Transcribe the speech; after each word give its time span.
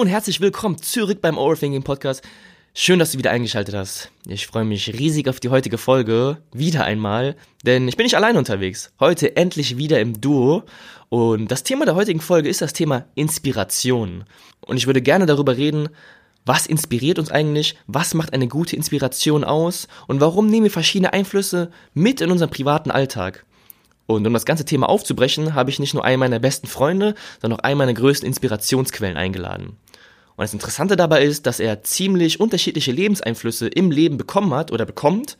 Und 0.00 0.06
herzlich 0.06 0.40
willkommen 0.40 0.80
zurück 0.80 1.20
beim 1.20 1.36
Overthinking 1.36 1.82
Podcast. 1.82 2.22
Schön, 2.72 2.98
dass 2.98 3.12
du 3.12 3.18
wieder 3.18 3.32
eingeschaltet 3.32 3.74
hast. 3.74 4.10
Ich 4.26 4.46
freue 4.46 4.64
mich 4.64 4.94
riesig 4.94 5.28
auf 5.28 5.40
die 5.40 5.50
heutige 5.50 5.76
Folge. 5.76 6.38
Wieder 6.54 6.84
einmal. 6.84 7.36
Denn 7.66 7.86
ich 7.86 7.98
bin 7.98 8.04
nicht 8.04 8.16
allein 8.16 8.38
unterwegs. 8.38 8.94
Heute 8.98 9.36
endlich 9.36 9.76
wieder 9.76 10.00
im 10.00 10.18
Duo. 10.18 10.62
Und 11.10 11.50
das 11.50 11.64
Thema 11.64 11.84
der 11.84 11.96
heutigen 11.96 12.22
Folge 12.22 12.48
ist 12.48 12.62
das 12.62 12.72
Thema 12.72 13.04
Inspiration. 13.14 14.24
Und 14.62 14.78
ich 14.78 14.86
würde 14.86 15.02
gerne 15.02 15.26
darüber 15.26 15.58
reden, 15.58 15.90
was 16.46 16.66
inspiriert 16.66 17.18
uns 17.18 17.30
eigentlich? 17.30 17.76
Was 17.86 18.14
macht 18.14 18.32
eine 18.32 18.48
gute 18.48 18.76
Inspiration 18.76 19.44
aus? 19.44 19.86
Und 20.06 20.22
warum 20.22 20.46
nehmen 20.46 20.64
wir 20.64 20.70
verschiedene 20.70 21.12
Einflüsse 21.12 21.70
mit 21.92 22.22
in 22.22 22.30
unseren 22.30 22.48
privaten 22.48 22.90
Alltag? 22.90 23.44
Und 24.06 24.26
um 24.26 24.32
das 24.32 24.44
ganze 24.44 24.64
Thema 24.64 24.88
aufzubrechen, 24.88 25.54
habe 25.54 25.70
ich 25.70 25.78
nicht 25.78 25.94
nur 25.94 26.04
einen 26.04 26.18
meiner 26.20 26.40
besten 26.40 26.66
Freunde, 26.68 27.14
sondern 27.40 27.60
auch 27.60 27.64
einen 27.64 27.78
meiner 27.78 27.94
größten 27.94 28.26
Inspirationsquellen 28.26 29.16
eingeladen. 29.16 29.76
Und 30.40 30.44
das 30.44 30.54
Interessante 30.54 30.96
dabei 30.96 31.22
ist, 31.22 31.44
dass 31.44 31.60
er 31.60 31.82
ziemlich 31.82 32.40
unterschiedliche 32.40 32.92
Lebenseinflüsse 32.92 33.68
im 33.68 33.90
Leben 33.90 34.16
bekommen 34.16 34.54
hat 34.54 34.72
oder 34.72 34.86
bekommt, 34.86 35.36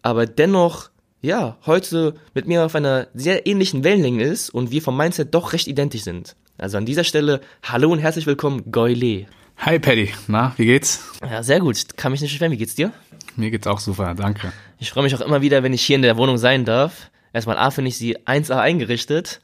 aber 0.00 0.24
dennoch, 0.24 0.88
ja, 1.20 1.58
heute 1.66 2.14
mit 2.32 2.46
mir 2.46 2.64
auf 2.64 2.74
einer 2.74 3.08
sehr 3.12 3.46
ähnlichen 3.46 3.84
Wellenlänge 3.84 4.24
ist 4.24 4.48
und 4.48 4.70
wir 4.70 4.80
vom 4.80 4.96
Mindset 4.96 5.34
doch 5.34 5.52
recht 5.52 5.68
identisch 5.68 6.04
sind. 6.04 6.36
Also 6.56 6.78
an 6.78 6.86
dieser 6.86 7.04
Stelle, 7.04 7.42
hallo 7.64 7.92
und 7.92 7.98
herzlich 7.98 8.24
willkommen, 8.24 8.72
Goyle. 8.72 9.26
Hi 9.58 9.78
Paddy, 9.78 10.14
na, 10.26 10.54
wie 10.56 10.64
geht's? 10.64 11.04
Ja, 11.20 11.42
sehr 11.42 11.60
gut. 11.60 11.98
Kann 11.98 12.10
mich 12.12 12.22
nicht 12.22 12.32
beschweren. 12.32 12.52
Wie 12.52 12.56
geht's 12.56 12.74
dir? 12.74 12.94
Mir 13.36 13.50
geht's 13.50 13.66
auch 13.66 13.78
super, 13.78 14.14
danke. 14.14 14.54
Ich 14.78 14.90
freue 14.90 15.04
mich 15.04 15.14
auch 15.14 15.20
immer 15.20 15.42
wieder, 15.42 15.62
wenn 15.62 15.74
ich 15.74 15.82
hier 15.82 15.96
in 15.96 16.02
der 16.02 16.16
Wohnung 16.16 16.38
sein 16.38 16.64
darf. 16.64 17.10
Erstmal 17.34 17.58
A 17.58 17.70
finde 17.70 17.90
ich 17.90 17.98
sie 17.98 18.16
1A 18.16 18.58
eingerichtet, 18.58 19.42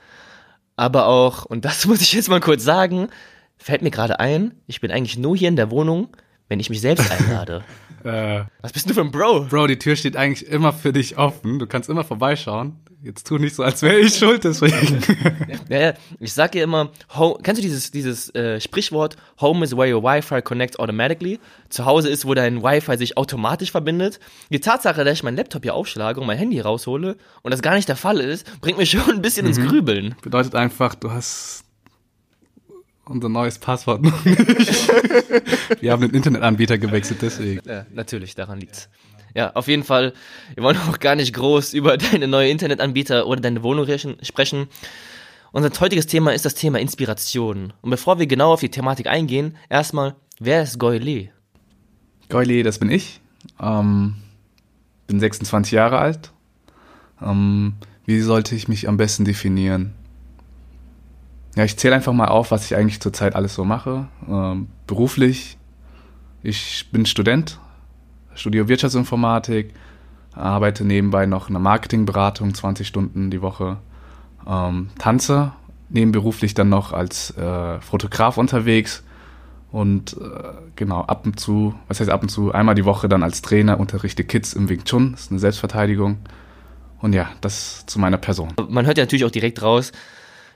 aber 0.75 1.07
auch, 1.07 1.45
und 1.45 1.67
das 1.67 1.85
muss 1.87 2.01
ich 2.01 2.15
jetzt 2.15 2.31
mal 2.31 2.41
kurz 2.41 2.65
sagen, 2.65 3.09
fällt 3.67 3.83
mir 3.83 3.91
gerade 3.91 4.21
ein, 4.21 4.55
ich 4.69 4.81
bin 4.81 4.93
eigentlich 4.93 5.19
nur 5.19 5.37
hier 5.37 5.49
in 5.49 5.57
der 5.57 5.73
Wohnung, 5.73 6.09
wenn 6.49 6.61
ich 6.61 6.71
mich 6.71 6.81
selbst 6.81 7.11
einlade. 7.11 7.65
äh, 8.05 8.45
Was 8.63 8.73
bist 8.73 8.89
du 8.89 8.95
für 8.95 9.01
ein 9.01 9.11
Bro? 9.11 9.47
Bro, 9.51 9.67
die 9.67 9.77
Tür 9.77 9.97
steht 9.97 10.17
eigentlich 10.17 10.49
immer 10.49 10.73
für 10.73 10.93
dich 10.93 11.19
offen. 11.19 11.59
Du 11.59 11.67
kannst 11.67 11.89
immer 11.89 12.05
vorbeischauen. 12.05 12.77
Jetzt 13.03 13.27
tu 13.27 13.39
nicht 13.39 13.57
so, 13.57 13.65
als 13.65 13.83
wäre 13.83 13.99
ich 13.99 14.15
schuld, 14.15 14.45
deswegen. 14.45 15.01
ja, 15.69 15.79
ja, 15.79 15.95
ich 16.21 16.33
sag 16.33 16.53
dir 16.53 16.63
immer, 16.63 16.93
home, 17.17 17.39
kennst 17.43 17.61
du 17.61 17.63
dieses, 17.63 17.91
dieses 17.91 18.33
äh, 18.37 18.61
Sprichwort, 18.61 19.17
Home 19.41 19.65
is 19.65 19.77
where 19.77 19.93
your 19.93 20.05
Wi-Fi 20.05 20.43
connects 20.43 20.79
automatically? 20.79 21.41
Zu 21.69 21.87
Hause 21.87 22.09
ist, 22.09 22.25
wo 22.25 22.35
dein 22.35 22.63
Wi-Fi 22.63 22.97
sich 22.97 23.17
automatisch 23.17 23.73
verbindet. 23.73 24.21
Die 24.51 24.61
Tatsache, 24.61 25.03
dass 25.03 25.15
ich 25.15 25.23
meinen 25.25 25.37
Laptop 25.37 25.65
hier 25.65 25.75
aufschlage 25.75 26.21
und 26.21 26.29
mein 26.29 26.39
Handy 26.39 26.61
raushole 26.61 27.17
und 27.43 27.51
das 27.51 27.63
gar 27.63 27.75
nicht 27.75 27.89
der 27.89 27.97
Fall 27.97 28.21
ist, 28.21 28.61
bringt 28.61 28.79
mich 28.79 28.91
schon 28.91 29.11
ein 29.11 29.23
bisschen 29.23 29.45
mhm. 29.45 29.53
ins 29.53 29.61
Grübeln. 29.61 30.15
Bedeutet 30.23 30.55
einfach, 30.55 30.95
du 30.95 31.11
hast 31.11 31.66
unser 33.09 33.29
neues 33.29 33.59
Passwort 33.59 34.03
noch 34.03 34.25
nicht. 34.25 34.41
Wir 35.81 35.93
haben 35.93 36.03
den 36.03 36.11
Internetanbieter 36.11 36.79
gewechselt, 36.79 37.23
deswegen. 37.23 37.61
Ja, 37.69 37.87
natürlich, 37.93 38.35
daran 38.35 38.61
liegt's. 38.61 38.89
Ja, 39.35 39.53
auf 39.53 39.69
jeden 39.69 39.85
Fall. 39.85 40.15
Wir 40.55 40.65
wollen 40.65 40.79
auch 40.89 40.99
gar 40.99 41.15
nicht 41.15 41.35
groß 41.35 41.75
über 41.75 41.97
deine 41.99 42.27
neue 42.27 42.49
Internetanbieter 42.49 43.27
oder 43.27 43.41
deine 43.41 43.63
Wohnung 43.63 43.87
sprechen. 44.23 44.69
Unser 45.53 45.71
heutiges 45.81 46.07
Thema 46.07 46.33
ist 46.33 46.45
das 46.45 46.55
Thema 46.55 46.81
Inspiration. 46.81 47.73
Und 47.83 47.91
bevor 47.91 48.19
wir 48.19 48.27
genau 48.27 48.53
auf 48.53 48.61
die 48.61 48.71
Thematik 48.71 49.07
eingehen, 49.07 49.57
erstmal, 49.69 50.17
wer 50.39 50.63
ist 50.63 50.79
Goyle? 50.79 51.29
Goyle, 52.29 52.63
das 52.63 52.79
bin 52.79 52.91
ich. 52.91 53.21
Ähm, 53.61 54.17
bin 55.07 55.21
26 55.21 55.73
Jahre 55.73 55.99
alt. 55.99 56.33
Ähm, 57.23 57.75
wie 58.05 58.21
sollte 58.21 58.55
ich 58.55 58.69
mich 58.69 58.89
am 58.89 58.97
besten 58.97 59.25
definieren? 59.25 59.93
Ja, 61.57 61.65
ich 61.65 61.79
zähle 61.79 61.95
einfach 61.95 62.13
mal 62.13 62.29
auf, 62.29 62.51
was 62.51 62.67
ich 62.67 62.77
eigentlich 62.77 63.01
zurzeit 63.01 63.35
alles 63.35 63.55
so 63.55 63.65
mache. 63.65 64.09
Ähm, 64.29 64.69
beruflich, 64.87 65.57
ich 66.43 66.89
bin 66.93 67.07
Student, 67.07 67.59
studiere 68.35 68.69
Wirtschaftsinformatik, 68.69 69.73
arbeite 70.35 70.85
nebenbei 70.85 71.25
noch 71.25 71.49
in 71.49 71.57
einer 71.57 71.63
Marketingberatung, 71.63 72.55
20 72.55 72.87
Stunden 72.87 73.31
die 73.31 73.41
Woche, 73.41 73.79
ähm, 74.47 74.91
tanze 74.99 75.53
nebenberuflich 75.89 76.53
dann 76.53 76.69
noch 76.69 76.93
als 76.93 77.35
äh, 77.39 77.81
Fotograf 77.81 78.37
unterwegs 78.37 79.03
und 79.73 80.15
äh, 80.21 80.53
genau 80.75 81.03
ab 81.03 81.25
und 81.25 81.41
zu, 81.41 81.75
was 81.89 82.01
heißt 82.01 82.11
ab 82.11 82.23
und 82.23 82.29
zu, 82.29 82.53
einmal 82.53 82.75
die 82.75 82.85
Woche 82.85 83.09
dann 83.09 83.23
als 83.23 83.41
Trainer 83.41 83.81
unterrichte 83.81 84.25
Kids 84.25 84.53
im 84.53 84.69
Wing 84.69 84.85
Chun, 84.85 85.13
das 85.13 85.23
ist 85.23 85.31
eine 85.31 85.41
Selbstverteidigung. 85.41 86.19
Und 87.01 87.15
ja, 87.15 87.31
das 87.41 87.87
zu 87.87 87.99
meiner 87.99 88.17
Person. 88.19 88.53
Man 88.69 88.85
hört 88.85 88.99
ja 88.99 89.05
natürlich 89.05 89.25
auch 89.25 89.31
direkt 89.31 89.63
raus, 89.63 89.93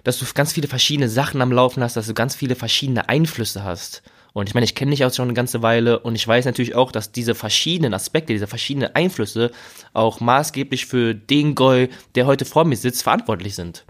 dass 0.05 0.19
du 0.19 0.27
ganz 0.34 0.53
viele 0.53 0.69
verschiedene 0.69 1.09
Sachen 1.09 1.43
am 1.43 1.53
Laufen 1.53 1.83
hast, 1.83 1.97
dass 1.97 2.06
du 2.06 2.15
ganz 2.15 2.34
viele 2.34 2.55
verschiedene 2.55 3.09
Einflüsse 3.09 3.65
hast. 3.65 4.03
Und 4.33 4.49
ich 4.49 4.55
meine, 4.55 4.65
ich 4.65 4.75
kenne 4.75 4.93
dich 4.93 5.05
auch 5.05 5.12
schon 5.12 5.25
eine 5.25 5.34
ganze 5.34 5.62
Weile 5.62 5.99
und 5.99 6.15
ich 6.15 6.27
weiß 6.27 6.44
natürlich 6.44 6.75
auch, 6.75 6.93
dass 6.93 7.12
diese 7.12 7.34
verschiedenen 7.34 7.94
Aspekte, 7.94 8.33
diese 8.33 8.47
verschiedenen 8.47 8.94
Einflüsse 8.94 9.50
auch 9.93 10.21
maßgeblich 10.21 10.87
für 10.87 11.15
den 11.15 11.55
Goy, 11.55 11.88
der 12.15 12.27
heute 12.27 12.44
vor 12.44 12.65
mir 12.65 12.77
sitzt, 12.77 13.03
verantwortlich 13.03 13.55
sind. 13.55 13.84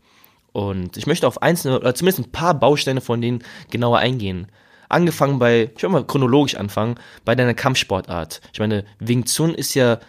Und 0.53 0.97
ich 0.97 1.07
möchte 1.07 1.27
auf 1.27 1.43
einzelne, 1.43 1.79
oder 1.79 1.95
zumindest 1.95 2.27
ein 2.27 2.33
paar 2.33 2.55
Bausteine 2.55 3.01
von 3.01 3.21
denen 3.21 3.45
genauer 3.71 3.99
eingehen. 3.99 4.49
Angefangen 4.89 5.39
bei, 5.39 5.71
ich 5.77 5.83
will 5.83 5.91
mal 5.91 6.07
chronologisch 6.07 6.57
anfangen, 6.57 6.97
bei 7.25 7.35
deiner 7.35 7.55
Kampfsportart. 7.55 8.41
Ich 8.53 8.59
meine, 8.59 8.85
Wing 8.99 9.25
Chun 9.27 9.55
ist 9.55 9.75
ja 9.75 10.01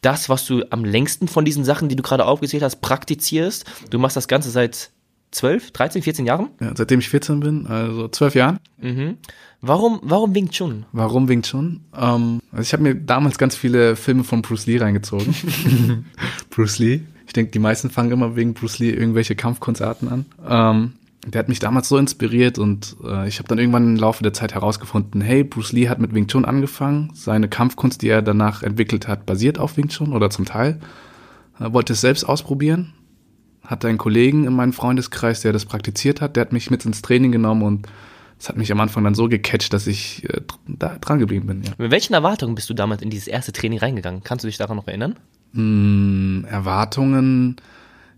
das, 0.00 0.28
was 0.28 0.44
du 0.46 0.64
am 0.70 0.84
längsten 0.84 1.28
von 1.28 1.44
diesen 1.44 1.64
Sachen, 1.64 1.88
die 1.88 1.96
du 1.96 2.02
gerade 2.02 2.24
aufgezählt 2.24 2.62
hast, 2.62 2.80
praktizierst. 2.80 3.64
Du 3.90 3.98
machst 3.98 4.16
das 4.16 4.28
Ganze 4.28 4.50
seit 4.50 4.90
12, 5.36 5.70
13, 5.72 6.02
14 6.02 6.26
Jahren? 6.26 6.48
Ja, 6.60 6.72
seitdem 6.74 6.98
ich 6.98 7.10
14 7.10 7.40
bin, 7.40 7.66
also 7.66 8.08
12 8.08 8.34
Jahren. 8.36 8.58
Mhm. 8.80 9.18
Warum, 9.60 10.00
warum 10.02 10.34
Wing 10.34 10.50
Chun? 10.50 10.86
Warum 10.92 11.28
Wing 11.28 11.42
Chun? 11.42 11.82
Ähm, 11.94 12.40
also 12.52 12.62
ich 12.62 12.72
habe 12.72 12.82
mir 12.82 12.94
damals 12.94 13.36
ganz 13.36 13.54
viele 13.54 13.96
Filme 13.96 14.24
von 14.24 14.40
Bruce 14.40 14.66
Lee 14.66 14.78
reingezogen. 14.78 15.34
Bruce 16.50 16.78
Lee. 16.78 17.02
Ich 17.26 17.34
denke, 17.34 17.50
die 17.50 17.58
meisten 17.58 17.90
fangen 17.90 18.12
immer 18.12 18.34
wegen 18.34 18.54
Bruce 18.54 18.78
Lee 18.78 18.90
irgendwelche 18.90 19.36
Kampfkunstarten 19.36 20.08
an. 20.08 20.26
Ähm, 20.48 20.92
der 21.26 21.40
hat 21.40 21.48
mich 21.50 21.58
damals 21.58 21.88
so 21.88 21.98
inspiriert 21.98 22.58
und 22.58 22.96
äh, 23.04 23.28
ich 23.28 23.38
habe 23.38 23.48
dann 23.48 23.58
irgendwann 23.58 23.84
im 23.84 23.96
Laufe 23.96 24.22
der 24.22 24.32
Zeit 24.32 24.54
herausgefunden, 24.54 25.20
hey, 25.20 25.44
Bruce 25.44 25.72
Lee 25.72 25.90
hat 25.90 25.98
mit 25.98 26.14
Wing 26.14 26.28
Chun 26.28 26.46
angefangen. 26.46 27.10
Seine 27.12 27.48
Kampfkunst, 27.48 28.00
die 28.00 28.08
er 28.08 28.22
danach 28.22 28.62
entwickelt 28.62 29.06
hat, 29.06 29.26
basiert 29.26 29.58
auf 29.58 29.76
Wing 29.76 29.88
Chun 29.88 30.14
oder 30.14 30.30
zum 30.30 30.46
Teil. 30.46 30.80
Er 31.58 31.74
wollte 31.74 31.92
es 31.92 32.00
selbst 32.00 32.24
ausprobieren 32.24 32.94
hatte 33.66 33.88
einen 33.88 33.98
Kollegen 33.98 34.44
in 34.44 34.52
meinem 34.52 34.72
Freundeskreis, 34.72 35.42
der 35.42 35.52
das 35.52 35.64
praktiziert 35.64 36.20
hat, 36.20 36.36
der 36.36 36.42
hat 36.42 36.52
mich 36.52 36.70
mit 36.70 36.84
ins 36.84 37.02
Training 37.02 37.32
genommen 37.32 37.62
und 37.62 37.86
das 38.38 38.48
hat 38.50 38.56
mich 38.56 38.70
am 38.70 38.80
Anfang 38.80 39.02
dann 39.04 39.14
so 39.14 39.28
gecatcht, 39.28 39.72
dass 39.72 39.86
ich 39.86 40.28
äh, 40.28 40.40
da 40.66 40.98
dran 40.98 41.18
geblieben 41.18 41.46
bin. 41.46 41.62
Ja. 41.62 41.72
Mit 41.78 41.90
welchen 41.90 42.14
Erwartungen 42.14 42.54
bist 42.54 42.68
du 42.68 42.74
damals 42.74 43.02
in 43.02 43.10
dieses 43.10 43.28
erste 43.28 43.52
Training 43.52 43.78
reingegangen? 43.78 44.22
Kannst 44.24 44.44
du 44.44 44.48
dich 44.48 44.58
daran 44.58 44.76
noch 44.76 44.86
erinnern? 44.86 45.16
Mm, 45.52 46.44
Erwartungen. 46.44 47.56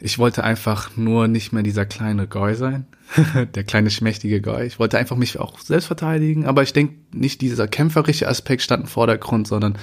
Ich 0.00 0.18
wollte 0.18 0.44
einfach 0.44 0.96
nur 0.96 1.28
nicht 1.28 1.52
mehr 1.52 1.62
dieser 1.62 1.86
kleine 1.86 2.26
Goy 2.26 2.54
sein, 2.54 2.86
der 3.54 3.64
kleine 3.64 3.90
schmächtige 3.90 4.40
Goy. 4.40 4.64
Ich 4.66 4.78
wollte 4.78 4.98
einfach 4.98 5.16
mich 5.16 5.38
auch 5.38 5.58
selbst 5.60 5.86
verteidigen, 5.86 6.46
aber 6.46 6.62
ich 6.62 6.72
denke 6.72 6.94
nicht 7.12 7.40
dieser 7.40 7.68
kämpferische 7.68 8.28
Aspekt 8.28 8.62
stand 8.62 8.84
im 8.84 8.88
Vordergrund, 8.88 9.48
sondern 9.48 9.76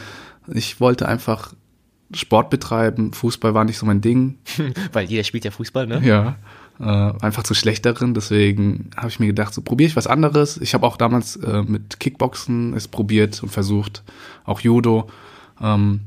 ich 0.47 0.79
wollte 0.79 1.07
einfach 1.07 1.53
Sport 2.13 2.49
betreiben. 2.49 3.13
Fußball 3.13 3.53
war 3.53 3.65
nicht 3.65 3.77
so 3.77 3.85
mein 3.85 4.01
Ding. 4.01 4.37
Weil 4.93 5.05
jeder 5.05 5.23
spielt 5.23 5.45
ja 5.45 5.51
Fußball, 5.51 5.87
ne? 5.87 6.01
Ja. 6.03 6.35
Äh, 6.79 7.13
einfach 7.23 7.43
zu 7.43 7.53
schlechteren. 7.53 8.13
Deswegen 8.13 8.91
habe 8.95 9.09
ich 9.09 9.19
mir 9.19 9.27
gedacht, 9.27 9.53
so 9.53 9.61
probiere 9.61 9.89
ich 9.89 9.95
was 9.95 10.07
anderes. 10.07 10.57
Ich 10.57 10.73
habe 10.73 10.85
auch 10.85 10.97
damals 10.97 11.37
äh, 11.37 11.63
mit 11.63 11.99
Kickboxen 11.99 12.73
es 12.73 12.87
probiert 12.87 13.41
und 13.41 13.49
versucht, 13.49 14.03
auch 14.43 14.59
Judo. 14.59 15.09
Ähm, 15.61 16.01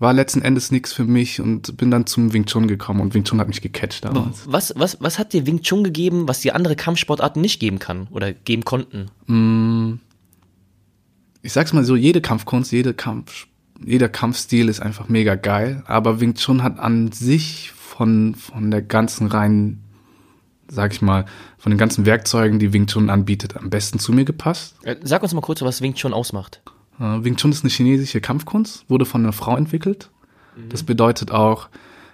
war 0.00 0.12
letzten 0.12 0.42
Endes 0.42 0.70
nichts 0.70 0.92
für 0.92 1.04
mich 1.04 1.40
und 1.40 1.76
bin 1.76 1.90
dann 1.90 2.06
zum 2.06 2.32
Wing 2.32 2.46
Chun 2.46 2.68
gekommen 2.68 3.00
und 3.00 3.14
Wing 3.14 3.24
Chun 3.24 3.40
hat 3.40 3.48
mich 3.48 3.60
gecatcht 3.60 4.04
damals. 4.04 4.44
Was, 4.46 4.72
was, 4.76 4.98
was 5.00 5.18
hat 5.18 5.32
dir 5.32 5.44
Wing 5.46 5.62
Chun 5.62 5.82
gegeben, 5.82 6.28
was 6.28 6.40
dir 6.40 6.54
andere 6.54 6.76
Kampfsportarten 6.76 7.42
nicht 7.42 7.58
geben 7.58 7.80
kann 7.80 8.06
oder 8.12 8.32
geben 8.32 8.64
konnten? 8.64 9.10
Mm, 9.26 9.98
ich 11.42 11.52
sag's 11.52 11.72
mal 11.72 11.84
so, 11.84 11.96
jede 11.96 12.20
Kampfkunst, 12.20 12.70
jede 12.70 12.94
Kampfsport 12.94 13.57
jeder 13.84 14.08
Kampfstil 14.08 14.68
ist 14.68 14.80
einfach 14.80 15.08
mega 15.08 15.34
geil, 15.34 15.82
aber 15.86 16.20
Wing 16.20 16.34
Chun 16.34 16.62
hat 16.62 16.78
an 16.78 17.12
sich 17.12 17.72
von, 17.72 18.34
von 18.34 18.70
der 18.70 18.82
ganzen 18.82 19.28
rein 19.28 19.84
sag 20.70 20.92
ich 20.92 21.02
mal, 21.02 21.24
von 21.56 21.70
den 21.70 21.78
ganzen 21.78 22.06
Werkzeugen, 22.06 22.58
die 22.58 22.72
Wing 22.72 22.86
Chun 22.86 23.10
anbietet, 23.10 23.56
am 23.56 23.70
besten 23.70 23.98
zu 23.98 24.12
mir 24.12 24.24
gepasst. 24.24 24.76
Äh, 24.82 24.96
Sag 25.02 25.22
uns 25.22 25.32
mal 25.32 25.40
kurz, 25.40 25.62
was 25.62 25.80
Wing 25.80 25.94
Chun 25.94 26.12
ausmacht. 26.12 26.60
Äh, 27.00 27.24
Wing 27.24 27.36
Chun 27.36 27.50
ist 27.50 27.64
eine 27.64 27.70
chinesische 27.70 28.20
Kampfkunst, 28.20 28.84
wurde 28.88 29.06
von 29.06 29.22
einer 29.22 29.32
Frau 29.32 29.56
entwickelt. 29.56 30.10
Das 30.70 30.82
bedeutet 30.82 31.30
auch, 31.30 31.68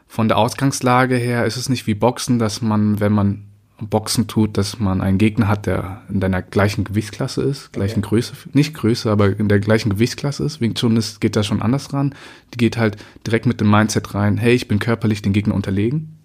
von 0.06 0.28
der 0.28 0.36
Ausgangslage 0.36 1.16
her 1.16 1.46
ist 1.46 1.56
es 1.56 1.70
nicht 1.70 1.86
wie 1.86 1.94
Boxen, 1.94 2.38
dass 2.38 2.60
man, 2.60 3.00
wenn 3.00 3.12
man 3.12 3.46
Boxen 3.80 4.28
tut, 4.28 4.56
dass 4.56 4.78
man 4.78 5.00
einen 5.00 5.18
Gegner 5.18 5.48
hat, 5.48 5.66
der 5.66 6.02
in 6.08 6.20
deiner 6.20 6.42
gleichen 6.42 6.84
Gewichtsklasse 6.84 7.42
ist, 7.42 7.72
gleichen 7.72 8.02
Größe, 8.02 8.34
nicht 8.52 8.74
Größe, 8.74 9.10
aber 9.10 9.36
in 9.38 9.48
der 9.48 9.58
gleichen 9.58 9.90
Gewichtsklasse 9.90 10.44
ist. 10.44 10.60
Wing 10.60 10.74
Chun 10.74 10.96
ist, 10.96 11.20
geht 11.20 11.34
da 11.34 11.42
schon 11.42 11.60
anders 11.60 11.92
ran. 11.92 12.14
Die 12.52 12.58
geht 12.58 12.76
halt 12.76 12.96
direkt 13.26 13.46
mit 13.46 13.60
dem 13.60 13.70
Mindset 13.70 14.14
rein, 14.14 14.36
hey, 14.36 14.54
ich 14.54 14.68
bin 14.68 14.78
körperlich 14.78 15.22
den 15.22 15.32
Gegner 15.32 15.54
unterlegen. 15.54 16.18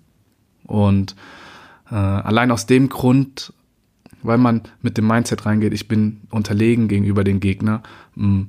Und 0.63 1.15
äh, 1.89 1.95
allein 1.95 2.51
aus 2.51 2.67
dem 2.67 2.87
Grund, 2.89 3.51
weil 4.21 4.37
man 4.37 4.61
mit 4.81 4.97
dem 4.97 5.07
Mindset 5.07 5.45
reingeht, 5.47 5.73
ich 5.73 5.87
bin 5.87 6.21
unterlegen 6.29 6.87
gegenüber 6.87 7.23
dem 7.23 7.39
Gegner, 7.39 7.81
mh, 8.15 8.45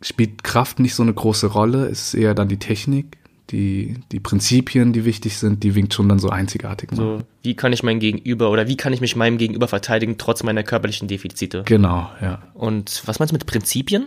spielt 0.00 0.44
Kraft 0.44 0.78
nicht 0.78 0.94
so 0.94 1.02
eine 1.02 1.14
große 1.14 1.48
Rolle. 1.48 1.86
Es 1.86 2.08
ist 2.08 2.14
eher 2.14 2.34
dann 2.34 2.48
die 2.48 2.58
Technik, 2.58 3.16
die, 3.50 3.96
die 4.12 4.20
Prinzipien, 4.20 4.92
die 4.92 5.04
wichtig 5.04 5.38
sind, 5.38 5.62
die 5.62 5.74
Wing 5.74 5.88
Chun 5.88 6.08
dann 6.08 6.18
so 6.18 6.28
einzigartig 6.28 6.90
machen. 6.90 7.18
So, 7.18 7.22
wie 7.42 7.54
kann 7.54 7.72
ich 7.72 7.82
mein 7.82 8.00
Gegenüber 8.00 8.50
oder 8.50 8.68
wie 8.68 8.76
kann 8.76 8.92
ich 8.92 9.00
mich 9.00 9.16
meinem 9.16 9.38
Gegenüber 9.38 9.68
verteidigen, 9.68 10.18
trotz 10.18 10.42
meiner 10.42 10.62
körperlichen 10.62 11.08
Defizite? 11.08 11.62
Genau, 11.64 12.10
ja. 12.20 12.42
Und 12.54 13.02
was 13.06 13.18
meinst 13.18 13.32
du 13.32 13.36
mit 13.36 13.46
Prinzipien? 13.46 14.06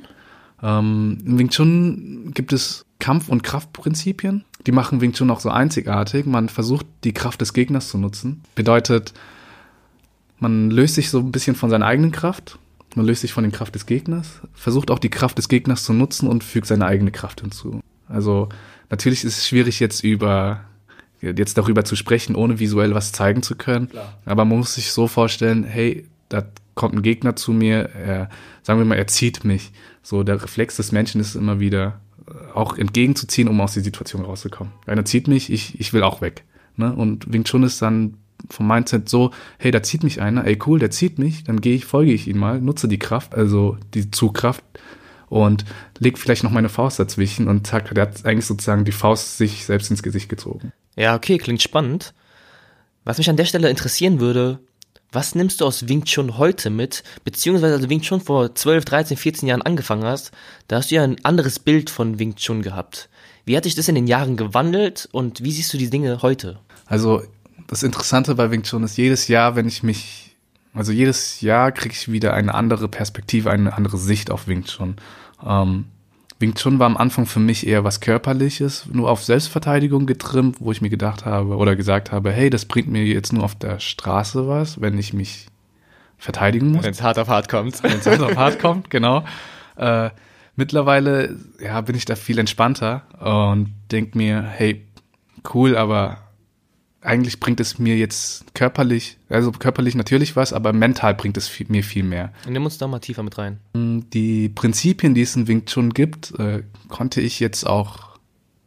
Ähm, 0.61 1.17
Im 1.25 1.39
Wing 1.39 1.49
Chun 1.49 2.31
gibt 2.33 2.53
es 2.53 2.85
Kampf- 2.99 3.29
und 3.29 3.43
Kraftprinzipien. 3.43 4.43
Die 4.67 4.73
machen 4.73 4.99
Wing 4.99 5.13
Chun 5.13 5.31
auch 5.31 5.39
so 5.39 5.49
einzigartig. 5.49 6.25
Man 6.25 6.49
versucht, 6.49 6.85
die 7.03 7.13
Kraft 7.13 7.39
des 7.39 7.53
Gegners 7.53 7.89
zu 7.89 7.97
nutzen. 7.97 8.41
Bedeutet, 8.55 9.13
man 10.39 10.69
löst 10.69 10.95
sich 10.95 11.09
so 11.09 11.19
ein 11.19 11.31
bisschen 11.31 11.55
von 11.55 11.69
seiner 11.69 11.85
eigenen 11.85 12.11
Kraft. 12.11 12.59
Man 12.95 13.05
löst 13.05 13.21
sich 13.21 13.33
von 13.33 13.43
der 13.43 13.53
Kraft 13.53 13.75
des 13.75 13.85
Gegners, 13.85 14.41
versucht 14.53 14.89
auch 14.89 14.99
die 14.99 15.09
Kraft 15.09 15.37
des 15.37 15.47
Gegners 15.47 15.83
zu 15.83 15.93
nutzen 15.93 16.27
und 16.27 16.43
fügt 16.43 16.65
seine 16.65 16.87
eigene 16.87 17.11
Kraft 17.11 17.41
hinzu. 17.41 17.81
Also 18.07 18.49
natürlich 18.89 19.23
ist 19.23 19.37
es 19.37 19.47
schwierig 19.47 19.79
jetzt 19.79 20.03
über 20.03 20.65
jetzt 21.21 21.57
darüber 21.57 21.83
zu 21.83 21.95
sprechen, 21.95 22.35
ohne 22.35 22.59
visuell 22.59 22.93
was 22.95 23.11
zeigen 23.11 23.43
zu 23.43 23.55
können. 23.55 23.89
Klar. 23.89 24.17
Aber 24.25 24.45
man 24.45 24.59
muss 24.59 24.75
sich 24.75 24.91
so 24.91 25.07
vorstellen, 25.07 25.63
hey, 25.63 26.05
da 26.29 26.45
kommt 26.75 26.95
ein 26.95 27.01
Gegner 27.01 27.35
zu 27.35 27.51
mir, 27.51 27.89
er, 27.89 28.29
sagen 28.63 28.79
wir 28.79 28.85
mal, 28.85 28.95
er 28.95 29.07
zieht 29.07 29.43
mich. 29.43 29.71
So, 30.01 30.23
der 30.23 30.41
Reflex 30.41 30.77
des 30.77 30.91
Menschen 30.91 31.19
ist 31.19 31.35
immer 31.35 31.59
wieder 31.59 31.99
äh, 32.25 32.53
auch 32.53 32.77
entgegenzuziehen, 32.77 33.49
um 33.49 33.59
aus 33.59 33.73
der 33.73 33.83
Situation 33.83 34.23
rauszukommen. 34.23 34.71
Einer 34.85 35.03
zieht 35.03 35.27
mich, 35.27 35.51
ich, 35.51 35.79
ich 35.79 35.91
will 35.91 36.03
auch 36.03 36.21
weg. 36.21 36.45
Ne? 36.77 36.93
Und 36.93 37.31
Wing 37.33 37.43
Chun 37.43 37.63
ist 37.63 37.81
dann 37.81 38.15
vom 38.49 38.67
Mindset 38.67 39.09
so, 39.09 39.31
hey, 39.57 39.71
da 39.71 39.83
zieht 39.83 40.03
mich 40.03 40.21
einer, 40.21 40.45
ey 40.45 40.57
cool, 40.65 40.79
der 40.79 40.91
zieht 40.91 41.19
mich, 41.19 41.43
dann 41.43 41.59
gehe 41.59 41.75
ich, 41.75 41.83
folge 41.83 42.13
ich 42.13 42.29
ihm 42.29 42.37
mal, 42.37 42.61
nutze 42.61 42.87
die 42.87 42.99
Kraft, 42.99 43.35
also 43.35 43.77
die 43.93 44.11
Zugkraft 44.11 44.63
und 45.29 45.65
leg 45.99 46.17
vielleicht 46.17 46.43
noch 46.43 46.51
meine 46.51 46.69
Faust 46.69 46.99
dazwischen 46.99 47.47
und 47.47 47.65
zack, 47.67 47.93
der 47.93 48.03
hat 48.03 48.25
eigentlich 48.25 48.45
sozusagen 48.45 48.85
die 48.85 48.91
Faust 48.91 49.37
sich 49.37 49.65
selbst 49.65 49.89
ins 49.91 50.03
Gesicht 50.03 50.29
gezogen. 50.29 50.73
Ja, 50.95 51.15
okay, 51.15 51.37
klingt 51.37 51.61
spannend. 51.61 52.13
Was 53.05 53.17
mich 53.17 53.29
an 53.29 53.37
der 53.37 53.45
Stelle 53.45 53.69
interessieren 53.69 54.19
würde, 54.19 54.59
was 55.11 55.33
nimmst 55.33 55.61
du 55.61 55.65
aus 55.65 55.87
Wing 55.87 56.03
Chun 56.03 56.37
heute 56.37 56.69
mit, 56.69 57.03
beziehungsweise 57.23 57.73
als 57.73 57.83
du 57.83 57.89
Wing 57.89 58.01
Chun 58.01 58.21
vor 58.21 58.53
12, 58.53 58.85
13, 58.85 59.17
14 59.17 59.47
Jahren 59.47 59.61
angefangen 59.61 60.03
hast, 60.03 60.31
da 60.67 60.77
hast 60.77 60.91
du 60.91 60.95
ja 60.95 61.03
ein 61.03 61.23
anderes 61.25 61.59
Bild 61.59 61.89
von 61.89 62.19
Wing 62.19 62.35
Chun 62.35 62.61
gehabt. 62.61 63.09
Wie 63.45 63.57
hat 63.57 63.63
sich 63.63 63.73
das 63.73 63.87
in 63.87 63.95
den 63.95 64.05
Jahren 64.05 64.37
gewandelt 64.37 65.09
und 65.11 65.43
wie 65.43 65.51
siehst 65.51 65.73
du 65.73 65.77
die 65.77 65.89
Dinge 65.89 66.21
heute? 66.21 66.59
Also 66.85 67.23
das 67.65 67.81
Interessante 67.81 68.35
bei 68.35 68.51
Wing 68.51 68.63
Chun 68.63 68.83
ist, 68.83 68.97
jedes 68.97 69.27
Jahr, 69.27 69.55
wenn 69.55 69.67
ich 69.67 69.81
mich, 69.81 70.35
also 70.73 70.91
jedes 70.91 71.41
Jahr 71.41 71.71
kriege 71.71 71.95
ich 71.95 72.11
wieder 72.11 72.33
eine 72.35 72.53
andere 72.53 72.87
Perspektive, 72.87 73.49
eine 73.49 73.73
andere 73.73 73.97
Sicht 73.97 74.29
auf 74.29 74.47
Wing 74.47 74.65
Chun. 74.65 74.97
Ähm, 75.45 75.85
Wing 76.39 76.55
Chun 76.55 76.79
war 76.79 76.85
am 76.85 76.95
Anfang 76.95 77.25
für 77.25 77.39
mich 77.39 77.67
eher 77.67 77.83
was 77.83 77.99
Körperliches, 77.99 78.85
nur 78.91 79.09
auf 79.09 79.23
Selbstverteidigung 79.23 80.05
getrimmt, 80.05 80.57
wo 80.59 80.71
ich 80.71 80.81
mir 80.81 80.89
gedacht 80.89 81.25
habe 81.25 81.57
oder 81.57 81.75
gesagt 81.75 82.13
habe, 82.13 82.31
hey, 82.31 82.49
das 82.49 82.65
bringt 82.65 82.87
mir 82.87 83.03
jetzt 83.03 83.33
nur 83.33 83.43
auf 83.43 83.55
der 83.55 83.79
Straße 83.79 84.47
was, 84.47 84.79
wenn 84.79 84.97
ich 84.97 85.13
mich 85.13 85.47
verteidigen 86.17 86.71
muss. 86.71 86.83
Wenn 86.83 86.91
es 86.91 87.01
hart 87.01 87.19
auf 87.19 87.27
hart 87.27 87.49
kommt. 87.49 87.83
Wenn 87.83 87.99
es 87.99 88.07
hart 88.07 88.21
auf 88.21 88.37
hart 88.37 88.59
kommt, 88.61 88.89
genau. 88.89 89.25
Äh, 89.75 90.11
mittlerweile 90.55 91.35
ja, 91.59 91.81
bin 91.81 91.95
ich 91.95 92.05
da 92.05 92.15
viel 92.15 92.39
entspannter 92.39 93.03
und 93.19 93.73
denk 93.91 94.15
mir, 94.15 94.41
hey, 94.41 94.85
cool, 95.53 95.75
aber 95.75 96.19
eigentlich 97.01 97.39
bringt 97.39 97.59
es 97.59 97.79
mir 97.79 97.97
jetzt 97.97 98.53
körperlich, 98.53 99.17
also 99.29 99.51
körperlich 99.51 99.95
natürlich 99.95 100.35
was, 100.35 100.51
aber 100.53 100.73
mental 100.73 101.15
bringt 101.15 101.37
es 101.37 101.47
viel, 101.47 101.67
mir 101.69 101.83
viel 101.83 102.03
mehr. 102.03 102.33
Nimm 102.47 102.65
uns 102.65 102.77
da 102.77 102.87
mal 102.87 102.99
tiefer 102.99 103.23
mit 103.23 103.37
rein. 103.37 103.59
Die 103.73 104.49
Prinzipien, 104.49 105.13
die 105.13 105.21
es 105.21 105.35
in 105.35 105.47
Wing 105.47 105.65
Chun 105.65 105.91
gibt, 105.91 106.37
äh, 106.39 106.63
konnte 106.89 107.21
ich 107.21 107.39
jetzt 107.39 107.65
auch 107.65 108.09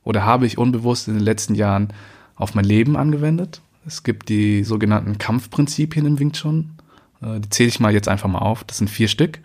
oder 0.05 0.25
habe 0.25 0.47
ich 0.47 0.59
unbewusst 0.59 1.09
in 1.09 1.15
den 1.15 1.23
letzten 1.23 1.55
Jahren 1.55 1.93
auf 2.35 2.55
mein 2.55 2.65
Leben 2.65 2.97
angewendet. 2.97 3.61
Es 3.87 4.03
gibt 4.03 4.29
die 4.29 4.65
sogenannten 4.65 5.19
Kampfprinzipien 5.19 6.07
im 6.07 6.19
Wing 6.19 6.33
Chun. 6.33 6.73
Äh, 7.21 7.41
die 7.41 7.51
zähle 7.51 7.69
ich 7.69 7.81
mal 7.81 7.93
jetzt 7.93 8.09
einfach 8.09 8.29
mal 8.29 8.39
auf. 8.39 8.65
Das 8.65 8.79
sind 8.79 8.89
vier 8.89 9.09
Stück. 9.09 9.41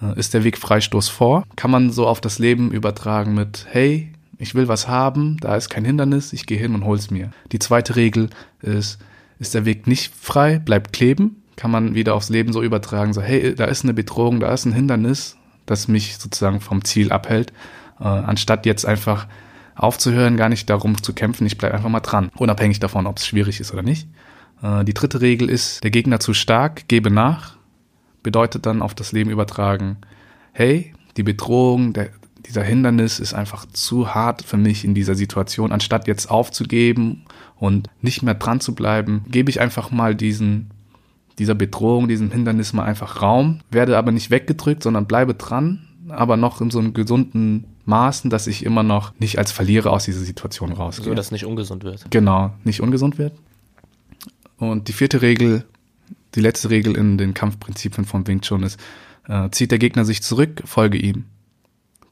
Äh, 0.00 0.18
ist 0.18 0.34
der 0.34 0.44
Weg 0.44 0.58
Freistoß 0.58 1.08
vor? 1.08 1.44
Kann 1.56 1.70
man 1.70 1.90
so 1.90 2.06
auf 2.06 2.20
das 2.20 2.38
Leben 2.38 2.72
übertragen 2.72 3.34
mit, 3.34 3.66
hey, 3.70 4.12
ich 4.40 4.54
will 4.54 4.68
was 4.68 4.88
haben, 4.88 5.36
da 5.40 5.54
ist 5.54 5.68
kein 5.68 5.84
Hindernis, 5.84 6.32
ich 6.32 6.46
gehe 6.46 6.58
hin 6.58 6.74
und 6.74 6.84
hol's 6.84 7.10
mir. 7.10 7.30
Die 7.52 7.58
zweite 7.58 7.94
Regel 7.94 8.30
ist, 8.62 8.98
ist 9.38 9.54
der 9.54 9.66
Weg 9.66 9.86
nicht 9.86 10.14
frei, 10.14 10.58
bleibt 10.58 10.94
kleben, 10.94 11.42
kann 11.56 11.70
man 11.70 11.94
wieder 11.94 12.14
aufs 12.14 12.30
Leben 12.30 12.52
so 12.52 12.62
übertragen, 12.62 13.12
so 13.12 13.20
hey, 13.20 13.54
da 13.54 13.66
ist 13.66 13.84
eine 13.84 13.92
Bedrohung, 13.92 14.40
da 14.40 14.52
ist 14.52 14.64
ein 14.64 14.72
Hindernis, 14.72 15.36
das 15.66 15.88
mich 15.88 16.16
sozusagen 16.16 16.60
vom 16.60 16.84
Ziel 16.84 17.12
abhält, 17.12 17.52
äh, 18.00 18.04
anstatt 18.04 18.64
jetzt 18.64 18.86
einfach 18.86 19.26
aufzuhören, 19.74 20.38
gar 20.38 20.48
nicht 20.48 20.70
darum 20.70 21.02
zu 21.02 21.12
kämpfen, 21.12 21.46
ich 21.46 21.58
bleibe 21.58 21.74
einfach 21.74 21.90
mal 21.90 22.00
dran, 22.00 22.30
unabhängig 22.36 22.80
davon, 22.80 23.06
ob 23.06 23.18
es 23.18 23.26
schwierig 23.26 23.60
ist 23.60 23.72
oder 23.74 23.82
nicht. 23.82 24.08
Äh, 24.62 24.84
die 24.84 24.94
dritte 24.94 25.20
Regel 25.20 25.50
ist, 25.50 25.84
der 25.84 25.90
Gegner 25.90 26.18
zu 26.18 26.32
stark, 26.32 26.88
gebe 26.88 27.10
nach, 27.10 27.56
bedeutet 28.22 28.64
dann 28.64 28.80
auf 28.80 28.94
das 28.94 29.12
Leben 29.12 29.30
übertragen, 29.30 29.98
hey, 30.52 30.94
die 31.18 31.22
Bedrohung, 31.22 31.92
der, 31.92 32.08
dieser 32.50 32.64
Hindernis 32.64 33.20
ist 33.20 33.32
einfach 33.32 33.64
zu 33.64 34.12
hart 34.12 34.42
für 34.42 34.56
mich 34.56 34.84
in 34.84 34.92
dieser 34.92 35.14
Situation. 35.14 35.70
Anstatt 35.70 36.08
jetzt 36.08 36.28
aufzugeben 36.28 37.22
und 37.56 37.88
nicht 38.02 38.24
mehr 38.24 38.34
dran 38.34 38.58
zu 38.58 38.74
bleiben, 38.74 39.24
gebe 39.28 39.50
ich 39.50 39.60
einfach 39.60 39.92
mal 39.92 40.16
diesen, 40.16 40.70
dieser 41.38 41.54
Bedrohung, 41.54 42.08
diesem 42.08 42.32
Hindernis 42.32 42.72
mal 42.72 42.82
einfach 42.82 43.22
Raum, 43.22 43.60
werde 43.70 43.96
aber 43.96 44.10
nicht 44.10 44.32
weggedrückt, 44.32 44.82
sondern 44.82 45.06
bleibe 45.06 45.34
dran, 45.34 45.86
aber 46.08 46.36
noch 46.36 46.60
in 46.60 46.72
so 46.72 46.80
einem 46.80 46.92
gesunden 46.92 47.66
Maßen, 47.84 48.30
dass 48.30 48.48
ich 48.48 48.64
immer 48.64 48.82
noch 48.82 49.12
nicht 49.20 49.38
als 49.38 49.52
Verlierer 49.52 49.92
aus 49.92 50.06
dieser 50.06 50.20
Situation 50.20 50.72
rausgehe. 50.72 51.04
So, 51.04 51.14
dass 51.14 51.30
nicht 51.30 51.46
ungesund 51.46 51.84
wird. 51.84 52.10
Genau, 52.10 52.52
nicht 52.64 52.80
ungesund 52.80 53.16
wird. 53.16 53.32
Und 54.58 54.88
die 54.88 54.92
vierte 54.92 55.22
Regel, 55.22 55.64
die 56.34 56.40
letzte 56.40 56.68
Regel 56.70 56.96
in 56.96 57.16
den 57.16 57.32
Kampfprinzipien 57.32 58.06
von 58.06 58.26
Wing 58.26 58.40
Chun 58.40 58.64
ist, 58.64 58.80
äh, 59.28 59.50
zieht 59.50 59.70
der 59.70 59.78
Gegner 59.78 60.04
sich 60.04 60.20
zurück, 60.20 60.62
folge 60.64 60.98
ihm 60.98 61.26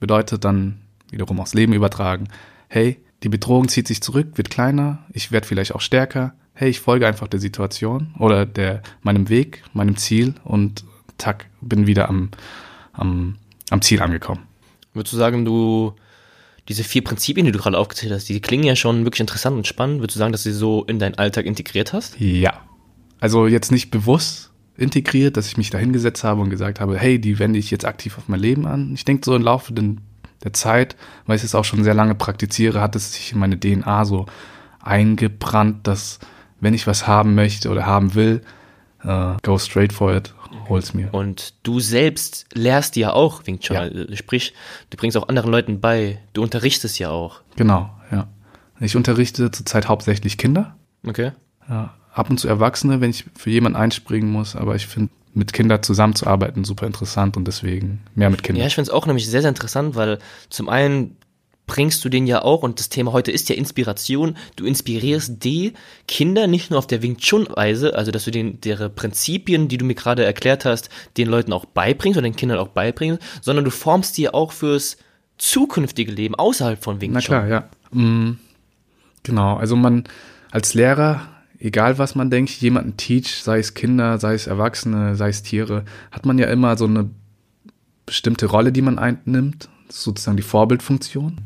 bedeutet 0.00 0.44
dann 0.44 0.80
wiederum 1.10 1.40
aufs 1.40 1.54
Leben 1.54 1.72
übertragen, 1.72 2.28
hey, 2.68 2.98
die 3.22 3.28
Bedrohung 3.28 3.68
zieht 3.68 3.88
sich 3.88 4.02
zurück, 4.02 4.32
wird 4.34 4.50
kleiner, 4.50 5.04
ich 5.12 5.32
werde 5.32 5.46
vielleicht 5.46 5.74
auch 5.74 5.80
stärker, 5.80 6.34
hey, 6.54 6.68
ich 6.68 6.80
folge 6.80 7.06
einfach 7.06 7.28
der 7.28 7.40
Situation 7.40 8.14
oder 8.18 8.46
der, 8.46 8.82
meinem 9.02 9.28
Weg, 9.28 9.62
meinem 9.72 9.96
Ziel 9.96 10.34
und 10.44 10.84
tack, 11.16 11.46
bin 11.60 11.86
wieder 11.86 12.08
am, 12.08 12.30
am, 12.92 13.36
am 13.70 13.82
Ziel 13.82 14.02
angekommen. 14.02 14.42
Würdest 14.92 15.12
du 15.12 15.16
sagen, 15.16 15.44
du, 15.44 15.94
diese 16.68 16.84
vier 16.84 17.02
Prinzipien, 17.02 17.46
die 17.46 17.52
du 17.52 17.58
gerade 17.58 17.78
aufgezählt 17.78 18.12
hast, 18.12 18.28
die 18.28 18.40
klingen 18.40 18.64
ja 18.64 18.76
schon 18.76 19.04
wirklich 19.04 19.20
interessant 19.20 19.56
und 19.56 19.66
spannend. 19.66 20.00
Würdest 20.00 20.16
du 20.16 20.18
sagen, 20.18 20.32
dass 20.32 20.42
du 20.42 20.52
sie 20.52 20.58
so 20.58 20.84
in 20.84 20.98
deinen 20.98 21.14
Alltag 21.14 21.46
integriert 21.46 21.92
hast? 21.92 22.18
Ja. 22.20 22.60
Also 23.20 23.46
jetzt 23.46 23.72
nicht 23.72 23.90
bewusst, 23.90 24.50
integriert, 24.78 25.36
dass 25.36 25.48
ich 25.48 25.56
mich 25.56 25.70
da 25.70 25.78
hingesetzt 25.78 26.24
habe 26.24 26.40
und 26.40 26.50
gesagt 26.50 26.80
habe, 26.80 26.96
hey, 26.96 27.20
die 27.20 27.38
wende 27.38 27.58
ich 27.58 27.70
jetzt 27.70 27.84
aktiv 27.84 28.16
auf 28.16 28.28
mein 28.28 28.40
Leben 28.40 28.66
an. 28.66 28.94
Ich 28.94 29.04
denke 29.04 29.24
so 29.24 29.34
im 29.34 29.42
Laufe 29.42 29.72
der 29.74 30.52
Zeit, 30.52 30.96
weil 31.26 31.36
ich 31.36 31.44
es 31.44 31.54
auch 31.54 31.64
schon 31.64 31.82
sehr 31.82 31.94
lange 31.94 32.14
praktiziere, 32.14 32.80
hat 32.80 32.94
es 32.94 33.12
sich 33.14 33.32
in 33.32 33.38
meine 33.38 33.58
DNA 33.58 34.04
so 34.04 34.26
eingebrannt, 34.80 35.86
dass 35.86 36.20
wenn 36.60 36.74
ich 36.74 36.86
was 36.86 37.06
haben 37.06 37.34
möchte 37.34 37.70
oder 37.70 37.86
haben 37.86 38.14
will, 38.14 38.42
uh, 39.04 39.36
go 39.42 39.58
straight 39.58 39.92
for 39.92 40.14
it, 40.14 40.32
hol's 40.68 40.94
mir. 40.94 41.12
Und 41.12 41.54
du 41.64 41.80
selbst 41.80 42.46
lehrst 42.54 42.96
ja 42.96 43.12
auch 43.12 43.46
Wing 43.46 43.58
Chun, 43.58 43.76
ja. 43.76 44.16
sprich, 44.16 44.54
du 44.90 44.96
bringst 44.96 45.16
auch 45.16 45.28
anderen 45.28 45.50
Leuten 45.50 45.80
bei, 45.80 46.20
du 46.32 46.42
unterrichtest 46.42 46.98
ja 47.00 47.10
auch. 47.10 47.40
Genau, 47.56 47.90
ja. 48.12 48.28
Ich 48.80 48.94
unterrichte 48.94 49.50
zurzeit 49.50 49.88
hauptsächlich 49.88 50.38
Kinder. 50.38 50.76
Okay. 51.04 51.32
Ja, 51.68 51.94
ab 52.12 52.30
und 52.30 52.38
zu 52.38 52.48
Erwachsene, 52.48 53.00
wenn 53.00 53.10
ich 53.10 53.24
für 53.36 53.50
jemanden 53.50 53.76
einspringen 53.76 54.30
muss, 54.30 54.56
aber 54.56 54.74
ich 54.74 54.86
finde 54.86 55.10
mit 55.34 55.52
Kindern 55.52 55.82
zusammenzuarbeiten 55.82 56.64
super 56.64 56.86
interessant 56.86 57.36
und 57.36 57.46
deswegen 57.46 58.00
mehr 58.14 58.30
mit 58.30 58.42
Kindern. 58.42 58.62
Ja, 58.62 58.66
ich 58.66 58.74
finde 58.74 58.90
es 58.90 58.94
auch 58.94 59.06
nämlich 59.06 59.28
sehr, 59.28 59.42
sehr 59.42 59.50
interessant, 59.50 59.94
weil 59.94 60.18
zum 60.50 60.68
einen 60.68 61.16
bringst 61.68 62.04
du 62.04 62.08
den 62.08 62.26
ja 62.26 62.42
auch, 62.42 62.62
und 62.62 62.80
das 62.80 62.88
Thema 62.88 63.12
heute 63.12 63.30
ist 63.30 63.48
ja 63.48 63.54
Inspiration, 63.54 64.36
du 64.56 64.64
inspirierst 64.64 65.44
die 65.44 65.74
Kinder 66.08 66.48
nicht 66.48 66.70
nur 66.70 66.78
auf 66.78 66.88
der 66.88 67.02
Wing 67.02 67.18
Chun-Weise, 67.18 67.94
also 67.94 68.10
dass 68.10 68.24
du 68.24 68.32
den, 68.32 68.60
deren 68.60 68.92
Prinzipien, 68.92 69.68
die 69.68 69.78
du 69.78 69.84
mir 69.84 69.94
gerade 69.94 70.24
erklärt 70.24 70.64
hast, 70.64 70.88
den 71.16 71.28
Leuten 71.28 71.52
auch 71.52 71.66
beibringst 71.66 72.18
oder 72.18 72.26
den 72.26 72.36
Kindern 72.36 72.58
auch 72.58 72.68
beibringst, 72.68 73.20
sondern 73.42 73.64
du 73.64 73.70
formst 73.70 74.16
die 74.16 74.28
auch 74.30 74.50
fürs 74.50 74.96
zukünftige 75.36 76.10
Leben 76.10 76.34
außerhalb 76.34 76.82
von 76.82 77.00
Wing 77.00 77.12
Na 77.12 77.20
Chun. 77.20 77.36
klar, 77.36 77.46
ja. 77.46 77.68
Mm, 77.92 78.38
genau, 79.22 79.56
also 79.56 79.76
man 79.76 80.04
als 80.50 80.74
Lehrer, 80.74 81.28
egal 81.58 81.98
was 81.98 82.14
man 82.14 82.30
denkt, 82.30 82.50
jemanden 82.60 82.96
teach, 82.96 83.42
sei 83.42 83.58
es 83.58 83.74
Kinder, 83.74 84.18
sei 84.18 84.34
es 84.34 84.46
Erwachsene, 84.46 85.14
sei 85.16 85.28
es 85.28 85.42
Tiere, 85.42 85.84
hat 86.10 86.26
man 86.26 86.38
ja 86.38 86.46
immer 86.48 86.76
so 86.76 86.84
eine 86.86 87.10
bestimmte 88.06 88.46
Rolle, 88.46 88.72
die 88.72 88.82
man 88.82 88.98
einnimmt, 88.98 89.68
sozusagen 89.88 90.36
die 90.36 90.42
Vorbildfunktion. 90.42 91.38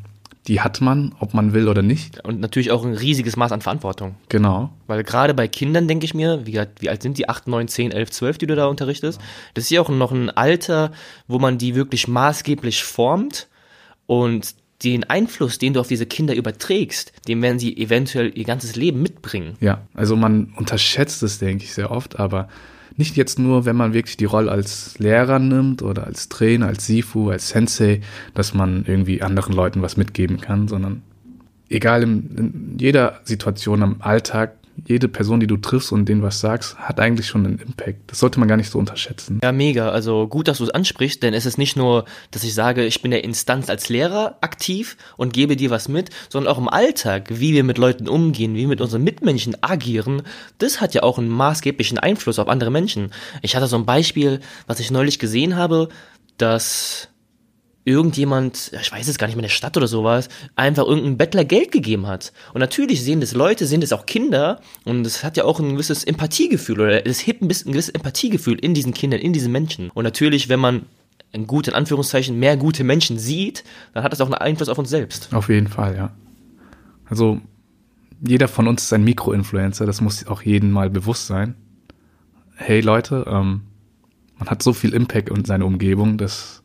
Die 0.49 0.61
hat 0.61 0.81
man, 0.81 1.15
ob 1.21 1.35
man 1.35 1.53
will 1.53 1.69
oder 1.69 1.83
nicht. 1.83 2.19
Und 2.25 2.41
natürlich 2.41 2.73
auch 2.73 2.85
ein 2.85 2.95
riesiges 2.95 3.37
Maß 3.37 3.53
an 3.53 3.61
Verantwortung. 3.61 4.17
Genau. 4.29 4.71
Weil 4.89 5.05
gerade 5.05 5.35
bei 5.35 5.47
Kindern 5.47 5.87
denke 5.87 6.05
ich 6.05 6.15
mir, 6.15 6.45
wie, 6.47 6.59
alt- 6.59 6.81
wie 6.81 6.91
alt 6.91 7.01
sind 7.01 7.17
die? 7.17 7.29
8, 7.29 7.47
9, 7.47 7.69
10, 7.69 7.93
11, 7.93 8.11
12, 8.11 8.39
die 8.39 8.47
du 8.49 8.57
da 8.57 8.67
unterrichtest? 8.67 9.21
Das 9.55 9.65
ist 9.65 9.71
ja 9.71 9.81
auch 9.81 9.89
noch 9.89 10.11
ein 10.11 10.31
Alter, 10.31 10.91
wo 11.29 11.39
man 11.39 11.59
die 11.59 11.77
wirklich 11.77 12.09
maßgeblich 12.09 12.83
formt 12.83 13.47
und 14.07 14.57
den 14.91 15.05
Einfluss, 15.05 15.59
den 15.59 15.75
du 15.75 15.81
auf 15.81 15.89
diese 15.89 16.07
Kinder 16.07 16.35
überträgst, 16.35 17.13
den 17.29 17.41
werden 17.43 17.59
sie 17.59 17.77
eventuell 17.77 18.33
ihr 18.35 18.45
ganzes 18.45 18.77
Leben 18.77 19.03
mitbringen. 19.03 19.57
Ja, 19.61 19.83
also 19.95 20.17
man 20.17 20.53
unterschätzt 20.57 21.23
es, 21.23 21.39
denke 21.39 21.65
ich, 21.65 21.73
sehr 21.73 21.91
oft, 21.91 22.19
aber 22.19 22.49
nicht 22.97 23.17
jetzt 23.17 23.39
nur, 23.39 23.65
wenn 23.65 23.77
man 23.77 23.95
wirklich 23.95 24.17
die 24.17 24.27
Rolle 24.27 24.51
als 24.51 24.99
Lehrer 24.99 25.39
nimmt 25.39 25.83
oder 25.83 26.05
als 26.07 26.29
Trainer, 26.29 26.67
als 26.67 26.87
Sifu, 26.87 27.31
als 27.31 27.49
Sensei, 27.49 28.01
dass 28.35 28.55
man 28.55 28.85
irgendwie 28.87 29.23
anderen 29.23 29.55
Leuten 29.55 29.83
was 29.83 29.97
mitgeben 29.97 30.41
kann, 30.41 30.69
sondern 30.69 31.03
egal 31.69 32.03
in, 32.03 32.37
in 32.37 32.77
jeder 32.79 33.21
Situation 33.25 33.83
am 33.83 33.97
Alltag, 34.01 34.57
jede 34.87 35.09
Person, 35.09 35.41
die 35.41 35.47
du 35.47 35.57
triffst 35.57 35.93
und 35.93 36.09
denen 36.09 36.23
was 36.23 36.41
sagst, 36.41 36.77
hat 36.79 36.99
eigentlich 36.99 37.27
schon 37.27 37.47
einen 37.47 37.59
Impact. 37.59 37.99
Das 38.11 38.19
sollte 38.19 38.41
man 38.41 38.49
gar 38.49 38.57
nicht 38.57 38.71
so 38.71 38.79
unterschätzen. 38.79 39.41
Ja, 39.43 39.53
mega. 39.53 39.91
Also 39.91 40.27
gut, 40.27 40.49
dass 40.49 40.59
du 40.59 40.65
es 40.65 40.71
ansprichst, 40.71 41.23
denn 41.23 41.35
es 41.35 41.47
ist 41.47 41.59
nicht 41.59 41.77
nur, 41.77 42.05
dass 42.31 42.45
ich 42.45 42.55
sage, 42.55 42.85
ich 42.85 43.03
bin 43.03 43.11
der 43.11 43.25
Instanz 43.25 43.71
als 43.71 43.89
Lehrer 43.89 44.39
aktiv 44.41 44.97
und 45.17 45.33
gebe 45.33 45.57
dir 45.57 45.71
was 45.71 45.89
mit, 45.89 46.11
sondern 46.29 46.53
auch 46.53 46.59
im 46.59 46.69
Alltag, 46.69 47.29
wie 47.31 47.53
wir 47.53 47.65
mit 47.65 47.79
Leuten 47.79 48.09
umgehen, 48.09 48.55
wie 48.55 48.61
wir 48.61 48.69
mit 48.69 48.81
unseren 48.81 49.05
Mitmenschen 49.05 49.57
agieren, 49.63 50.23
das 50.59 50.81
hat 50.81 50.95
ja 50.95 51.03
auch 51.03 51.19
einen 51.19 51.29
maßgeblichen 51.29 51.99
Einfluss 51.99 52.39
auf 52.39 52.49
andere 52.49 52.71
Menschen. 52.71 53.13
Ich 53.43 53.55
hatte 53.57 53.67
so 53.67 53.77
ein 53.77 53.87
Beispiel, 53.87 54.41
was 54.67 54.81
ich 54.81 54.91
neulich 54.91 55.19
gesehen 55.19 55.57
habe, 55.57 55.89
dass 56.39 57.09
irgendjemand, 57.85 58.73
ich 58.81 58.93
weiß 58.93 59.09
es 59.09 59.19
gar 59.19 59.27
nicht 59.27 59.37
mehr, 59.37 59.43
der 59.43 59.49
Stadt 59.49 59.77
oder 59.77 59.89
sowas, 59.89 60.29
einfach 60.55 60.87
irgendeinem 60.87 61.17
Bettler 61.17 61.45
Geld 61.45 61.73
gegeben 61.73 62.07
hat. 62.07 62.33
Und 62.55 62.61
natürlich 62.61 63.03
sehen 63.03 63.21
das 63.21 63.35
Leute, 63.35 63.67
sehen 63.67 63.81
das 63.81 63.93
auch 63.93 64.07
Kinder 64.07 64.61
und 64.85 65.07
es 65.07 65.25
hat 65.25 65.37
ja 65.37 65.45
auch 65.45 65.59
ein 65.59 65.73
gewisses 65.73 66.05
Empathiegefühl 66.05 66.81
oder 66.81 67.07
es 67.07 67.27
hebt 67.27 67.43
ein 67.43 67.49
bisschen 67.49 67.71
ein 67.71 67.73
gewisses 67.73 67.95
Empathiegefühl 67.95 68.59
in 68.59 68.75
diesen 68.75 68.95
Kindern, 68.95 69.21
in 69.21 69.33
diesen 69.33 69.51
Menschen. 69.51 69.91
Und 69.91 70.05
natürlich, 70.05 70.49
wenn 70.49 70.61
man 70.61 70.87
in 71.33 71.47
Anführungszeichen, 71.49 72.39
mehr 72.39 72.57
gute 72.57 72.85
Menschen 72.85 73.19
sieht, 73.19 73.65
dann 73.95 74.05
hat 74.05 74.13
das 74.13 74.21
auch 74.21 74.27
einen 74.27 74.35
Einfluss 74.35 74.69
auf 74.69 74.79
uns 74.79 74.91
selbst. 74.91 75.33
Auf 75.33 75.49
jeden 75.49 75.69
Fall, 75.69 75.97
ja. 75.97 76.13
Also 77.07 77.41
jeder 78.21 78.49
von 78.49 78.69
uns 78.69 78.85
ist 78.85 78.93
ein 78.93 79.03
Mikroinfluencer, 79.03 79.87
das 79.87 80.01
muss 80.01 80.27
auch 80.27 80.43
jedem 80.43 80.71
mal 80.71 80.91
bewusst 80.91 81.27
sein. 81.27 81.57
Hey 82.55 82.81
Leute, 82.81 83.25
ähm, 83.27 83.63
man 84.39 84.49
hat 84.49 84.63
so 84.63 84.73
viel 84.73 84.95
Impact 84.95 85.31
in 85.31 85.45
seiner 85.45 85.67
Umgebung, 85.67 86.19
dass 86.19 86.62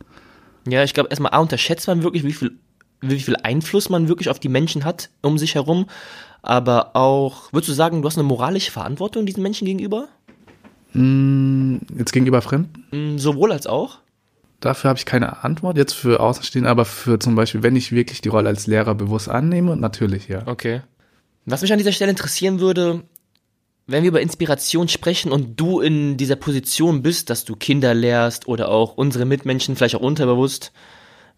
Ja, 0.70 0.84
ich 0.84 0.94
glaube, 0.94 1.10
erstmal 1.10 1.34
A, 1.34 1.40
unterschätzt 1.40 1.88
man 1.88 2.04
wirklich, 2.04 2.24
wie 2.24 2.34
viel, 2.34 2.52
wie 3.02 3.20
viel 3.20 3.36
Einfluss 3.38 3.90
man 3.90 4.08
wirklich 4.08 4.30
auf 4.30 4.40
die 4.40 4.50
Menschen 4.50 4.84
hat 4.86 5.10
um 5.22 5.38
sich 5.38 5.56
herum. 5.56 5.88
Aber 6.42 6.96
auch, 6.96 7.52
würdest 7.54 7.70
du 7.70 7.74
sagen, 7.74 8.02
du 8.02 8.08
hast 8.08 8.18
eine 8.18 8.24
moralische 8.28 8.72
Verantwortung 8.72 9.26
diesen 9.26 9.44
Menschen 9.44 9.66
gegenüber? 9.66 10.08
mh, 10.94 11.80
jetzt 11.98 12.12
gegenüber 12.14 12.42
Fremden, 12.42 12.84
Mm, 12.92 13.18
Sowohl 13.18 13.52
als 13.52 13.68
auch? 13.68 14.00
dafür 14.60 14.90
habe 14.90 14.98
ich 14.98 15.06
keine 15.06 15.44
Antwort 15.44 15.78
jetzt 15.78 15.94
für 15.94 16.20
Außenstehende, 16.20 16.70
aber 16.70 16.86
für 16.86 17.20
zum 17.20 17.36
Beispiel, 17.36 17.62
wenn 17.64 17.76
ich 17.76 17.92
wirklich 17.92 18.22
die 18.22 18.30
Rolle 18.30 18.50
als 18.50 18.66
Lehrer 18.68 18.96
bewusst 18.96 19.30
annehme, 19.30 19.76
natürlich 19.78 20.28
ja. 20.28 20.44
Okay. 20.48 20.82
Was 21.46 21.62
mich 21.62 21.72
an 21.72 21.78
dieser 21.78 21.92
Stelle 21.92 22.10
interessieren 22.12 22.60
würde, 22.60 23.04
wenn 23.88 24.03
wir 24.03 24.10
über 24.10 24.22
Inspiration 24.22 24.89
sprechen 24.89 25.32
und 25.32 25.60
du 25.60 25.79
in 25.79 26.17
dieser 26.17 26.36
Position 26.36 27.01
bist, 27.01 27.29
dass 27.29 27.46
du 27.46 27.56
Kinder 27.56 27.94
lehrst 27.94 28.48
oder 28.48 28.70
auch 28.70 28.98
unsere 28.98 29.25
Mitmenschen, 29.25 29.75
vielleicht 29.75 29.96
auch 29.96 30.01
unterbewusst, 30.01 30.74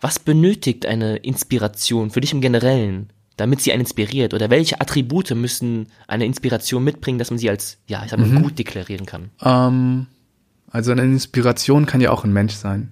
was 0.02 0.18
benötigt 0.18 0.86
eine 0.86 1.18
Inspiration 1.18 2.10
für 2.10 2.22
dich 2.22 2.34
im 2.34 2.42
Generellen, 2.42 3.10
damit 3.38 3.62
sie 3.62 3.72
einen 3.72 3.82
inspiriert? 3.82 4.34
Oder 4.34 4.50
welche 4.50 4.82
Attribute 4.82 5.36
müssen 5.36 5.88
eine 6.08 6.26
Inspiration 6.26 6.84
mitbringen, 6.84 7.20
dass 7.20 7.30
man 7.30 7.38
sie 7.38 7.50
als, 7.50 7.78
ja, 7.88 8.04
ich 8.04 8.10
sag 8.10 8.20
mal, 8.20 8.42
gut 8.42 8.58
deklarieren 8.58 9.06
kann? 9.06 9.30
Ähm, 9.42 10.08
also 10.72 10.92
eine 10.92 11.04
Inspiration 11.04 11.86
kann 11.86 12.02
ja 12.02 12.12
auch 12.12 12.24
ein 12.24 12.34
Mensch 12.34 12.54
sein. 12.54 12.92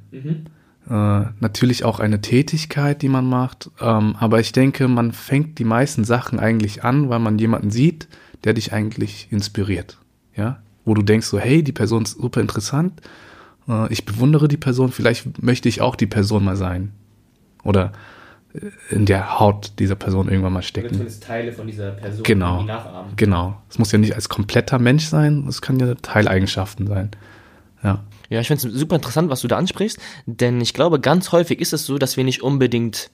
Äh, 0.89 1.31
natürlich 1.39 1.83
auch 1.83 1.99
eine 1.99 2.21
Tätigkeit, 2.21 3.01
die 3.01 3.09
man 3.09 3.25
macht. 3.25 3.71
Ähm, 3.81 4.15
aber 4.19 4.39
ich 4.39 4.51
denke, 4.51 4.87
man 4.87 5.13
fängt 5.13 5.57
die 5.57 5.65
meisten 5.65 6.03
Sachen 6.03 6.39
eigentlich 6.39 6.83
an, 6.83 7.09
weil 7.09 7.19
man 7.19 7.39
jemanden 7.39 7.71
sieht, 7.71 8.07
der 8.43 8.53
dich 8.53 8.73
eigentlich 8.73 9.27
inspiriert. 9.31 9.97
Ja, 10.35 10.61
wo 10.85 10.93
du 10.93 11.01
denkst 11.01 11.27
so, 11.27 11.39
hey, 11.39 11.63
die 11.63 11.71
Person 11.71 12.03
ist 12.03 12.17
super 12.17 12.41
interessant. 12.41 13.01
Äh, 13.67 13.91
ich 13.91 14.05
bewundere 14.05 14.47
die 14.47 14.57
Person. 14.57 14.91
Vielleicht 14.91 15.41
möchte 15.41 15.69
ich 15.69 15.81
auch 15.81 15.95
die 15.95 16.07
Person 16.07 16.43
mal 16.43 16.55
sein. 16.55 16.91
Oder 17.63 17.91
äh, 18.53 18.95
in 18.95 19.05
der 19.05 19.39
Haut 19.39 19.73
dieser 19.79 19.95
Person 19.95 20.29
irgendwann 20.29 20.53
mal 20.53 20.61
stecken. 20.61 21.05
Teile 21.19 21.51
von 21.51 21.67
dieser 21.67 21.91
Person 21.91 22.23
Genau. 22.23 22.65
Genau. 23.15 23.61
Es 23.69 23.79
muss 23.79 23.91
ja 23.91 23.97
nicht 23.97 24.15
als 24.15 24.29
kompletter 24.29 24.79
Mensch 24.79 25.05
sein, 25.05 25.45
es 25.47 25.61
kann 25.61 25.79
ja 25.79 25.95
Teileigenschaften 25.95 26.87
sein. 26.87 27.11
Ja. 27.83 28.03
Ja, 28.29 28.41
ich 28.41 28.47
finde 28.47 28.67
es 28.67 28.73
super 28.73 28.97
interessant, 28.97 29.29
was 29.29 29.41
du 29.41 29.47
da 29.47 29.57
ansprichst, 29.57 29.99
denn 30.25 30.59
ich 30.59 30.73
glaube, 30.73 30.99
ganz 30.99 31.31
häufig 31.31 31.61
ist 31.61 31.71
es 31.71 31.85
so, 31.85 31.97
dass 31.97 32.17
wir 32.17 32.25
nicht 32.25 32.43
unbedingt 32.43 33.09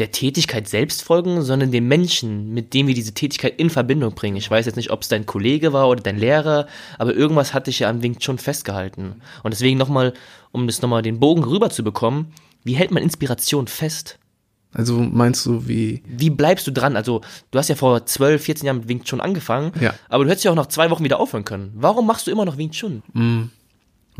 der 0.00 0.10
Tätigkeit 0.10 0.66
selbst 0.68 1.02
folgen, 1.02 1.42
sondern 1.42 1.70
den 1.70 1.86
Menschen, 1.86 2.52
mit 2.52 2.74
dem 2.74 2.86
wir 2.88 2.94
diese 2.94 3.14
Tätigkeit 3.14 3.58
in 3.58 3.70
Verbindung 3.70 4.14
bringen. 4.14 4.36
Ich 4.36 4.50
weiß 4.50 4.66
jetzt 4.66 4.76
nicht, 4.76 4.90
ob 4.90 5.02
es 5.02 5.08
dein 5.08 5.26
Kollege 5.26 5.72
war 5.72 5.88
oder 5.88 6.02
dein 6.02 6.18
Lehrer, 6.18 6.66
aber 6.98 7.14
irgendwas 7.14 7.54
hat 7.54 7.66
dich 7.68 7.80
ja 7.80 7.90
am 7.90 8.02
Wing 8.02 8.16
schon 8.20 8.38
festgehalten. 8.38 9.16
Und 9.42 9.52
deswegen 9.52 9.78
nochmal, 9.78 10.14
um 10.52 10.66
das 10.66 10.82
nochmal 10.82 11.02
den 11.02 11.20
Bogen 11.20 11.44
rüber 11.44 11.70
zu 11.70 11.84
bekommen, 11.84 12.32
wie 12.64 12.72
hält 12.74 12.90
man 12.90 13.02
Inspiration 13.02 13.66
fest? 13.68 14.18
Also 14.72 14.98
meinst 15.00 15.44
du, 15.46 15.66
wie. 15.66 16.02
Wie 16.06 16.30
bleibst 16.30 16.66
du 16.66 16.70
dran? 16.70 16.94
Also, 16.96 17.22
du 17.50 17.58
hast 17.58 17.68
ja 17.68 17.74
vor 17.74 18.06
12, 18.06 18.42
14 18.44 18.66
Jahren 18.66 18.76
mit 18.78 18.88
Wing 18.88 19.02
Chun 19.02 19.20
angefangen, 19.20 19.72
Ja. 19.80 19.94
aber 20.08 20.22
du 20.24 20.30
hättest 20.30 20.44
ja 20.44 20.52
auch 20.52 20.56
nach 20.56 20.66
zwei 20.68 20.90
Wochen 20.90 21.02
wieder 21.02 21.18
aufhören 21.18 21.44
können. 21.44 21.72
Warum 21.74 22.06
machst 22.06 22.26
du 22.26 22.30
immer 22.30 22.44
noch 22.44 22.56
Wing 22.56 22.70
Chun? 22.70 23.02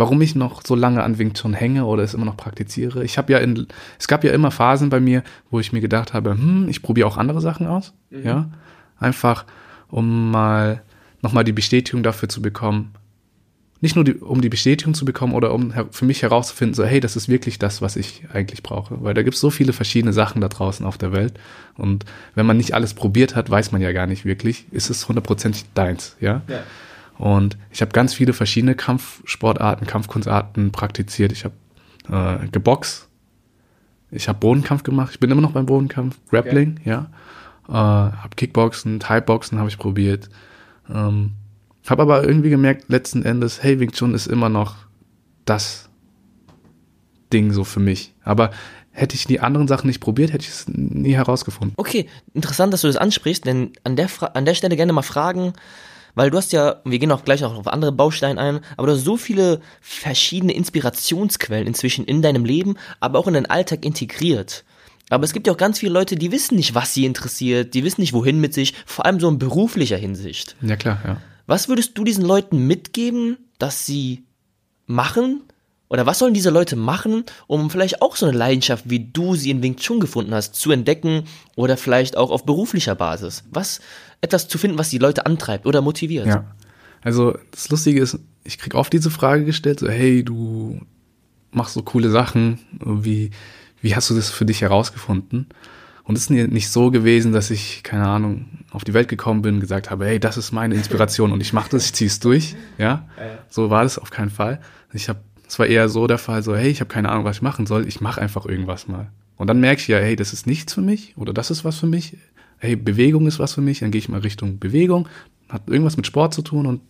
Warum 0.01 0.23
ich 0.23 0.35
noch 0.35 0.63
so 0.65 0.75
lange 0.75 1.03
an 1.03 1.19
Wing 1.19 1.35
Chun 1.35 1.53
hänge 1.53 1.85
oder 1.85 2.03
es 2.03 2.15
immer 2.15 2.25
noch 2.25 2.39
praktiziere? 2.39 3.05
Ich 3.05 3.19
habe 3.19 3.35
ja 3.35 3.39
in. 3.39 3.67
Es 3.99 4.09
gab 4.09 4.25
ja 4.25 4.33
immer 4.33 4.51
Phasen 4.51 4.89
bei 4.89 4.99
mir, 4.99 5.23
wo 5.51 5.61
ich 5.61 5.75
mir 5.75 5.83
gedacht 5.83 6.15
habe, 6.15 6.31
hm, 6.31 6.71
ich 6.71 6.81
probiere 6.81 7.07
auch 7.07 7.19
andere 7.19 7.43
Sachen 7.43 7.67
aus. 7.67 7.93
Ja. 8.11 8.49
Einfach, 8.99 9.45
um 9.89 10.31
mal 10.31 10.81
nochmal 11.21 11.45
die 11.45 11.53
Bestätigung 11.53 12.03
dafür 12.03 12.31
zu 12.31 12.41
bekommen. 12.41 12.95
Nicht 13.83 13.95
nur 13.95 14.07
die, 14.07 14.15
um 14.15 14.41
die 14.41 14.49
Bestätigung 14.49 14.95
zu 14.95 15.05
bekommen 15.05 15.35
oder 15.35 15.53
um 15.53 15.75
für 15.91 16.07
mich 16.07 16.23
herauszufinden, 16.23 16.73
so, 16.75 16.85
hey, 16.87 17.01
das 17.01 17.15
ist 17.15 17.29
wirklich 17.29 17.59
das, 17.59 17.83
was 17.83 17.97
ich 17.97 18.23
eigentlich 18.33 18.63
brauche. 18.63 19.05
Weil 19.05 19.13
da 19.13 19.23
gibt 19.23 19.35
es 19.35 19.41
so 19.43 19.51
viele 19.51 19.75
verschiedene 19.75 20.15
Sachen 20.15 20.41
da 20.41 20.49
draußen 20.49 20.87
auf 20.87 20.97
der 20.97 21.13
Welt. 21.13 21.35
Und 21.77 22.07
wenn 22.35 22.47
man 22.47 22.57
nicht 22.57 22.73
alles 22.73 22.95
probiert 22.95 23.37
hat, 23.37 23.51
weiß 23.51 23.71
man 23.71 23.83
ja 23.83 23.93
gar 23.93 24.07
nicht 24.07 24.25
wirklich, 24.25 24.65
ist 24.71 24.89
es 24.89 25.09
hundertprozentig 25.09 25.67
deins, 25.75 26.17
ja? 26.21 26.41
Ja. 26.49 26.63
Und 27.21 27.59
ich 27.71 27.83
habe 27.83 27.93
ganz 27.93 28.15
viele 28.15 28.33
verschiedene 28.33 28.75
Kampfsportarten, 28.75 29.87
Kampfkunstarten 29.87 30.73
praktiziert. 30.73 31.33
Ich 31.33 31.45
habe 31.45 31.55
äh, 32.09 32.49
geboxt, 32.49 33.11
ich 34.11 34.27
habe 34.27 34.39
Bodenkampf 34.39 34.85
gemacht, 34.85 35.11
ich 35.13 35.21
bin 35.21 35.31
immer 35.31 35.43
noch 35.43 35.53
beim 35.53 35.67
Bodenkampf, 35.67 36.17
Grappling, 36.31 36.81
ja. 36.83 37.11
Äh, 37.69 37.73
habe 37.73 38.31
Kickboxen, 38.37 39.01
Thai-Boxen 39.01 39.59
habe 39.59 39.69
ich 39.69 39.77
probiert. 39.77 40.31
Ähm, 40.89 41.33
habe 41.87 42.01
aber 42.01 42.25
irgendwie 42.25 42.49
gemerkt, 42.49 42.89
letzten 42.89 43.23
Endes, 43.23 43.63
hey, 43.63 43.79
Wing 43.81 43.93
Chun 43.93 44.15
ist 44.15 44.27
immer 44.27 44.49
noch 44.49 44.77
das 45.45 45.91
Ding 47.35 47.53
so 47.53 47.65
für 47.65 47.81
mich. 47.81 48.15
Aber 48.25 48.51
hätte 48.93 49.15
ich 49.15 49.27
die 49.27 49.41
anderen 49.41 49.69
Sachen 49.69 49.89
nicht 49.89 50.01
probiert, 50.01 50.33
hätte 50.33 50.45
ich 50.45 50.51
es 50.51 50.69
nie 50.69 51.15
herausgefunden. 51.15 51.75
Okay, 51.77 52.09
interessant, 52.33 52.73
dass 52.73 52.81
du 52.81 52.87
das 52.87 52.97
ansprichst, 52.97 53.45
denn 53.45 53.73
an 53.85 53.97
der, 53.97 54.09
Fra 54.09 54.29
an 54.29 54.47
der 54.47 54.55
Stelle 54.55 54.77
gerne 54.77 54.95
mal 54.95 55.03
fragen, 55.03 55.53
weil 56.15 56.31
du 56.31 56.39
hast 56.39 56.53
ja, 56.53 56.81
wir 56.85 56.99
gehen 56.99 57.13
auch 57.13 57.25
gleich 57.25 57.41
noch 57.41 57.57
auf 57.57 57.69
andere 57.69 57.93
Bausteine 57.93 58.41
ein, 58.41 58.61
aber 58.77 58.89
du 58.89 58.95
hast 58.95 59.05
so 59.05 59.17
viele 59.17 59.61
verschiedene 59.81 60.53
Inspirationsquellen 60.53 61.67
inzwischen 61.67 62.05
in 62.05 62.23
deinem 62.23 62.45
Leben, 62.45 62.77
aber 63.01 63.19
auch 63.19 63.27
in 63.27 63.35
deinen 63.35 63.47
Alltag 63.47 63.85
integriert. 63.85 64.65
Aber 65.11 65.25
es 65.25 65.33
gibt 65.33 65.47
ja 65.47 65.53
auch 65.53 65.59
ganz 65.59 65.81
viele 65.81 65.93
Leute, 65.93 66.15
die 66.15 66.31
wissen 66.33 66.57
nicht, 66.57 66.75
was 66.75 66.95
sie 66.95 67.05
interessiert, 67.05 67.75
die 67.75 67.85
wissen 67.85 68.01
nicht, 68.01 68.13
wohin 68.13 68.41
mit 68.41 68.55
sich, 68.55 68.75
vor 68.87 69.07
allem 69.07 69.19
so 69.19 69.29
in 69.29 69.39
beruflicher 69.39 69.97
Hinsicht. 69.97 70.57
Ja 70.63 70.77
klar, 70.77 71.01
ja. 71.05 71.17
Was 71.47 71.69
würdest 71.69 71.99
du 71.99 72.05
diesen 72.05 72.25
Leuten 72.25 72.67
mitgeben, 72.69 73.37
dass 73.59 73.85
sie 73.85 74.25
machen, 74.87 75.43
oder 75.91 76.07
was 76.07 76.21
sollen 76.21 76.33
diese 76.33 76.51
Leute 76.51 76.77
machen, 76.77 77.25
um 77.49 77.69
vielleicht 77.69 78.01
auch 78.01 78.15
so 78.15 78.25
eine 78.25 78.39
Leidenschaft, 78.39 78.89
wie 78.89 79.11
du 79.13 79.35
sie 79.35 79.51
in 79.51 79.61
Wing 79.61 79.77
Chun 79.77 79.99
gefunden 79.99 80.33
hast, 80.33 80.55
zu 80.55 80.71
entdecken 80.71 81.25
oder 81.57 81.77
vielleicht 81.77 82.17
auch 82.17 82.31
auf 82.31 82.47
beruflicher 82.47 82.95
Basis? 82.95 83.43
Was, 83.51 83.81
etwas 84.21 84.47
zu 84.47 84.57
finden, 84.57 84.79
was 84.79 84.89
die 84.89 84.99
Leute 84.99 85.27
antreibt 85.27 85.67
oder 85.67 85.83
motiviert? 85.83 86.27
Ja. 86.27 86.45
Also 87.03 87.37
das 87.51 87.69
Lustige 87.71 88.01
ist, 88.01 88.19
ich 88.45 88.59
krieg 88.59 88.75
oft 88.75 88.93
diese 88.93 89.11
Frage 89.11 89.45
gestellt, 89.45 89.81
so 89.81 89.89
hey, 89.89 90.23
du 90.23 90.81
machst 91.51 91.75
so 91.75 91.83
coole 91.83 92.11
Sachen, 92.11 92.61
wie, 92.79 93.33
wie 93.83 93.97
hast 93.97 94.09
du 94.11 94.15
das 94.15 94.31
für 94.31 94.45
dich 94.45 94.61
herausgefunden? 94.61 95.49
Und 96.05 96.17
es 96.17 96.23
ist 96.23 96.31
nicht 96.31 96.71
so 96.71 96.91
gewesen, 96.93 97.33
dass 97.33 97.51
ich, 97.51 97.83
keine 97.83 98.07
Ahnung, 98.07 98.47
auf 98.71 98.85
die 98.85 98.95
Welt 98.95 99.09
gekommen 99.09 99.43
bin, 99.43 99.61
gesagt 99.61 99.91
habe, 99.91 100.07
hey, 100.07 100.21
das 100.21 100.37
ist 100.37 100.53
meine 100.53 100.77
Inspiration 100.77 101.33
und 101.33 101.41
ich 101.41 101.53
mache 101.53 101.71
das, 101.71 101.87
ich 101.87 101.93
ziehe 101.95 102.09
es 102.09 102.21
durch. 102.21 102.55
Ja, 102.79 103.09
so 103.49 103.71
war 103.71 103.83
das 103.83 103.99
auf 103.99 104.11
keinen 104.11 104.31
Fall. 104.31 104.61
Ich 104.93 105.09
habe 105.09 105.21
es 105.51 105.59
war 105.59 105.67
eher 105.67 105.89
so 105.89 106.07
der 106.07 106.19
Fall, 106.19 106.45
so, 106.45 106.55
hey, 106.55 106.71
ich 106.71 106.79
habe 106.79 106.89
keine 106.89 107.09
Ahnung, 107.09 107.25
was 107.25 107.37
ich 107.37 107.43
machen 107.43 107.67
soll, 107.67 107.89
ich 107.89 108.01
mache 108.01 108.21
einfach 108.21 108.47
irgendwas 108.47 108.87
mal. 108.87 109.11
Und 109.37 109.49
dann 109.49 109.59
merke 109.59 109.81
ich 109.81 109.89
ja, 109.89 109.99
hey, 109.99 110.15
das 110.15 110.33
ist 110.33 110.47
nichts 110.47 110.75
für 110.75 110.81
mich 110.81 111.15
oder 111.17 111.33
das 111.33 111.51
ist 111.51 111.65
was 111.65 111.77
für 111.77 111.89
mich. 111.89 112.17
Hey, 112.59 112.77
Bewegung 112.77 113.27
ist 113.27 113.41
was 113.41 113.55
für 113.55 113.61
mich, 113.61 113.81
dann 113.81 113.91
gehe 113.91 113.99
ich 113.99 114.09
mal 114.09 114.21
Richtung 114.21 114.61
Bewegung, 114.61 115.09
hat 115.49 115.63
irgendwas 115.67 115.97
mit 115.97 116.07
Sport 116.07 116.35
zu 116.35 116.43
tun 116.43 116.67
und 116.67 116.81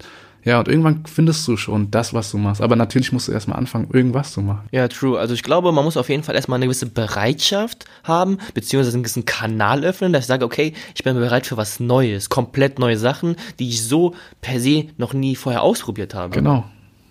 ja, 0.44 0.58
und 0.58 0.68
irgendwann 0.68 1.04
findest 1.06 1.48
du 1.48 1.56
schon 1.56 1.90
das, 1.90 2.12
was 2.12 2.30
du 2.30 2.38
machst. 2.38 2.60
Aber 2.60 2.76
natürlich 2.76 3.12
musst 3.12 3.28
du 3.28 3.32
erstmal 3.32 3.58
anfangen, 3.58 3.88
irgendwas 3.92 4.32
zu 4.32 4.42
machen. 4.42 4.68
Ja, 4.72 4.88
true. 4.88 5.18
Also 5.18 5.32
ich 5.32 5.42
glaube, 5.42 5.72
man 5.72 5.84
muss 5.84 5.96
auf 5.96 6.08
jeden 6.10 6.22
Fall 6.22 6.34
erstmal 6.34 6.56
eine 6.56 6.66
gewisse 6.66 6.86
Bereitschaft 6.86 7.86
haben, 8.04 8.38
beziehungsweise 8.52 8.94
einen 8.94 9.04
gewissen 9.04 9.24
Kanal 9.24 9.84
öffnen, 9.84 10.12
dass 10.12 10.24
ich 10.24 10.28
sage, 10.28 10.44
okay, 10.44 10.74
ich 10.94 11.02
bin 11.02 11.14
bereit 11.14 11.46
für 11.46 11.56
was 11.56 11.80
Neues, 11.80 12.28
komplett 12.28 12.78
neue 12.78 12.98
Sachen, 12.98 13.36
die 13.58 13.70
ich 13.70 13.82
so 13.82 14.14
per 14.42 14.60
se 14.60 14.86
noch 14.98 15.14
nie 15.14 15.34
vorher 15.34 15.62
ausprobiert 15.62 16.14
habe. 16.14 16.34
Genau, 16.34 16.64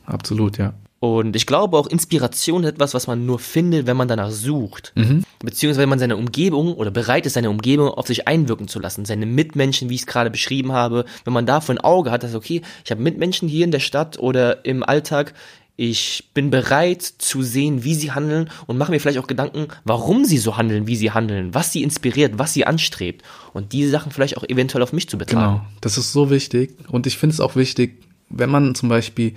absolut, 0.06 0.60
ja. 0.60 0.74
Und 1.00 1.36
ich 1.38 1.46
glaube 1.46 1.78
auch, 1.78 1.88
Inspiration 1.88 2.64
ist 2.64 2.72
etwas, 2.72 2.94
was 2.94 3.08
man 3.08 3.26
nur 3.26 3.40
findet, 3.40 3.88
wenn 3.88 3.96
man 3.96 4.10
danach 4.10 4.32
sucht. 4.32 4.92
Mhm. 4.96 5.24
Beziehungsweise 5.40 5.82
wenn 5.82 5.90
man 5.90 6.00
seine 6.00 6.18
Umgebung 6.18 6.74
oder 6.74 6.92
bereit 6.92 7.26
ist, 7.26 7.34
seine 7.34 7.50
Umgebung 7.50 7.88
auf 7.88 8.08
sich 8.08 8.28
einwirken 8.28 8.68
zu 8.68 8.80
lassen. 8.80 9.06
Seine 9.06 9.26
Mitmenschen, 9.26 9.90
wie 9.90 9.96
ich 9.96 10.02
es 10.02 10.08
gerade 10.08 10.30
beschrieben 10.30 10.74
habe. 10.74 11.06
Wenn 11.24 11.34
man 11.34 11.46
dafür 11.46 11.76
ein 11.76 11.80
Auge 11.80 12.12
hat, 12.12 12.24
dass, 12.24 12.36
okay, 12.36 12.62
ich 12.84 12.92
habe 12.92 13.02
Mitmenschen 13.02 13.48
hier 13.48 13.64
in 13.64 13.72
der 13.72 13.80
Stadt 13.80 14.20
oder 14.20 14.66
im 14.66 14.84
Alltag. 14.84 15.34
Ich 15.78 16.32
bin 16.34 16.50
bereit 16.50 17.02
zu 17.04 17.42
sehen, 17.42 17.86
wie 17.86 17.96
sie 17.96 18.12
handeln 18.12 18.50
und 18.68 18.78
mache 18.78 18.92
mir 18.92 19.00
vielleicht 19.00 19.20
auch 19.20 19.28
Gedanken, 19.28 19.70
warum 19.86 20.26
sie 20.26 20.38
so 20.38 20.58
handeln, 20.58 20.88
wie 20.88 20.98
sie 20.98 21.12
handeln, 21.12 21.54
was 21.54 21.72
sie 21.72 21.84
inspiriert, 21.84 22.34
was 22.36 22.52
sie 22.52 22.66
anstrebt. 22.66 23.24
Und 23.54 23.72
diese 23.72 23.90
Sachen 23.90 24.12
vielleicht 24.12 24.36
auch 24.36 24.44
eventuell 24.44 24.84
auf 24.84 24.92
mich 24.92 25.08
zu 25.08 25.18
betragen. 25.18 25.60
Genau, 25.60 25.66
das 25.80 25.98
ist 25.98 26.12
so 26.12 26.30
wichtig. 26.30 26.76
Und 26.90 27.08
ich 27.08 27.18
finde 27.18 27.36
es 27.36 27.40
auch 27.40 27.56
wichtig, 27.56 28.04
wenn 28.30 28.50
man 28.50 28.76
zum 28.76 28.90
Beispiel 28.90 29.36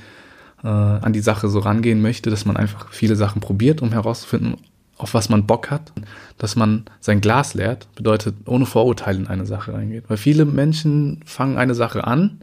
äh, 0.65 0.69
an 0.69 1.13
die 1.13 1.21
Sache 1.21 1.49
so 1.49 1.59
rangehen 1.59 2.03
möchte, 2.03 2.31
dass 2.31 2.45
man 2.45 2.57
einfach 2.57 2.93
viele 2.93 3.17
Sachen 3.17 3.41
probiert, 3.41 3.83
um 3.83 3.93
herauszufinden, 3.93 4.57
auf 4.97 5.15
was 5.15 5.29
man 5.29 5.47
Bock 5.47 5.71
hat, 5.71 5.93
dass 6.39 6.55
man 6.57 6.85
sein 7.01 7.21
Glas 7.21 7.55
leert, 7.55 7.89
bedeutet 7.95 8.37
ohne 8.47 8.67
Vorurteile 8.67 9.19
in 9.19 9.27
eine 9.27 9.47
Sache 9.47 9.75
reingeht. 9.75 10.05
Weil 10.09 10.17
viele 10.17 10.45
Menschen 10.45 11.21
fangen 11.25 11.59
eine 11.59 11.75
Sache 11.75 12.05
an, 12.05 12.41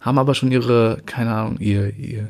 haben 0.00 0.18
aber 0.18 0.34
schon 0.34 0.52
ihre, 0.52 0.98
keine 1.06 1.32
Ahnung, 1.32 1.56
ihr, 1.58 1.96
ihr, 1.96 2.28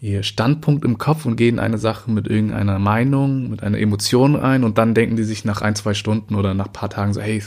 ihr 0.00 0.22
Standpunkt 0.22 0.84
im 0.84 0.98
Kopf 0.98 1.24
und 1.26 1.36
gehen 1.36 1.58
eine 1.58 1.78
Sache 1.78 2.10
mit 2.10 2.26
irgendeiner 2.26 2.78
Meinung, 2.78 3.50
mit 3.50 3.62
einer 3.62 3.78
Emotion 3.78 4.34
ein 4.34 4.64
und 4.64 4.78
dann 4.78 4.94
denken 4.94 5.16
die 5.16 5.24
sich 5.24 5.44
nach 5.44 5.62
ein, 5.62 5.76
zwei 5.76 5.94
Stunden 5.94 6.34
oder 6.34 6.54
nach 6.54 6.66
ein 6.66 6.72
paar 6.72 6.90
Tagen 6.90 7.12
so, 7.12 7.20
hey, 7.20 7.42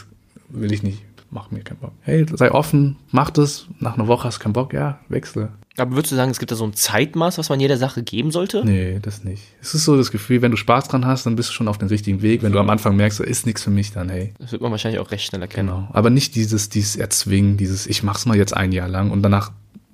will 0.49 0.71
ich 0.71 0.83
nicht, 0.83 1.03
mach 1.29 1.51
mir 1.51 1.61
keinen 1.61 1.79
Bock. 1.79 1.93
Hey, 2.01 2.25
sei 2.31 2.51
offen, 2.51 2.97
mach 3.11 3.31
das, 3.31 3.67
nach 3.79 3.95
einer 3.95 4.07
Woche 4.07 4.27
hast 4.27 4.37
du 4.37 4.43
keinen 4.43 4.53
Bock, 4.53 4.73
ja, 4.73 4.99
wechsle. 5.09 5.49
Aber 5.77 5.95
würdest 5.95 6.11
du 6.11 6.15
sagen, 6.15 6.29
es 6.29 6.37
gibt 6.37 6.51
da 6.51 6.55
so 6.55 6.65
ein 6.65 6.73
Zeitmaß, 6.73 7.39
was 7.39 7.49
man 7.49 7.59
jeder 7.59 7.77
Sache 7.77 8.03
geben 8.03 8.29
sollte? 8.29 8.63
Nee, 8.63 8.99
das 9.01 9.23
nicht. 9.23 9.41
Es 9.59 9.73
ist 9.73 9.85
so 9.85 9.97
das 9.97 10.11
Gefühl, 10.11 10.43
wenn 10.43 10.51
du 10.51 10.57
Spaß 10.57 10.87
dran 10.87 11.05
hast, 11.05 11.25
dann 11.25 11.35
bist 11.35 11.49
du 11.49 11.53
schon 11.53 11.67
auf 11.67 11.79
dem 11.79 11.87
richtigen 11.87 12.21
Weg. 12.21 12.43
Wenn 12.43 12.51
du 12.51 12.59
am 12.59 12.69
Anfang 12.69 12.95
merkst, 12.95 13.19
da 13.19 13.23
ist 13.23 13.47
nichts 13.47 13.63
für 13.63 13.71
mich, 13.71 13.91
dann 13.91 14.09
hey. 14.09 14.33
Das 14.37 14.51
wird 14.51 14.61
man 14.61 14.71
wahrscheinlich 14.71 14.99
auch 14.99 15.09
recht 15.09 15.25
schnell 15.25 15.41
erkennen. 15.41 15.69
Genau. 15.69 15.87
Aber 15.91 16.11
nicht 16.11 16.35
dieses, 16.35 16.69
dieses 16.69 16.95
Erzwingen, 16.95 17.57
dieses, 17.57 17.87
ich 17.87 18.03
mach's 18.03 18.27
mal 18.27 18.37
jetzt 18.37 18.55
ein 18.55 18.71
Jahr 18.71 18.87
lang 18.87 19.09
und 19.09 19.23
danach 19.23 19.51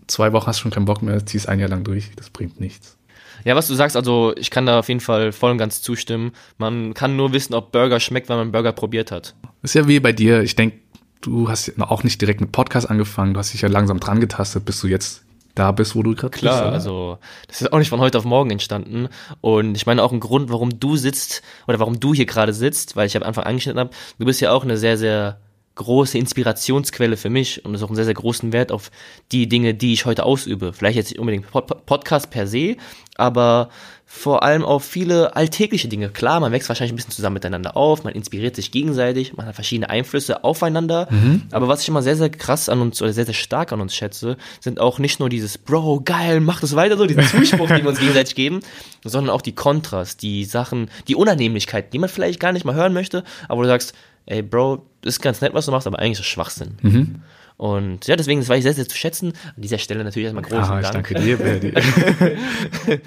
zwei 0.08 0.34
Wochen 0.34 0.48
hast 0.48 0.60
du 0.60 0.64
schon 0.64 0.72
keinen 0.72 0.86
Bock 0.86 1.02
mehr, 1.02 1.26
ziehst 1.26 1.48
ein 1.48 1.60
Jahr 1.60 1.70
lang 1.70 1.86
durch. 1.86 2.12
Das 2.18 2.30
bringt 2.30 2.60
nichts. 2.60 2.98
Ja, 3.46 3.56
was 3.56 3.68
du 3.68 3.74
sagst, 3.74 3.96
also 3.96 4.34
ich 4.36 4.52
kann 4.52 4.66
da 4.66 4.80
auf 4.80 4.90
jeden 4.90 5.00
Fall 5.00 5.32
voll 5.32 5.52
und 5.52 5.58
ganz 5.58 5.82
zustimmen. 5.82 6.34
Man 6.58 6.94
kann 6.94 7.16
nur 7.16 7.32
wissen, 7.32 7.54
ob 7.54 7.72
Burger 7.72 8.02
schmeckt, 8.02 8.28
wenn 8.28 8.36
man 8.36 8.52
Burger 8.52 8.74
probiert 8.74 9.12
hat. 9.12 9.34
ist 9.62 9.76
ja 9.76 9.88
wie 9.88 10.02
bei 10.02 10.12
dir. 10.12 10.42
Ich 10.42 10.58
denke, 10.58 10.78
du 11.22 11.50
hast 11.50 11.72
auch 11.80 12.04
nicht 12.04 12.20
direkt 12.20 12.42
mit 12.42 12.52
Podcast 12.52 12.90
angefangen. 12.90 13.34
Du 13.34 13.40
hast 13.40 13.54
dich 13.54 13.62
ja 13.62 13.70
langsam 13.70 14.02
dran 14.02 14.20
getastet, 14.20 14.66
bis 14.66 14.82
du 14.82 14.88
jetzt 14.88 15.24
da 15.56 15.72
bist, 15.72 15.96
wo 15.96 16.04
du 16.04 16.16
gerade 16.16 16.32
bist. 16.32 16.42
Klar, 16.42 16.72
also 16.72 17.18
das 17.48 17.62
ist 17.62 17.74
auch 17.74 17.80
nicht 17.80 17.90
von 17.90 18.00
heute 18.00 18.18
auf 18.18 18.26
morgen 18.26 18.52
entstanden. 18.52 19.10
Und 19.42 19.76
ich 19.76 19.86
meine 19.86 20.04
auch 20.04 20.12
ein 20.12 20.20
Grund, 20.20 20.50
warum 20.52 20.80
du 20.80 20.96
sitzt 20.96 21.42
oder 21.68 21.80
warum 21.80 22.00
du 22.00 22.14
hier 22.14 22.26
gerade 22.26 22.54
sitzt, 22.54 22.96
weil 22.96 23.08
ich 23.08 23.18
am 23.18 23.24
Anfang 23.24 23.44
angeschnitten 23.44 23.80
habe, 23.80 23.92
du 24.18 24.26
bist 24.26 24.42
ja 24.42 24.52
auch 24.52 24.64
eine 24.64 24.78
sehr, 24.78 24.98
sehr 24.98 25.40
große 25.80 26.18
Inspirationsquelle 26.18 27.16
für 27.16 27.30
mich 27.30 27.64
und 27.64 27.74
es 27.74 27.80
ist 27.80 27.86
auch 27.86 27.90
einen 27.90 27.96
sehr, 27.96 28.06
sehr 28.06 28.14
großen 28.14 28.52
Wert 28.52 28.72
auf 28.72 28.92
die 29.32 29.48
Dinge, 29.48 29.74
die 29.74 29.94
ich 29.94 30.06
heute 30.06 30.26
ausübe. 30.26 30.74
Vielleicht 30.74 30.98
jetzt 30.98 31.10
nicht 31.10 31.20
unbedingt 31.20 31.50
Podcast 31.52 32.30
per 32.30 32.48
se, 32.48 32.76
aber 33.16 33.70
vor 34.06 34.44
allem 34.44 34.66
auf 34.66 34.84
viele 34.84 35.36
alltägliche 35.36 35.88
Dinge. 35.88 36.10
Klar, 36.10 36.42
man 36.42 36.52
wächst 36.52 36.68
wahrscheinlich 36.68 36.92
ein 36.92 36.96
bisschen 36.98 37.12
zusammen 37.12 37.36
miteinander 37.36 37.78
auf, 37.78 38.04
man 38.04 38.14
inspiriert 38.14 38.56
sich 38.56 38.72
gegenseitig, 38.72 39.38
man 39.38 39.46
hat 39.46 39.56
verschiedene 39.56 39.90
Einflüsse 39.90 40.44
aufeinander. 40.44 41.08
Mhm. 41.12 41.44
Aber 41.52 41.70
was 41.70 41.84
ich 41.84 41.88
immer 41.88 42.02
sehr, 42.02 42.18
sehr 42.18 42.30
krass 42.30 42.68
an 42.68 42.82
uns 42.82 43.02
oder 43.02 43.14
sehr, 43.14 43.26
sehr 43.26 43.34
stark 43.34 43.72
an 43.72 43.80
uns 43.80 43.96
schätze, 43.96 44.36
sind 44.60 44.82
auch 44.82 45.00
nicht 45.00 45.22
nur 45.22 45.30
dieses 45.30 45.58
Bro, 45.58 46.02
geil, 46.04 46.42
mach 46.42 46.60
das 46.60 46.76
weiter 46.76 46.98
so, 46.98 47.06
diesen 47.06 47.24
Zuspruch, 47.28 47.68
den 47.68 47.84
wir 47.84 47.90
uns 47.90 48.00
gegenseitig 48.00 48.36
geben, 48.36 48.60
sondern 49.06 49.34
auch 49.34 49.42
die 49.42 49.56
Kontras, 49.56 50.18
die 50.18 50.44
Sachen, 50.44 50.90
die 51.08 51.16
Unannehmlichkeiten, 51.16 51.92
die 51.92 52.00
man 52.00 52.10
vielleicht 52.10 52.42
gar 52.42 52.52
nicht 52.52 52.66
mal 52.66 52.76
hören 52.76 52.94
möchte, 52.94 53.24
aber 53.48 53.62
du 53.62 53.70
sagst, 53.70 53.94
ey 54.26 54.42
Bro, 54.42 54.89
ist 55.04 55.22
ganz 55.22 55.42
nett, 55.42 55.54
was 55.54 55.66
du 55.66 55.72
machst, 55.72 55.88
aber 55.88 56.00
eigentlich 56.00 56.14
ist 56.14 56.20
das 56.20 56.28
Schwachsinn. 56.28 56.78
Mhm. 56.82 57.22
Und 57.60 58.08
ja, 58.08 58.16
deswegen, 58.16 58.40
das 58.40 58.48
war 58.48 58.56
ich 58.56 58.64
sehr, 58.64 58.74
sehr 58.74 58.88
zu 58.88 58.96
schätzen. 58.96 59.34
An 59.56 59.62
dieser 59.62 59.80
Stelle 59.80 60.02
natürlich 60.06 60.28
erstmal 60.28 60.44
großen 60.44 60.76
ah, 60.76 60.80
ich 60.80 60.90
Dank. 60.90 61.10
danke 61.10 61.16
dir, 61.16 61.36
Berdi. 61.36 61.74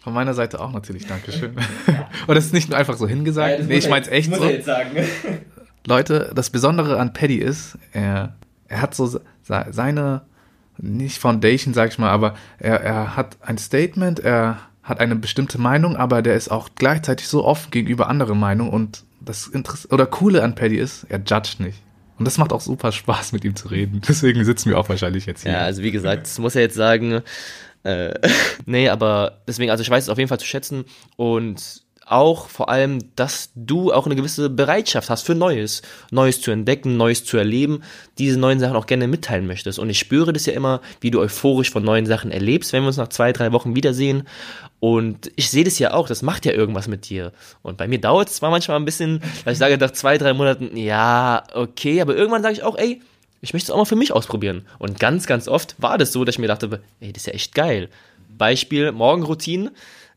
Von 0.00 0.14
meiner 0.14 0.32
Seite 0.32 0.60
auch 0.60 0.72
natürlich 0.72 1.08
Dankeschön. 1.08 1.56
Und 2.28 2.34
das 2.36 2.46
ist 2.46 2.54
nicht 2.54 2.68
nur 2.68 2.78
einfach 2.78 2.96
so 2.96 3.08
hingesagt. 3.08 3.58
Ja, 3.58 3.64
nee, 3.64 3.78
ich 3.78 3.88
meine 3.88 4.02
es 4.02 4.08
echt 4.08 4.30
muss 4.30 4.38
so. 4.38 4.44
Jetzt 4.44 4.66
sagen. 4.66 4.90
Leute, 5.88 6.30
das 6.36 6.50
Besondere 6.50 7.00
an 7.00 7.12
Paddy 7.14 7.38
ist, 7.38 7.78
er, 7.90 8.36
er 8.68 8.80
hat 8.80 8.94
so 8.94 9.18
seine, 9.42 10.22
nicht 10.78 11.18
Foundation, 11.18 11.74
sag 11.74 11.90
ich 11.90 11.98
mal, 11.98 12.10
aber 12.10 12.36
er, 12.60 12.80
er 12.80 13.16
hat 13.16 13.38
ein 13.40 13.58
Statement, 13.58 14.20
er 14.20 14.58
hat 14.84 15.00
eine 15.00 15.16
bestimmte 15.16 15.58
Meinung, 15.58 15.96
aber 15.96 16.22
der 16.22 16.36
ist 16.36 16.48
auch 16.48 16.68
gleichzeitig 16.76 17.26
so 17.26 17.44
offen 17.44 17.72
gegenüber 17.72 18.08
anderen 18.08 18.38
Meinungen 18.38 18.70
und 18.70 19.02
das 19.26 19.46
Interess 19.46 19.90
oder 19.90 20.06
Coole 20.06 20.42
an 20.42 20.54
Paddy 20.54 20.76
ist, 20.76 21.04
er 21.08 21.18
judgt 21.18 21.60
nicht. 21.60 21.78
Und 22.18 22.24
das 22.24 22.38
macht 22.38 22.52
auch 22.52 22.62
super 22.62 22.92
Spaß, 22.92 23.32
mit 23.32 23.44
ihm 23.44 23.54
zu 23.54 23.68
reden. 23.68 24.00
Deswegen 24.08 24.42
sitzen 24.44 24.70
wir 24.70 24.78
auch 24.78 24.88
wahrscheinlich 24.88 25.26
jetzt 25.26 25.42
hier. 25.42 25.52
Ja, 25.52 25.58
also 25.60 25.82
wie 25.82 25.90
gesagt, 25.90 26.22
das 26.22 26.38
muss 26.38 26.54
er 26.54 26.62
jetzt 26.62 26.76
sagen. 26.76 27.20
Äh, 27.82 28.14
nee, 28.66 28.88
aber 28.88 29.42
deswegen, 29.46 29.70
also 29.70 29.82
ich 29.82 29.90
weiß 29.90 30.04
es 30.04 30.08
auf 30.08 30.18
jeden 30.18 30.28
Fall 30.28 30.40
zu 30.40 30.46
schätzen 30.46 30.86
und 31.16 31.85
auch 32.06 32.48
vor 32.48 32.68
allem, 32.68 33.00
dass 33.16 33.50
du 33.56 33.92
auch 33.92 34.06
eine 34.06 34.14
gewisse 34.14 34.48
Bereitschaft 34.48 35.10
hast 35.10 35.22
für 35.22 35.34
Neues, 35.34 35.82
Neues 36.12 36.40
zu 36.40 36.52
entdecken, 36.52 36.96
Neues 36.96 37.24
zu 37.24 37.36
erleben, 37.36 37.82
diese 38.18 38.38
neuen 38.38 38.60
Sachen 38.60 38.76
auch 38.76 38.86
gerne 38.86 39.08
mitteilen 39.08 39.46
möchtest. 39.46 39.80
Und 39.80 39.90
ich 39.90 39.98
spüre 39.98 40.32
das 40.32 40.46
ja 40.46 40.52
immer, 40.52 40.80
wie 41.00 41.10
du 41.10 41.20
euphorisch 41.20 41.70
von 41.70 41.84
neuen 41.84 42.06
Sachen 42.06 42.30
erlebst, 42.30 42.72
wenn 42.72 42.84
wir 42.84 42.88
uns 42.88 42.96
nach 42.96 43.08
zwei, 43.08 43.32
drei 43.32 43.50
Wochen 43.52 43.74
wiedersehen. 43.74 44.22
Und 44.78 45.32
ich 45.34 45.50
sehe 45.50 45.64
das 45.64 45.80
ja 45.80 45.94
auch, 45.94 46.06
das 46.06 46.22
macht 46.22 46.46
ja 46.46 46.52
irgendwas 46.52 46.86
mit 46.86 47.08
dir. 47.08 47.32
Und 47.62 47.76
bei 47.76 47.88
mir 47.88 48.00
dauert 48.00 48.28
es 48.28 48.36
zwar 48.36 48.50
manchmal 48.50 48.76
ein 48.76 48.84
bisschen, 48.84 49.20
weil 49.42 49.54
ich 49.54 49.58
sage 49.58 49.76
nach 49.76 49.90
zwei, 49.90 50.16
drei 50.16 50.32
Monaten, 50.32 50.76
ja, 50.76 51.42
okay, 51.54 52.00
aber 52.00 52.14
irgendwann 52.14 52.42
sage 52.42 52.54
ich 52.54 52.62
auch, 52.62 52.78
ey, 52.78 53.02
ich 53.40 53.52
möchte 53.52 53.66
es 53.66 53.70
auch 53.70 53.78
mal 53.78 53.84
für 53.84 53.96
mich 53.96 54.12
ausprobieren. 54.12 54.64
Und 54.78 55.00
ganz, 55.00 55.26
ganz 55.26 55.48
oft 55.48 55.74
war 55.78 55.98
das 55.98 56.12
so, 56.12 56.24
dass 56.24 56.36
ich 56.36 56.38
mir 56.38 56.46
dachte, 56.46 56.80
ey, 57.00 57.12
das 57.12 57.22
ist 57.22 57.26
ja 57.26 57.32
echt 57.32 57.54
geil. 57.54 57.88
Beispiel 58.38 58.92
Morgenroutine. 58.92 59.72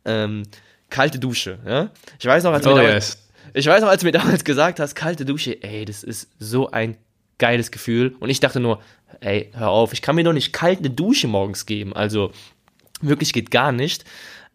Ähm, 0.06 0.44
kalte 0.90 1.20
Dusche. 1.20 1.60
Ja? 1.66 1.90
Ich 2.20 2.26
weiß 2.26 2.44
noch, 2.44 2.54
als 2.54 2.66
oh, 2.66 2.72
mir 2.72 2.84
damals, 2.84 2.94
yes. 2.94 3.30
ich 3.54 3.68
weiß 3.68 3.82
noch, 3.82 3.90
als 3.90 4.02
du 4.02 4.08
mir 4.08 4.12
damals 4.12 4.44
gesagt 4.44 4.80
hast, 4.80 4.96
kalte 4.96 5.26
Dusche, 5.26 5.62
ey, 5.64 5.86
das 5.86 6.04
ist 6.04 6.30
so 6.40 6.72
ein 6.72 6.98
geiles 7.38 7.72
Gefühl. 7.72 8.16
Und 8.20 8.30
ich 8.30 8.40
dachte 8.40 8.60
nur, 8.60 8.82
ey, 9.22 9.52
hör 9.54 9.70
auf, 9.70 9.94
ich 9.94 10.02
kann 10.02 10.16
mir 10.16 10.24
doch 10.24 10.34
nicht 10.34 10.54
kalt 10.54 10.80
eine 10.80 10.90
Dusche 10.90 11.28
morgens 11.28 11.66
geben. 11.66 11.96
Also 11.96 12.32
wirklich 13.02 13.34
geht 13.34 13.52
gar 13.52 13.72
nicht. 13.72 14.06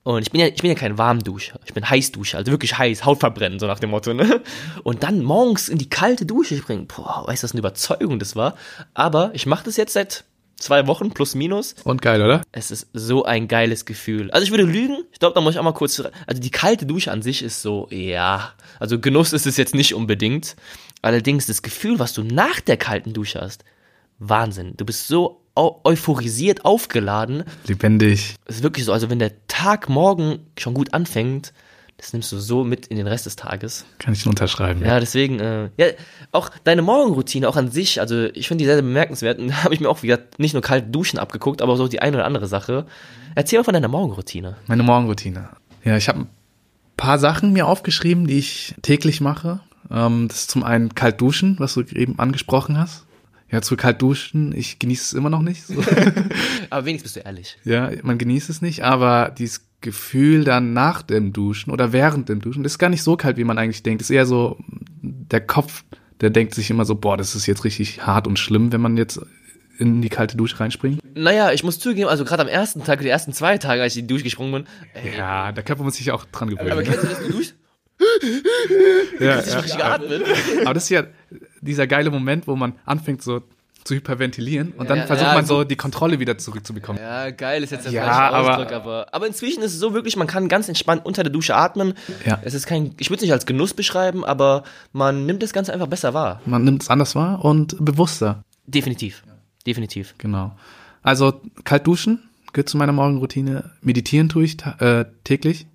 Und 0.05 0.21
ich 0.21 0.31
bin 0.31 0.41
ja, 0.41 0.49
ich 0.49 0.61
bin 0.61 0.69
ja 0.69 0.77
kein 0.77 0.99
Warmduscher, 0.99 1.59
ich 1.65 1.73
bin 1.73 1.89
Heißduscher, 1.89 2.37
also 2.37 2.53
wirklich 2.53 2.77
heiß, 2.77 3.07
Haut 3.07 3.21
verbrennen, 3.21 3.59
so 3.59 3.67
nach 3.67 3.81
dem 3.81 3.89
Motto, 3.89 4.13
ne? 4.13 4.43
Und 4.83 5.03
dann 5.03 5.23
morgens 5.25 5.71
in 5.71 5.79
die 5.79 5.89
kalte 5.89 6.27
Dusche 6.27 6.59
springen, 6.59 6.87
boah, 6.87 7.25
weißt 7.27 7.43
du, 7.43 7.45
was 7.47 7.53
eine 7.53 7.61
Überzeugung 7.61 8.19
das 8.19 8.37
war? 8.37 8.55
Aber 8.93 9.31
ich 9.33 9.47
mache 9.47 9.65
das 9.65 9.79
jetzt 9.79 9.95
seit 9.95 10.25
zwei 10.59 10.87
Wochen 10.87 11.11
plus 11.11 11.35
minus. 11.35 11.75
Und 11.85 12.03
geil, 12.03 12.23
oder? 12.23 12.43
Es 12.53 12.71
ist 12.71 12.89
so 12.93 13.25
ein 13.25 13.49
geiles 13.49 13.85
Gefühl. 13.85 14.31
Also 14.31 14.45
ich 14.45 14.51
würde 14.51 14.65
lügen. 14.65 15.05
Ich 15.13 15.19
glaube, 15.19 15.35
da 15.35 15.41
muss 15.41 15.55
ich 15.55 15.61
auch 15.61 15.65
mal 15.65 15.73
kurz. 15.73 16.03
Also 16.27 16.41
die 16.41 16.51
kalte 16.51 16.87
Dusche 16.87 17.11
an 17.11 17.23
sich 17.23 17.43
ist 17.43 17.63
so, 17.63 17.89
ja. 17.91 18.53
Also 18.79 18.99
Genuss 18.99 19.33
ist 19.33 19.47
es 19.47 19.57
jetzt 19.57 19.75
nicht 19.75 19.95
unbedingt. 19.95 20.57
Allerdings 21.03 21.47
das 21.47 21.63
Gefühl, 21.63 21.99
was 21.99 22.13
du 22.13 22.23
nach 22.23 22.61
der 22.61 22.77
kalten 22.77 23.13
Dusche 23.13 23.41
hast, 23.41 23.65
Wahnsinn. 24.19 24.75
Du 24.77 24.85
bist 24.85 25.07
so 25.09 25.43
eu 25.57 25.81
euphorisiert, 25.85 26.65
aufgeladen. 26.65 27.45
Lebendig. 27.67 28.37
Es 28.47 28.57
ist 28.57 28.63
wirklich 28.63 28.85
so, 28.85 28.93
also 28.93 29.11
wenn 29.11 29.19
der 29.19 29.47
Tag 29.47 29.89
morgen 29.89 30.41
schon 30.59 30.75
gut 30.75 30.95
anfängt, 30.95 31.53
das 31.97 32.13
nimmst 32.13 32.33
du 32.33 32.39
so 32.39 32.65
mit 32.65 32.87
in 32.87 32.97
den 32.97 33.07
Rest 33.07 33.27
des 33.27 33.37
Tages. 33.37 33.85
Kann 33.99 34.15
ich 34.15 34.27
unterschreiben. 34.27 34.85
Ja, 34.85 34.99
deswegen, 34.99 35.39
äh, 35.39 35.71
ja, 35.77 35.87
auch 36.33 36.51
deine 36.65 36.83
Morgenroutine, 36.83 37.49
auch 37.49 37.57
an 37.57 37.71
sich, 37.71 38.01
also 38.01 38.25
ich 38.35 38.49
finde 38.49 38.63
die 38.63 38.67
sehr, 38.67 38.75
sehr 38.75 38.83
bemerkenswert 38.83 39.39
und 39.39 39.49
da 39.51 39.65
habe 39.65 39.75
ich 39.75 39.81
mir 39.81 39.89
auch 39.89 40.03
wieder 40.03 40.19
nicht 40.39 40.55
nur 40.55 40.63
kalt 40.63 40.95
duschen 40.95 41.19
abgeguckt, 41.19 41.63
aber 41.63 41.73
auch 41.73 41.77
so 41.77 41.89
die 41.89 42.01
eine 42.01 42.17
oder 42.17 42.27
andere 42.27 42.47
Sache. 42.47 42.87
Erzähl 43.35 43.59
mal 43.59 43.65
von 43.65 43.75
deiner 43.75 43.89
Morgenroutine. 43.89 44.57
Meine 44.67 44.83
Morgenroutine. 44.83 45.51
Ja, 45.85 45.97
ich 45.97 46.09
habe 46.09 46.21
ein 46.21 46.29
paar 46.97 47.19
Sachen 47.19 47.53
mir 47.53 47.67
aufgeschrieben, 47.67 48.27
die 48.27 48.39
ich 48.39 48.75
täglich 48.83 49.21
mache. 49.21 49.61
Ähm, 49.91 50.29
das 50.29 50.41
ist 50.41 50.51
zum 50.51 50.65
einen 50.65 50.95
kalt 50.95 51.21
duschen, 51.21 51.57
was 51.59 51.75
du 51.75 51.83
eben 51.83 52.19
angesprochen 52.19 52.79
hast. 52.79 53.07
Ja, 53.51 53.63
zu 53.63 53.77
kalt 53.77 54.03
duschen, 54.03 54.53
ich 54.57 54.79
genieße 54.81 55.05
es 55.05 55.13
immer 55.13 55.31
noch 55.31 55.43
nicht. 55.43 55.65
So. 55.67 55.75
Aber 56.71 56.87
wenigstens 56.87 57.13
bist 57.13 57.17
du 57.17 57.21
ehrlich. 57.21 57.57
Ja, 57.65 57.91
man 58.03 58.19
genießt 58.19 58.51
es 58.51 58.63
nicht, 58.63 58.83
aber 58.83 59.33
dieses 59.37 59.61
Gefühl 59.85 60.43
dann 60.45 60.73
nach 60.73 61.03
dem 61.03 61.33
Duschen 61.33 61.71
oder 61.71 61.93
während 61.93 62.29
dem 62.29 62.41
Duschen, 62.41 62.63
das 62.63 62.73
ist 62.73 62.79
gar 62.79 62.89
nicht 62.89 63.03
so 63.03 63.17
kalt, 63.17 63.37
wie 63.37 63.45
man 63.45 63.59
eigentlich 63.59 63.83
denkt. 63.83 64.01
Das 64.01 64.09
ist 64.11 64.17
eher 64.17 64.27
so, 64.27 64.57
der 65.03 65.41
Kopf, 65.43 65.85
der 66.21 66.31
denkt 66.31 66.55
sich 66.55 66.71
immer 66.71 66.85
so, 66.85 66.95
boah, 66.95 67.17
das 67.17 67.35
ist 67.35 67.47
jetzt 67.47 67.65
richtig 67.65 68.07
hart 68.07 68.27
und 68.27 68.39
schlimm, 68.39 68.73
wenn 68.73 68.81
man 68.81 68.97
jetzt 68.97 69.21
in 69.79 70.01
die 70.03 70.09
kalte 70.09 70.37
Dusche 70.37 70.59
reinspringt. 70.59 71.01
Naja, 71.15 71.53
ich 71.53 71.63
muss 71.65 71.79
zugeben, 71.79 72.09
also 72.09 72.25
gerade 72.25 72.43
am 72.43 72.49
ersten 72.49 72.83
Tag, 72.83 73.01
die 73.01 73.09
ersten 73.09 73.33
zwei 73.33 73.59
Tage, 73.59 73.83
als 73.83 73.95
ich 73.95 74.01
in 74.01 74.07
die 74.09 74.15
Dusche 74.15 74.25
gesprungen 74.25 74.53
bin, 74.53 74.67
ey, 74.95 75.19
Ja, 75.19 75.53
der 75.53 75.63
Körper 75.65 75.83
muss 75.83 75.97
sich 75.97 76.11
auch 76.13 76.25
dran 76.27 76.49
gewöhnen. 76.49 76.73
aber 76.73 76.83
kennst 76.83 77.03
du 77.03 77.07
das, 77.09 77.19
du 77.21 77.33
duschst? 77.33 77.55
ja, 79.21 79.41
ja. 79.41 79.61
geatmet. 79.61 80.23
Aber 80.65 80.75
das 80.75 80.85
ist 80.85 80.91
ja 80.91 81.05
dieser 81.61 81.87
geile 81.87 82.11
Moment, 82.11 82.47
wo 82.47 82.57
man 82.57 82.75
anfängt 82.85 83.23
so 83.23 83.43
zu 83.85 83.95
hyperventilieren 83.95 84.73
und 84.73 84.89
dann 84.89 84.99
Ja, 84.99 85.07
versucht 85.07 85.29
ja, 85.29 85.35
man 85.35 85.45
so- 85.45 85.59
so 85.59 85.65
die 85.65 85.77
Kontrolle 85.77 86.19
wieder 86.19 86.39
zurückzubekommen. 86.39 87.01
Ja, 87.03 87.31
geil 87.31 87.63
ist 87.63 87.71
jetzt 87.71 87.85
der 87.85 87.93
Ja, 87.93 88.05
falsche 88.05 88.21
aber- 88.35 88.51
Ausdruck, 88.59 88.73
aber, 88.73 89.07
aber 89.13 89.27
inzwischen 89.27 89.63
ist 89.63 89.75
es 89.75 89.79
so 89.79 89.93
wirklich, 89.93 90.17
man 90.17 90.27
kann 90.27 90.49
ganz 90.49 90.69
entspannt 90.69 91.05
unter 91.05 91.23
der 91.23 91.31
Dusche 91.33 91.55
atmen. 91.55 91.93
Ja. 92.25 92.39
Es 92.43 92.55
ist 92.55 92.67
kein, 92.67 92.95
ich 92.99 93.11
würde 93.11 93.17
es 93.17 93.23
nicht 93.23 93.33
als 93.33 93.45
Genuss 93.47 93.75
beschreiben, 93.75 94.25
aber 94.25 94.65
man 94.93 95.27
nimmt 95.27 95.43
das 95.43 95.53
Ganze 95.53 95.73
einfach 95.75 95.87
besser 95.87 96.15
wahr. 96.15 96.41
Man 96.47 96.65
nimmt 96.65 96.83
es 96.83 96.89
anders 96.91 97.15
wahr 97.15 97.45
und 97.45 97.77
bewusster. 97.79 98.43
Definitiv. 98.67 99.23
Definitiv. 99.67 100.15
Genau. 100.19 100.57
Also 101.03 101.41
kalt 101.65 101.87
duschen 101.87 102.23
gehört 102.55 102.69
zu 102.71 102.79
meiner 102.79 102.93
Morgenroutine. 102.93 103.71
Meditieren 103.83 104.29
tue 104.31 104.45
ich 104.45 104.57
äh, 104.79 105.05
täglich. 105.25 105.67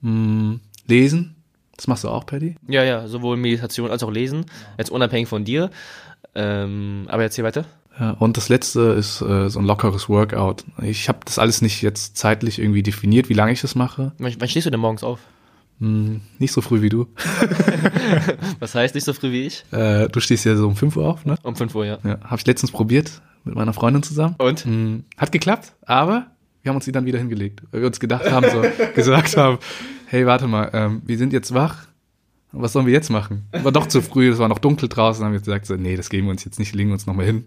Mm, 0.00 0.54
lesen. 0.86 1.34
Das 1.76 1.86
machst 1.86 2.04
du 2.04 2.08
auch, 2.08 2.24
Paddy? 2.26 2.56
Ja, 2.66 2.82
ja, 2.82 3.06
sowohl 3.06 3.36
Meditation 3.36 3.90
als 3.90 4.02
auch 4.02 4.10
Lesen, 4.10 4.46
jetzt 4.78 4.90
unabhängig 4.90 5.28
von 5.28 5.44
dir. 5.44 5.70
Ähm, 6.34 7.06
aber 7.08 7.22
erzähl 7.22 7.44
weiter. 7.44 7.64
Ja, 7.98 8.12
und 8.12 8.36
das 8.36 8.48
letzte 8.48 8.80
ist 8.92 9.20
äh, 9.22 9.48
so 9.48 9.58
ein 9.58 9.64
lockeres 9.64 10.08
Workout. 10.08 10.64
Ich 10.82 11.08
habe 11.08 11.18
das 11.24 11.38
alles 11.38 11.62
nicht 11.62 11.82
jetzt 11.82 12.16
zeitlich 12.16 12.60
irgendwie 12.60 12.82
definiert, 12.82 13.28
wie 13.28 13.34
lange 13.34 13.52
ich 13.52 13.60
das 13.60 13.74
mache. 13.74 14.12
Wann, 14.18 14.34
wann 14.38 14.48
stehst 14.48 14.66
du 14.66 14.70
denn 14.70 14.80
morgens 14.80 15.02
auf? 15.02 15.18
Mm, 15.80 16.16
nicht 16.38 16.52
so 16.52 16.60
früh 16.60 16.80
wie 16.82 16.88
du. 16.88 17.06
Was 18.60 18.74
heißt 18.74 18.94
nicht 18.94 19.04
so 19.04 19.12
früh 19.12 19.32
wie 19.32 19.42
ich? 19.42 19.64
Äh, 19.72 20.08
du 20.08 20.20
stehst 20.20 20.44
ja 20.44 20.56
so 20.56 20.66
um 20.68 20.76
5 20.76 20.96
Uhr 20.96 21.06
auf, 21.08 21.24
ne? 21.24 21.36
Um 21.42 21.56
5 21.56 21.74
Uhr, 21.74 21.86
ja. 21.86 21.98
Ja, 22.04 22.18
habe 22.24 22.36
ich 22.36 22.46
letztens 22.46 22.70
probiert 22.72 23.20
mit 23.44 23.54
meiner 23.54 23.72
Freundin 23.72 24.02
zusammen. 24.02 24.34
Und? 24.38 24.66
Mm, 24.66 25.04
Hat 25.16 25.32
geklappt, 25.32 25.72
aber 25.86 26.26
wir 26.62 26.70
haben 26.70 26.76
uns 26.76 26.84
die 26.84 26.92
dann 26.92 27.06
wieder 27.06 27.18
hingelegt, 27.18 27.62
weil 27.70 27.80
wir 27.80 27.86
uns 27.86 28.00
gedacht 28.00 28.30
haben, 28.30 28.46
so 28.50 28.62
gesagt 28.94 29.36
haben, 29.36 29.58
hey, 30.06 30.26
warte 30.26 30.46
mal, 30.46 30.70
ähm, 30.72 31.02
wir 31.04 31.16
sind 31.18 31.32
jetzt 31.32 31.54
wach, 31.54 31.86
was 32.52 32.72
sollen 32.72 32.86
wir 32.86 32.92
jetzt 32.92 33.10
machen? 33.10 33.46
War 33.52 33.72
doch 33.72 33.86
zu 33.86 34.02
früh, 34.02 34.30
es 34.30 34.38
war 34.38 34.48
noch 34.48 34.58
dunkel 34.58 34.88
draußen, 34.88 35.24
haben 35.24 35.32
wir 35.32 35.38
gesagt, 35.38 35.66
so, 35.66 35.74
nee, 35.74 35.96
das 35.96 36.08
geben 36.10 36.26
wir 36.26 36.30
uns 36.30 36.44
jetzt 36.44 36.58
nicht, 36.58 36.74
legen 36.74 36.90
wir 36.90 36.94
uns 36.94 37.06
nochmal 37.06 37.26
hin. 37.26 37.44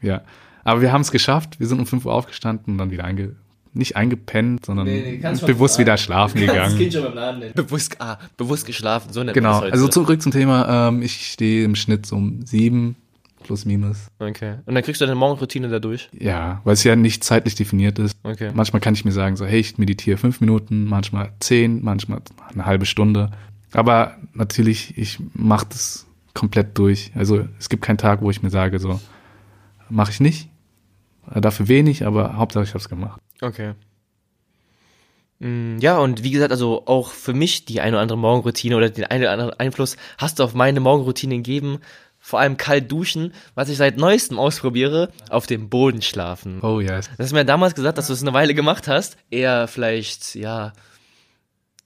Ja, 0.00 0.22
aber 0.64 0.80
wir 0.80 0.92
haben 0.92 1.02
es 1.02 1.10
geschafft, 1.10 1.60
wir 1.60 1.66
sind 1.66 1.78
um 1.78 1.86
5 1.86 2.04
Uhr 2.06 2.12
aufgestanden 2.12 2.74
und 2.74 2.78
dann 2.78 2.90
wieder 2.90 3.04
einge 3.04 3.36
nicht 3.74 3.96
eingepennt, 3.96 4.66
sondern 4.66 4.86
Nee, 4.86 5.20
nee, 5.22 5.46
bewusst 5.46 5.78
wieder 5.78 5.96
schlafen 5.96 6.40
gegangen. 6.40 6.90
schon 6.90 7.02
beim 7.04 7.14
Namen. 7.14 7.52
Bewusst, 7.54 7.96
ah, 8.00 8.18
bewusst 8.36 8.66
geschlafen, 8.66 9.12
so 9.12 9.24
Genau, 9.24 9.60
das 9.60 9.72
also 9.72 9.88
zurück 9.88 10.20
zum 10.22 10.32
Thema, 10.32 10.88
ähm, 10.88 11.02
ich 11.02 11.32
stehe 11.32 11.64
im 11.64 11.74
Schnitt 11.74 12.06
so 12.06 12.16
um 12.16 12.44
sieben 12.44 12.96
plus 13.44 13.64
minus. 13.64 14.08
Okay. 14.18 14.56
Und 14.66 14.74
dann 14.74 14.82
kriegst 14.82 15.00
du 15.00 15.06
deine 15.06 15.14
Morgenroutine 15.14 15.68
dadurch. 15.68 16.08
Ja, 16.12 16.60
weil 16.64 16.74
es 16.74 16.84
ja 16.84 16.96
nicht 16.96 17.24
zeitlich 17.24 17.54
definiert 17.54 17.98
ist. 17.98 18.18
Okay. 18.22 18.50
Manchmal 18.52 18.80
kann 18.80 18.94
ich 18.94 19.04
mir 19.04 19.12
sagen, 19.12 19.36
so, 19.36 19.46
hey, 19.46 19.60
ich 19.60 19.78
meditiere 19.78 20.18
fünf 20.18 20.40
Minuten, 20.40 20.84
manchmal 20.84 21.32
zehn, 21.40 21.82
manchmal 21.82 22.20
eine 22.52 22.66
halbe 22.66 22.84
Stunde. 22.84 23.30
Aber 23.72 24.16
natürlich, 24.34 24.96
ich 24.96 25.18
mache 25.34 25.66
das 25.68 26.06
komplett 26.34 26.78
durch. 26.78 27.10
Also 27.14 27.46
es 27.58 27.68
gibt 27.68 27.82
keinen 27.84 27.98
Tag, 27.98 28.22
wo 28.22 28.30
ich 28.30 28.42
mir 28.42 28.50
sage, 28.50 28.78
so, 28.78 29.00
mache 29.88 30.10
ich 30.12 30.20
nicht. 30.20 30.48
Äh, 31.34 31.40
Dafür 31.40 31.68
wenig, 31.68 32.06
aber 32.06 32.36
Hauptsache 32.36 32.64
ich 32.64 32.70
habe 32.70 32.78
es 32.78 32.88
gemacht. 32.88 33.20
Okay. 33.40 33.74
Mm, 35.40 35.78
Ja, 35.80 35.98
und 35.98 36.22
wie 36.22 36.30
gesagt, 36.30 36.52
also 36.52 36.84
auch 36.86 37.10
für 37.10 37.34
mich 37.34 37.64
die 37.64 37.80
eine 37.80 37.96
oder 37.96 38.02
andere 38.02 38.18
Morgenroutine 38.18 38.76
oder 38.76 38.90
den 38.90 39.04
einen 39.04 39.22
oder 39.22 39.32
anderen 39.32 39.52
Einfluss 39.60 39.96
hast 40.16 40.38
du 40.38 40.44
auf 40.44 40.54
meine 40.54 40.80
Morgenroutine 40.80 41.36
gegeben. 41.36 41.78
Vor 42.20 42.40
allem 42.40 42.56
kalt 42.56 42.90
duschen, 42.90 43.32
was 43.54 43.68
ich 43.68 43.76
seit 43.76 43.96
neuestem 43.96 44.40
ausprobiere, 44.40 45.12
auf 45.30 45.46
dem 45.46 45.68
Boden 45.68 46.02
schlafen. 46.02 46.60
Oh 46.62 46.80
ja. 46.80 47.00
Du 47.00 47.06
hast 47.22 47.32
mir 47.32 47.44
damals 47.44 47.76
gesagt, 47.76 47.96
dass 47.96 48.08
du 48.08 48.12
es 48.12 48.22
eine 48.22 48.32
Weile 48.32 48.54
gemacht 48.54 48.88
hast. 48.88 49.16
Eher 49.30 49.68
vielleicht, 49.68 50.34
ja, 50.34 50.72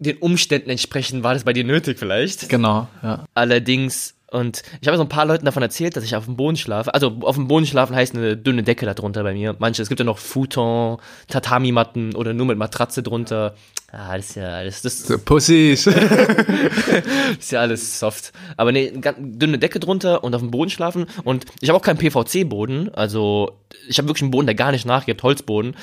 den 0.03 0.19
Umständen 0.19 0.71
entsprechend 0.71 1.23
war 1.23 1.35
das 1.35 1.45
bei 1.45 1.53
dir 1.53 1.65
nötig 1.65 1.99
vielleicht. 1.99 2.49
Genau, 2.49 2.89
ja. 3.03 3.25
Allerdings, 3.35 4.15
und 4.31 4.63
ich 4.81 4.89
habe 4.89 4.97
so 4.97 5.03
ein 5.03 5.09
paar 5.09 5.27
Leuten 5.27 5.45
davon 5.45 5.63
erzählt, 5.63 5.97
dass 5.97 6.05
ich 6.05 6.17
auf 6.17 6.25
dem 6.25 6.37
Boden 6.37 6.57
schlafe. 6.57 6.95
Also 6.95 7.19
auf 7.21 7.37
dem 7.37 7.49
Boden 7.49 7.67
schlafen 7.67 7.95
heißt 7.95 8.15
eine 8.15 8.37
dünne 8.37 8.63
Decke 8.63 8.87
darunter 8.87 9.23
bei 9.23 9.35
mir. 9.35 9.55
Manche, 9.59 9.83
es 9.83 9.89
gibt 9.89 10.01
ja 10.01 10.05
noch 10.05 10.19
Futon, 10.19 10.99
Tatami-Matten 11.29 12.15
oder 12.15 12.33
nur 12.33 12.47
mit 12.47 12.59
Matratze 12.59 13.03
drunter. 13.03 13.55
Ah, 13.91 14.17
das 14.17 14.31
ist 14.31 14.37
ja, 14.37 14.65
das, 14.65 14.81
das, 14.81 15.07
So, 15.07 15.19
Pussys. 15.19 15.87
ist 17.39 17.53
ja 17.53 17.61
alles 17.61 18.01
soft. 18.01 18.33
Aber 18.57 18.73
nee, 18.73 18.91
dünne 19.19 19.59
Decke 19.59 19.81
drunter 19.81 20.25
und 20.25 20.35
auf 20.35 20.41
dem 20.41 20.51
Boden 20.51 20.71
schlafen. 20.71 21.07
Und 21.25 21.45
ich 21.61 21.69
habe 21.69 21.79
auch 21.79 21.83
keinen 21.83 21.99
PVC-Boden. 21.99 22.95
Also 22.95 23.59
ich 23.87 23.99
habe 23.99 24.09
wirklich 24.09 24.23
einen 24.23 24.31
Boden, 24.31 24.47
der 24.47 24.55
gar 24.55 24.73
nicht 24.73 24.87
nachgibt, 24.87 25.23
Holzboden. 25.23 25.77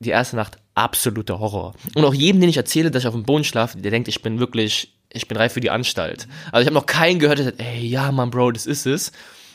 Die 0.00 0.10
erste 0.10 0.36
Nacht 0.36 0.56
absoluter 0.78 1.40
Horror. 1.40 1.74
Und 1.94 2.04
auch 2.04 2.14
jedem, 2.14 2.40
den 2.40 2.50
ich 2.50 2.56
erzähle, 2.56 2.90
dass 2.90 3.02
ich 3.02 3.08
auf 3.08 3.14
dem 3.14 3.24
Boden 3.24 3.44
schlafe, 3.44 3.78
der 3.78 3.90
denkt, 3.90 4.08
ich 4.08 4.22
bin 4.22 4.38
wirklich, 4.38 4.92
ich 5.12 5.28
bin 5.28 5.36
reif 5.36 5.52
für 5.52 5.60
die 5.60 5.70
Anstalt. 5.70 6.28
Also 6.52 6.62
ich 6.62 6.66
habe 6.66 6.74
noch 6.74 6.86
keinen 6.86 7.18
gehört, 7.18 7.38
der 7.38 7.46
sagt, 7.46 7.60
ey, 7.60 7.84
ja, 7.86 8.12
Mann, 8.12 8.30
Bro, 8.30 8.52
das 8.52 8.66
ist 8.66 8.86
es. 8.86 9.12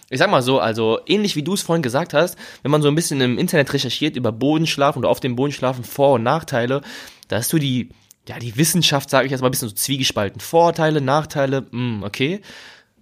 Ich 0.09 0.19
sag 0.19 0.29
mal 0.29 0.41
so, 0.41 0.59
also 0.59 0.99
ähnlich 1.07 1.35
wie 1.35 1.43
du 1.43 1.53
es 1.53 1.61
vorhin 1.61 1.81
gesagt 1.81 2.13
hast, 2.13 2.37
wenn 2.61 2.71
man 2.71 2.81
so 2.81 2.87
ein 2.87 2.95
bisschen 2.95 3.21
im 3.21 3.39
Internet 3.39 3.73
recherchiert 3.73 4.15
über 4.15 4.31
Bodenschlafen 4.31 4.99
oder 4.99 5.09
auf 5.09 5.21
dem 5.21 5.35
Bodenschlafen, 5.35 5.83
Vor- 5.83 6.15
und 6.15 6.23
Nachteile, 6.23 6.81
da 7.29 7.37
hast 7.37 7.51
du 7.53 7.57
die, 7.57 7.89
ja, 8.27 8.37
die 8.37 8.55
Wissenschaft, 8.57 9.09
sage 9.09 9.25
ich 9.25 9.31
jetzt 9.31 9.41
mal, 9.41 9.47
ein 9.47 9.51
bisschen 9.51 9.69
so 9.69 9.75
zwiegespalten. 9.75 10.39
Vorteile, 10.41 11.01
Nachteile, 11.01 11.65
mh, 11.71 12.05
okay. 12.05 12.41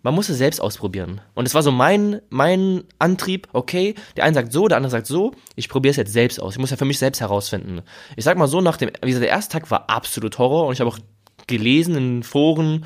Man 0.04 0.16
muss 0.16 0.30
es 0.30 0.38
selbst 0.38 0.60
ausprobieren. 0.60 1.22
Und 1.36 1.48
es 1.48 1.54
war 1.54 1.62
so 1.62 1.72
mein, 1.72 2.22
mein 2.30 2.84
Antrieb, 2.98 3.48
okay, 3.54 3.96
der 4.18 4.24
eine 4.24 4.34
sagt 4.34 4.52
so, 4.52 4.68
der 4.68 4.78
andere 4.78 4.92
sagt 4.92 5.08
so, 5.08 5.34
ich 5.56 5.70
probiere 5.70 5.92
es 5.92 5.98
jetzt 5.98 6.14
selbst 6.14 6.42
aus. 6.42 6.54
Ich 6.54 6.60
muss 6.60 6.72
ja 6.72 6.78
für 6.78 6.86
mich 6.86 6.98
selbst 6.98 7.22
herausfinden. 7.22 7.82
Ich 8.16 8.24
sag 8.24 8.38
mal 8.38 8.48
so, 8.48 8.62
nach 8.62 8.78
dem, 8.78 8.90
wie 9.02 9.08
gesagt, 9.08 9.24
der 9.24 9.30
erste 9.30 9.54
Tag 9.54 9.70
war 9.70 9.90
absolut 9.90 10.38
Horror 10.38 10.68
und 10.68 10.74
ich 10.74 10.80
habe 10.80 10.90
auch 10.90 11.00
gelesen 11.48 11.96
in 11.96 12.24
Foren, 12.24 12.86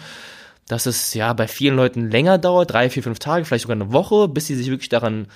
dass 0.68 0.86
es 0.86 1.14
ja 1.14 1.32
bei 1.34 1.48
vielen 1.48 1.76
Leuten 1.76 2.10
länger 2.10 2.38
dauert, 2.38 2.72
drei, 2.72 2.90
vier, 2.90 3.04
fünf 3.04 3.20
Tage, 3.20 3.46
vielleicht 3.46 3.64
sogar 3.64 3.76
eine 3.76 3.94
Woche, 3.94 4.28
bis 4.28 4.48
sie 4.48 4.56
sich 4.56 4.70
wirklich 4.70 4.90
daran 4.90 5.28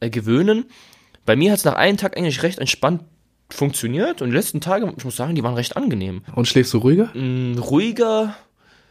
äh, 0.00 0.10
gewöhnen. 0.10 0.64
Bei 1.26 1.36
mir 1.36 1.52
hat 1.52 1.58
es 1.58 1.64
nach 1.64 1.74
einem 1.74 1.98
Tag 1.98 2.16
eigentlich 2.16 2.42
recht 2.42 2.58
entspannt 2.58 3.02
funktioniert 3.50 4.22
und 4.22 4.30
die 4.30 4.36
letzten 4.36 4.60
Tage, 4.60 4.92
ich 4.96 5.04
muss 5.04 5.16
sagen, 5.16 5.34
die 5.34 5.42
waren 5.42 5.54
recht 5.54 5.76
angenehm. 5.76 6.22
Und 6.34 6.48
schläfst 6.48 6.72
du 6.72 6.78
ruhiger? 6.78 7.10
Mm, 7.14 7.58
ruhiger, 7.58 8.36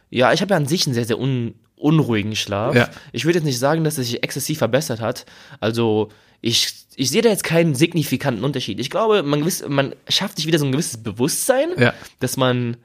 ja, 0.09 0.33
ich 0.33 0.41
habe 0.41 0.51
ja 0.51 0.57
an 0.57 0.67
sich 0.67 0.85
einen 0.85 0.93
sehr, 0.93 1.05
sehr 1.05 1.19
un, 1.19 1.55
unruhigen 1.79 2.35
Schlaf. 2.35 2.75
Ja. 2.75 2.89
Ich 3.11 3.25
würde 3.25 3.39
jetzt 3.39 3.45
nicht 3.45 3.57
sagen, 3.59 3.83
dass 3.83 3.97
es 3.97 4.07
sich 4.07 4.21
exzessiv 4.23 4.57
verbessert 4.59 4.99
hat. 4.99 5.25
Also 5.59 6.09
ich, 6.41 6.73
ich 6.95 7.09
sehe 7.09 7.21
da 7.21 7.29
jetzt 7.29 7.43
keinen 7.43 7.73
signifikanten 7.75 8.43
Unterschied. 8.43 8.79
Ich 8.79 8.89
glaube, 8.89 9.23
man, 9.23 9.39
gewiss, 9.39 9.63
man 9.67 9.95
schafft 10.07 10.37
sich 10.37 10.45
wieder 10.47 10.59
so 10.59 10.65
ein 10.65 10.71
gewisses 10.71 11.01
Bewusstsein, 11.01 11.69
Ja. 11.77 11.93
dass 12.19 12.37
man 12.37 12.77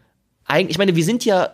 eigentlich, 0.47 0.71
ich 0.73 0.79
meine, 0.79 0.95
wir 0.97 1.05
sind 1.05 1.25
ja 1.25 1.51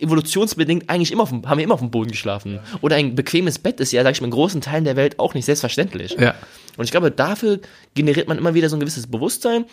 evolutionsbedingt 0.00 0.88
eigentlich 0.88 1.12
immer 1.12 1.22
auf 1.24 1.28
dem, 1.28 1.46
haben 1.48 1.58
wir 1.58 1.64
immer 1.64 1.74
auf 1.74 1.80
dem 1.80 1.90
Boden 1.90 2.10
geschlafen. 2.10 2.58
Oder 2.80 2.96
ein 2.96 3.14
bequemes 3.14 3.58
Bett 3.58 3.80
ist 3.80 3.92
ja, 3.92 4.02
sag 4.02 4.12
ich 4.12 4.20
mal, 4.20 4.26
in 4.26 4.32
großen 4.32 4.60
Teilen 4.60 4.84
der 4.84 4.96
Welt 4.96 5.18
auch 5.18 5.34
nicht 5.34 5.44
selbstverständlich. 5.44 6.16
Ja. 6.18 6.34
Und 6.76 6.84
ich 6.84 6.90
glaube, 6.90 7.10
dafür 7.10 7.60
generiert 7.94 8.26
man 8.28 8.38
immer 8.38 8.54
wieder 8.54 8.68
so 8.68 8.76
ein 8.76 8.80
gewisses 8.80 9.06
Bewusstsein. 9.06 9.66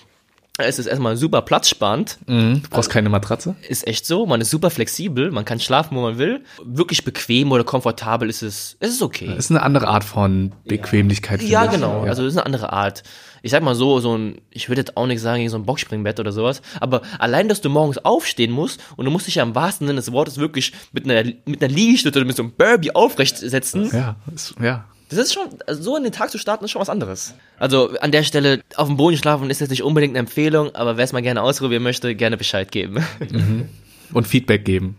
Es 0.57 0.79
ist 0.79 0.87
erstmal 0.87 1.17
super 1.17 1.41
platzsparend, 1.41 2.17
Mhm. 2.25 2.63
Du 2.63 2.69
brauchst 2.69 2.89
keine 2.89 3.09
Matratze? 3.09 3.55
ist 3.67 3.87
echt 3.87 4.05
so. 4.05 4.25
Man 4.25 4.41
ist 4.41 4.49
super 4.49 4.69
flexibel, 4.69 5.31
man 5.31 5.45
kann 5.45 5.59
schlafen, 5.59 5.95
wo 5.95 6.01
man 6.01 6.17
will. 6.17 6.43
Wirklich 6.63 7.03
bequem 7.03 7.51
oder 7.51 7.63
komfortabel 7.63 8.29
ist 8.29 8.41
es, 8.41 8.77
es 8.79 8.89
ist 8.91 9.01
okay. 9.01 9.33
ist 9.37 9.51
eine 9.51 9.61
andere 9.61 9.87
Art 9.87 10.03
von 10.03 10.53
Bequemlichkeit. 10.65 11.41
Ja, 11.43 11.65
ich. 11.65 11.71
genau. 11.71 12.03
Ja. 12.03 12.09
Also 12.09 12.25
ist 12.25 12.35
eine 12.37 12.45
andere 12.45 12.73
Art. 12.73 13.03
Ich 13.43 13.51
sag 13.51 13.61
mal 13.63 13.75
so, 13.75 13.99
so 13.99 14.17
ein, 14.17 14.41
ich 14.49 14.67
würde 14.67 14.81
jetzt 14.81 14.97
auch 14.97 15.05
nicht 15.05 15.21
sagen, 15.21 15.47
so 15.47 15.57
ein 15.57 15.65
Boxspringbett 15.65 16.19
oder 16.19 16.31
sowas, 16.31 16.61
aber 16.79 17.01
allein, 17.19 17.47
dass 17.47 17.61
du 17.61 17.69
morgens 17.69 17.99
aufstehen 17.99 18.51
musst 18.51 18.81
und 18.95 19.05
du 19.05 19.11
musst 19.11 19.27
dich 19.27 19.35
ja 19.35 19.43
im 19.43 19.53
wahrsten 19.55 19.87
Sinne 19.87 19.97
des 19.97 20.11
Wortes 20.11 20.37
wirklich 20.37 20.73
mit 20.91 21.05
einer, 21.09 21.29
mit 21.45 21.63
einer 21.63 21.73
Liegestütze 21.73 22.19
oder 22.19 22.25
mit 22.25 22.35
so 22.35 22.43
einem 22.43 22.51
Burpee 22.53 22.91
aufrecht 22.91 23.37
setzen, 23.37 23.89
ja, 23.93 24.15
ist, 24.33 24.55
ja. 24.61 24.85
Das 25.09 25.19
ist 25.19 25.33
schon, 25.33 25.47
also 25.65 25.81
so 25.81 25.95
in 25.95 26.03
den 26.03 26.11
Tag 26.11 26.29
zu 26.29 26.37
starten, 26.37 26.65
ist 26.65 26.71
schon 26.71 26.81
was 26.81 26.89
anderes. 26.89 27.33
Also 27.57 27.97
an 27.99 28.11
der 28.11 28.23
Stelle, 28.23 28.61
auf 28.75 28.87
dem 28.87 28.97
Boden 28.97 29.17
schlafen 29.17 29.49
ist 29.49 29.61
jetzt 29.61 29.69
nicht 29.69 29.83
unbedingt 29.83 30.11
eine 30.11 30.19
Empfehlung, 30.19 30.75
aber 30.75 30.97
wer 30.97 31.05
es 31.05 31.13
mal 31.13 31.21
gerne 31.21 31.41
ausprobieren 31.41 31.83
möchte, 31.83 32.13
gerne 32.15 32.37
Bescheid 32.37 32.71
geben. 32.71 33.03
Und 34.13 34.27
Feedback 34.27 34.65
geben. 34.65 34.97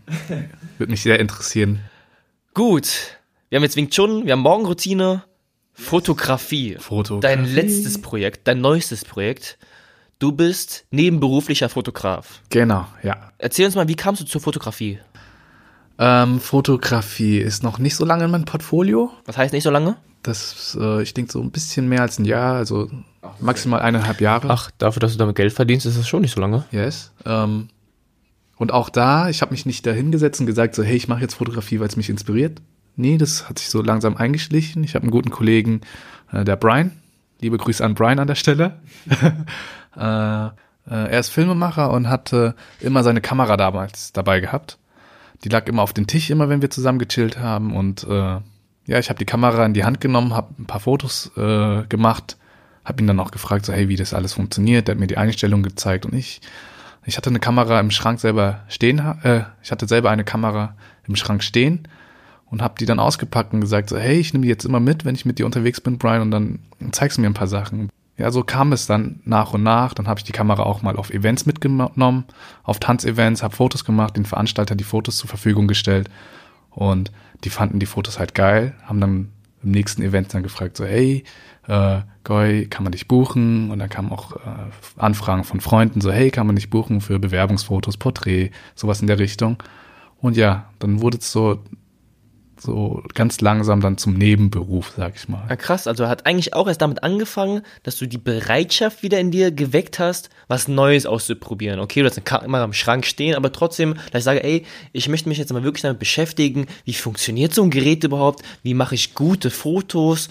Würde 0.78 0.90
mich 0.90 1.02
sehr 1.02 1.18
interessieren. 1.18 1.80
Gut, 2.54 3.18
wir 3.48 3.56
haben 3.56 3.62
jetzt 3.62 3.76
Wing 3.76 3.90
Chun, 3.90 4.26
wir 4.26 4.32
haben 4.32 4.40
Morgenroutine, 4.40 5.24
Fotografie. 5.72 6.76
Fotografie. 6.78 7.36
Dein 7.36 7.44
letztes 7.46 8.00
Projekt, 8.02 8.48
dein 8.48 8.60
neuestes 8.60 9.04
Projekt. 9.04 9.58
Du 10.18 10.32
bist 10.32 10.84
nebenberuflicher 10.90 11.68
Fotograf. 11.68 12.42
Genau, 12.50 12.86
ja. 13.04 13.30
Erzähl 13.38 13.66
uns 13.66 13.76
mal, 13.76 13.86
wie 13.86 13.94
kamst 13.94 14.20
du 14.20 14.26
zur 14.26 14.40
Fotografie? 14.40 14.98
Ähm, 15.98 16.40
Fotografie 16.40 17.38
ist 17.38 17.62
noch 17.62 17.78
nicht 17.78 17.96
so 17.96 18.04
lange 18.04 18.24
in 18.24 18.30
meinem 18.30 18.44
Portfolio. 18.44 19.10
Was 19.26 19.36
heißt 19.36 19.52
nicht 19.52 19.64
so 19.64 19.70
lange? 19.70 19.96
Das, 20.22 20.76
äh, 20.80 21.02
ich 21.02 21.14
denke, 21.14 21.32
so 21.32 21.40
ein 21.40 21.50
bisschen 21.50 21.88
mehr 21.88 22.02
als 22.02 22.18
ein 22.18 22.24
Jahr, 22.24 22.54
also 22.54 22.88
maximal 23.40 23.80
eineinhalb 23.80 24.20
Jahre. 24.20 24.48
Ach, 24.50 24.70
dafür, 24.78 25.00
dass 25.00 25.12
du 25.12 25.18
damit 25.18 25.36
Geld 25.36 25.52
verdienst, 25.52 25.86
ist 25.86 25.98
das 25.98 26.08
schon 26.08 26.22
nicht 26.22 26.34
so 26.34 26.40
lange. 26.40 26.64
Yes. 26.70 27.12
Ähm, 27.24 27.68
und 28.56 28.72
auch 28.72 28.90
da, 28.90 29.28
ich 29.28 29.42
habe 29.42 29.52
mich 29.52 29.66
nicht 29.66 29.86
dahingesetzt 29.86 30.40
und 30.40 30.46
gesagt, 30.46 30.74
so, 30.74 30.82
hey, 30.82 30.96
ich 30.96 31.08
mache 31.08 31.20
jetzt 31.20 31.34
Fotografie, 31.34 31.80
weil 31.80 31.88
es 31.88 31.96
mich 31.96 32.10
inspiriert. 32.10 32.60
Nee, 32.96 33.16
das 33.16 33.48
hat 33.48 33.58
sich 33.58 33.70
so 33.70 33.80
langsam 33.82 34.16
eingeschlichen. 34.16 34.82
Ich 34.82 34.94
habe 34.94 35.04
einen 35.04 35.12
guten 35.12 35.30
Kollegen, 35.30 35.82
äh, 36.32 36.44
der 36.44 36.56
Brian. 36.56 36.92
Liebe 37.40 37.56
Grüße 37.56 37.84
an 37.84 37.94
Brian 37.94 38.18
an 38.18 38.26
der 38.26 38.34
Stelle. 38.34 38.80
äh, 39.96 40.46
äh, 40.46 40.50
er 40.86 41.20
ist 41.20 41.28
Filmemacher 41.28 41.90
und 41.90 42.08
hatte 42.08 42.56
immer 42.80 43.04
seine 43.04 43.20
Kamera 43.20 43.56
damals 43.56 44.12
dabei 44.12 44.40
gehabt. 44.40 44.78
Die 45.44 45.48
lag 45.48 45.66
immer 45.66 45.82
auf 45.82 45.92
dem 45.92 46.06
Tisch, 46.06 46.30
immer 46.30 46.48
wenn 46.48 46.62
wir 46.62 46.70
zusammen 46.70 46.98
gechillt 46.98 47.38
haben. 47.38 47.74
Und 47.74 48.04
äh, 48.04 48.40
ja, 48.86 48.98
ich 48.98 49.08
habe 49.08 49.18
die 49.18 49.24
Kamera 49.24 49.64
in 49.64 49.74
die 49.74 49.84
Hand 49.84 50.00
genommen, 50.00 50.34
habe 50.34 50.54
ein 50.58 50.66
paar 50.66 50.80
Fotos 50.80 51.30
äh, 51.36 51.84
gemacht, 51.88 52.36
habe 52.84 53.02
ihn 53.02 53.06
dann 53.06 53.20
auch 53.20 53.30
gefragt, 53.30 53.66
so 53.66 53.72
hey, 53.72 53.88
wie 53.88 53.96
das 53.96 54.14
alles 54.14 54.32
funktioniert. 54.32 54.88
Der 54.88 54.94
hat 54.94 55.00
mir 55.00 55.06
die 55.06 55.18
Einstellung 55.18 55.62
gezeigt 55.62 56.06
und 56.06 56.14
ich, 56.14 56.40
ich 57.04 57.16
hatte 57.16 57.30
eine 57.30 57.38
Kamera 57.38 57.78
im 57.80 57.90
Schrank 57.90 58.18
selber 58.18 58.64
stehen, 58.68 58.98
äh, 59.22 59.42
ich 59.62 59.70
hatte 59.70 59.86
selber 59.86 60.10
eine 60.10 60.24
Kamera 60.24 60.74
im 61.06 61.16
Schrank 61.16 61.42
stehen 61.42 61.86
und 62.46 62.62
habe 62.62 62.74
die 62.80 62.86
dann 62.86 62.98
ausgepackt 62.98 63.52
und 63.52 63.60
gesagt, 63.60 63.90
so 63.90 63.98
hey, 63.98 64.18
ich 64.18 64.32
nehme 64.32 64.42
die 64.42 64.48
jetzt 64.48 64.64
immer 64.64 64.80
mit, 64.80 65.04
wenn 65.04 65.14
ich 65.14 65.24
mit 65.24 65.38
dir 65.38 65.46
unterwegs 65.46 65.80
bin, 65.80 65.98
Brian, 65.98 66.22
und 66.22 66.30
dann 66.30 66.60
zeigst 66.92 67.18
du 67.18 67.20
mir 67.20 67.28
ein 67.28 67.34
paar 67.34 67.46
Sachen. 67.46 67.90
Ja, 68.18 68.32
so 68.32 68.42
kam 68.42 68.72
es 68.72 68.86
dann 68.86 69.20
nach 69.24 69.54
und 69.54 69.62
nach. 69.62 69.94
Dann 69.94 70.08
habe 70.08 70.18
ich 70.18 70.24
die 70.24 70.32
Kamera 70.32 70.64
auch 70.64 70.82
mal 70.82 70.96
auf 70.96 71.10
Events 71.10 71.46
mitgenommen, 71.46 72.24
auf 72.64 72.80
Tanzevents, 72.80 73.42
habe 73.44 73.54
Fotos 73.54 73.84
gemacht, 73.84 74.16
den 74.16 74.24
Veranstalter 74.24 74.74
die 74.74 74.84
Fotos 74.84 75.16
zur 75.16 75.28
Verfügung 75.28 75.68
gestellt 75.68 76.10
und 76.70 77.12
die 77.44 77.50
fanden 77.50 77.78
die 77.78 77.86
Fotos 77.86 78.18
halt 78.18 78.34
geil, 78.34 78.74
haben 78.84 79.00
dann 79.00 79.28
im 79.62 79.70
nächsten 79.70 80.02
Event 80.02 80.34
dann 80.34 80.42
gefragt, 80.42 80.76
so 80.76 80.84
hey, 80.84 81.24
äh, 81.68 82.00
Goy, 82.24 82.66
kann 82.66 82.82
man 82.82 82.92
dich 82.92 83.08
buchen? 83.08 83.70
Und 83.70 83.78
dann 83.78 83.88
kamen 83.88 84.10
auch 84.10 84.36
äh, 84.36 84.70
Anfragen 84.96 85.44
von 85.44 85.60
Freunden, 85.60 86.00
so 86.00 86.10
hey, 86.10 86.30
kann 86.30 86.46
man 86.46 86.56
dich 86.56 86.70
buchen 86.70 87.00
für 87.00 87.18
Bewerbungsfotos, 87.18 87.96
Porträt, 87.96 88.50
sowas 88.74 89.00
in 89.00 89.06
der 89.06 89.18
Richtung. 89.18 89.62
Und 90.20 90.36
ja, 90.36 90.70
dann 90.80 91.00
wurde 91.00 91.18
es 91.18 91.30
so 91.30 91.62
so 92.60 93.02
ganz 93.14 93.40
langsam 93.40 93.80
dann 93.80 93.98
zum 93.98 94.14
Nebenberuf, 94.14 94.92
sag 94.96 95.16
ich 95.16 95.28
mal. 95.28 95.44
Ja, 95.48 95.56
krass, 95.56 95.86
also 95.86 96.08
hat 96.08 96.26
eigentlich 96.26 96.54
auch 96.54 96.66
erst 96.66 96.82
damit 96.82 97.02
angefangen, 97.02 97.62
dass 97.82 97.96
du 97.96 98.06
die 98.06 98.18
Bereitschaft 98.18 99.02
wieder 99.02 99.20
in 99.20 99.30
dir 99.30 99.50
geweckt 99.50 99.98
hast, 99.98 100.30
was 100.48 100.68
Neues 100.68 101.06
auszuprobieren. 101.06 101.80
Okay, 101.80 102.00
du 102.00 102.06
hast 102.06 102.16
eine 102.16 102.24
Kamera 102.24 102.64
im 102.64 102.72
Schrank 102.72 103.06
stehen, 103.06 103.34
aber 103.34 103.52
trotzdem, 103.52 103.94
dass 104.12 104.20
ich 104.20 104.24
sage, 104.24 104.42
ey, 104.42 104.64
ich 104.92 105.08
möchte 105.08 105.28
mich 105.28 105.38
jetzt 105.38 105.52
mal 105.52 105.64
wirklich 105.64 105.82
damit 105.82 105.98
beschäftigen, 105.98 106.66
wie 106.84 106.94
funktioniert 106.94 107.54
so 107.54 107.62
ein 107.62 107.70
Gerät 107.70 108.04
überhaupt, 108.04 108.42
wie 108.62 108.74
mache 108.74 108.94
ich 108.94 109.14
gute 109.14 109.50
Fotos 109.50 110.28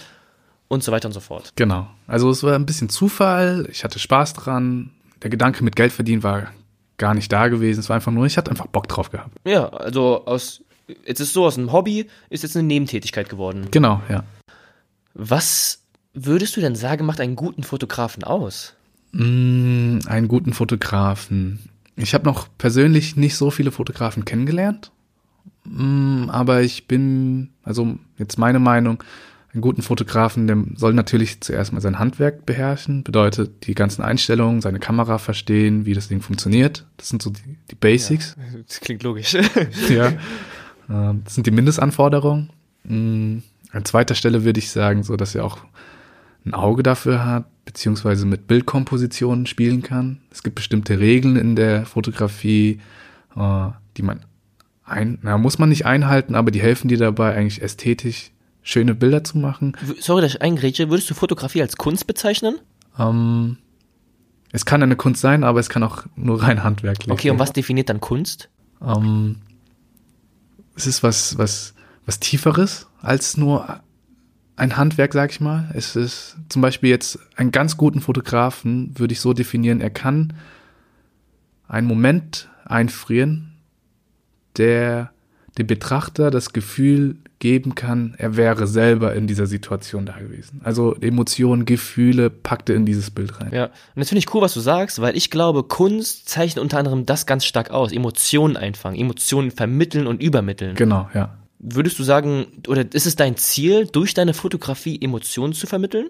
und 0.68 0.84
so 0.84 0.92
weiter 0.92 1.08
und 1.08 1.14
so 1.14 1.20
fort. 1.20 1.54
Genau. 1.56 1.88
Also 2.08 2.30
es 2.30 2.44
war 2.44 2.56
ein 2.56 2.66
bisschen 2.66 2.90
Zufall, 2.90 3.68
ich 3.72 3.84
hatte 3.84 4.00
Spaß 4.00 4.34
dran. 4.34 4.92
Der 5.24 5.30
Gedanke 5.30 5.64
mit 5.64 5.76
Geld 5.76 5.92
verdienen 5.92 6.24
war 6.24 6.52
gar 6.98 7.14
nicht 7.14 7.32
da 7.32 7.48
gewesen. 7.48 7.80
Es 7.80 7.90
war 7.90 7.96
einfach 7.96 8.12
nur, 8.12 8.26
ich 8.26 8.38
hatte 8.38 8.52
einfach 8.52 8.68
Bock 8.68 8.88
drauf 8.88 9.12
gehabt. 9.12 9.32
Ja, 9.46 9.70
also 9.70 10.26
aus 10.26 10.64
jetzt 11.06 11.20
ist 11.20 11.34
so 11.34 11.46
aus 11.46 11.58
einem 11.58 11.72
Hobby, 11.72 12.08
ist 12.30 12.44
jetzt 12.44 12.56
eine 12.56 12.68
Nebentätigkeit 12.68 13.30
geworden. 13.30 13.68
Genau, 13.72 14.02
ja. 14.10 14.24
Was 15.14 15.84
würdest 16.14 16.56
du 16.58 16.62
denn 16.62 16.76
sagen, 16.76 17.06
macht 17.06 17.20
einen 17.20 17.36
guten 17.36 17.64
Fotografen 17.64 18.24
aus? 18.24 18.74
Mm, 19.12 20.00
einen 20.08 20.28
guten 20.28 20.54
Fotografen. 20.54 21.60
Ich 21.96 22.14
habe 22.14 22.26
noch 22.26 22.48
persönlich 22.58 23.16
nicht 23.16 23.36
so 23.36 23.50
viele 23.50 23.72
Fotografen 23.72 24.26
kennengelernt, 24.26 24.92
mm, 25.64 26.30
aber 26.30 26.62
ich 26.62 26.88
bin, 26.88 27.50
also 27.64 27.98
jetzt 28.18 28.38
meine 28.38 28.60
Meinung, 28.60 29.04
einen 29.54 29.62
guten 29.62 29.82
Fotografen, 29.82 30.46
der 30.46 30.58
soll 30.76 30.94
natürlich 30.94 31.42
zuerst 31.42 31.74
mal 31.74 31.82
sein 31.82 31.98
Handwerk 31.98 32.46
beherrschen, 32.46 33.04
bedeutet 33.04 33.66
die 33.66 33.74
ganzen 33.74 34.04
Einstellungen, 34.04 34.62
seine 34.62 34.80
Kamera 34.80 35.18
verstehen, 35.18 35.86
wie 35.86 35.94
das 35.96 36.10
Ding 36.10 36.22
funktioniert. 36.22 36.86
Das 36.98 37.10
sind 37.10 37.24
so 37.24 37.32
die, 37.32 37.58
die 37.72 37.76
Basics. 37.76 38.36
Ja, 38.38 38.60
das 38.68 38.80
klingt 38.82 39.02
logisch. 39.04 39.36
ja. 39.90 40.14
Ähm, 40.90 41.22
das 41.24 41.36
sind 41.36 41.48
die 41.48 41.52
Mindestanforderungen. 41.52 42.50
Mm, 42.84 43.40
an 43.72 43.86
zweiter 43.86 44.16
Stelle 44.16 44.44
würde 44.44 44.60
ich 44.60 44.72
sagen, 44.72 45.04
so 45.04 45.18
dass 45.18 45.36
er 45.36 45.46
auch 45.46 45.60
ein 46.46 46.54
Auge 46.54 46.84
dafür 46.84 47.26
hat, 47.26 47.46
beziehungsweise 47.66 48.26
mit 48.26 48.48
Bildkompositionen 48.48 49.46
spielen 49.46 49.82
kann. 49.82 50.20
Es 50.32 50.44
gibt 50.44 50.56
bestimmte 50.56 51.00
Regeln 51.00 51.36
in 51.36 51.56
der 51.56 51.86
Fotografie, 51.86 52.80
äh, 53.36 53.70
die 53.98 54.02
man 54.02 54.22
ein, 54.86 55.20
na, 55.22 55.38
muss 55.38 55.60
man 55.60 55.70
nicht 55.70 55.86
einhalten, 55.86 56.36
aber 56.36 56.50
die 56.50 56.62
helfen 56.62 56.88
dir 56.88 56.98
dabei, 56.98 57.36
eigentlich 57.36 57.62
ästhetisch 57.62 58.32
schöne 58.62 58.96
Bilder 58.96 59.24
zu 59.24 59.38
machen. 59.38 59.76
Sorry, 60.00 60.22
dass 60.22 60.36
ich 60.36 60.42
eingrätsche. 60.42 60.90
Würdest 60.90 61.10
du 61.10 61.14
Fotografie 61.14 61.62
als 61.62 61.78
Kunst 61.78 62.08
bezeichnen? 62.08 62.56
Ähm, 62.98 63.58
es 64.52 64.66
kann 64.66 64.82
eine 64.82 64.96
Kunst 64.96 65.22
sein, 65.22 65.44
aber 65.44 65.60
es 65.60 65.70
kann 65.70 65.84
auch 65.84 66.06
nur 66.16 66.42
rein 66.42 66.64
handwerklich. 66.64 67.12
Okay, 67.12 67.30
und 67.30 67.40
was 67.40 67.54
definiert 67.54 67.90
dann 67.90 68.00
Kunst? 68.00 68.50
Ähm, 68.82 69.38
es 70.78 70.88
ist 70.88 71.04
was, 71.04 71.38
was, 71.38 71.74
was 72.06 72.20
Tieferes 72.20 72.88
als 73.02 73.36
nur 73.36 73.82
ein 74.56 74.78
Handwerk, 74.78 75.14
sag 75.14 75.32
ich 75.32 75.42
mal. 75.42 75.70
Es 75.74 75.96
ist 75.96 76.38
zum 76.50 76.62
Beispiel 76.62 76.90
jetzt 76.90 77.20
einen 77.36 77.52
ganz 77.52 77.78
guten 77.78 78.00
Fotografen, 78.00 78.98
würde 78.98 79.14
ich 79.14 79.20
so 79.20 79.34
definieren, 79.34 79.82
er 79.82 79.90
kann 79.90 80.34
einen 81.68 81.88
Moment 81.88 82.50
einfrieren, 82.64 83.56
der 84.56 85.12
dem 85.58 85.68
Betrachter 85.68 86.32
das 86.32 86.54
Gefühl 86.54 87.18
geben 87.40 87.76
kann, 87.76 88.16
er 88.18 88.36
wäre 88.36 88.66
selber 88.66 89.14
in 89.14 89.28
dieser 89.28 89.46
Situation 89.46 90.06
da 90.06 90.14
gewesen. 90.18 90.62
Also 90.64 90.96
Emotionen, 90.96 91.66
Gefühle 91.66 92.30
packte 92.30 92.74
in 92.74 92.86
dieses 92.86 93.12
Bild 93.12 93.40
rein. 93.40 93.52
Ja, 93.54 93.66
und 93.66 93.72
das 93.96 94.10
finde 94.10 94.20
ich 94.20 94.34
cool, 94.34 94.42
was 94.42 94.54
du 94.54 94.60
sagst, 94.60 95.02
weil 95.02 95.16
ich 95.16 95.30
glaube, 95.30 95.64
Kunst 95.64 96.28
zeichnet 96.30 96.62
unter 96.62 96.80
anderem 96.80 97.06
das 97.06 97.26
ganz 97.26 97.46
stark 97.46 97.70
aus. 97.70 97.92
Emotionen 97.92 98.58
einfangen, 98.58 99.00
Emotionen 99.00 99.52
vermitteln 99.52 100.08
und 100.08 100.22
übermitteln. 100.22 100.76
Genau, 100.76 101.10
ja. 101.14 101.38
Würdest 101.60 101.98
du 102.00 102.04
sagen, 102.04 102.48
oder 102.68 102.86
ist 102.94 103.06
es 103.06 103.16
dein 103.16 103.36
Ziel, 103.36 103.88
durch 103.88 104.14
deine 104.14 104.34
Fotografie 104.34 105.00
Emotionen 105.02 105.54
zu 105.54 105.68
vermitteln? 105.68 106.10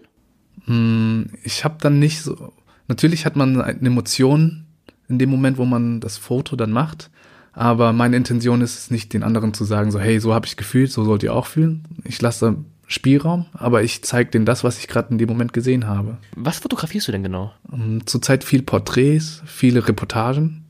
Hm, 0.66 1.28
ich 1.44 1.64
habe 1.64 1.76
dann 1.80 2.00
nicht 2.00 2.22
so. 2.22 2.54
Natürlich 2.88 3.26
hat 3.26 3.36
man 3.36 3.62
eine 3.62 3.88
Emotion 3.88 4.66
in 5.10 5.20
dem 5.20 5.30
Moment, 5.30 5.58
wo 5.58 5.66
man 5.66 6.00
das 6.00 6.18
Foto 6.18 6.56
dann 6.56 6.72
macht. 6.72 7.10
Aber 7.58 7.92
meine 7.92 8.16
Intention 8.16 8.62
ist 8.62 8.78
es 8.78 8.92
nicht, 8.92 9.14
den 9.14 9.24
anderen 9.24 9.52
zu 9.52 9.66
sagen, 9.66 9.90
so, 9.90 10.00
hey, 10.00 10.20
so 10.20 10.32
habe 10.32 10.46
ich 10.46 10.58
gefühlt, 10.58 10.92
so 10.92 11.04
sollt 11.04 11.24
ihr 11.24 11.34
auch 11.34 11.48
fühlen. 11.48 11.86
Ich 12.04 12.22
lasse 12.22 12.56
Spielraum, 12.86 13.48
aber 13.52 13.82
ich 13.82 14.04
zeige 14.04 14.30
denen 14.30 14.46
das, 14.46 14.64
was 14.64 14.78
ich 14.78 14.88
gerade 14.88 15.10
in 15.10 15.18
dem 15.18 15.28
Moment 15.28 15.54
gesehen 15.54 15.88
habe. 15.88 16.20
Was 16.36 16.60
fotografierst 16.60 17.08
du 17.08 17.12
denn 17.12 17.24
genau? 17.24 17.52
Um, 17.72 18.06
Zurzeit 18.06 18.44
viel 18.44 18.62
Porträts, 18.62 19.42
viele 19.48 19.88
Reportagen. 19.88 20.66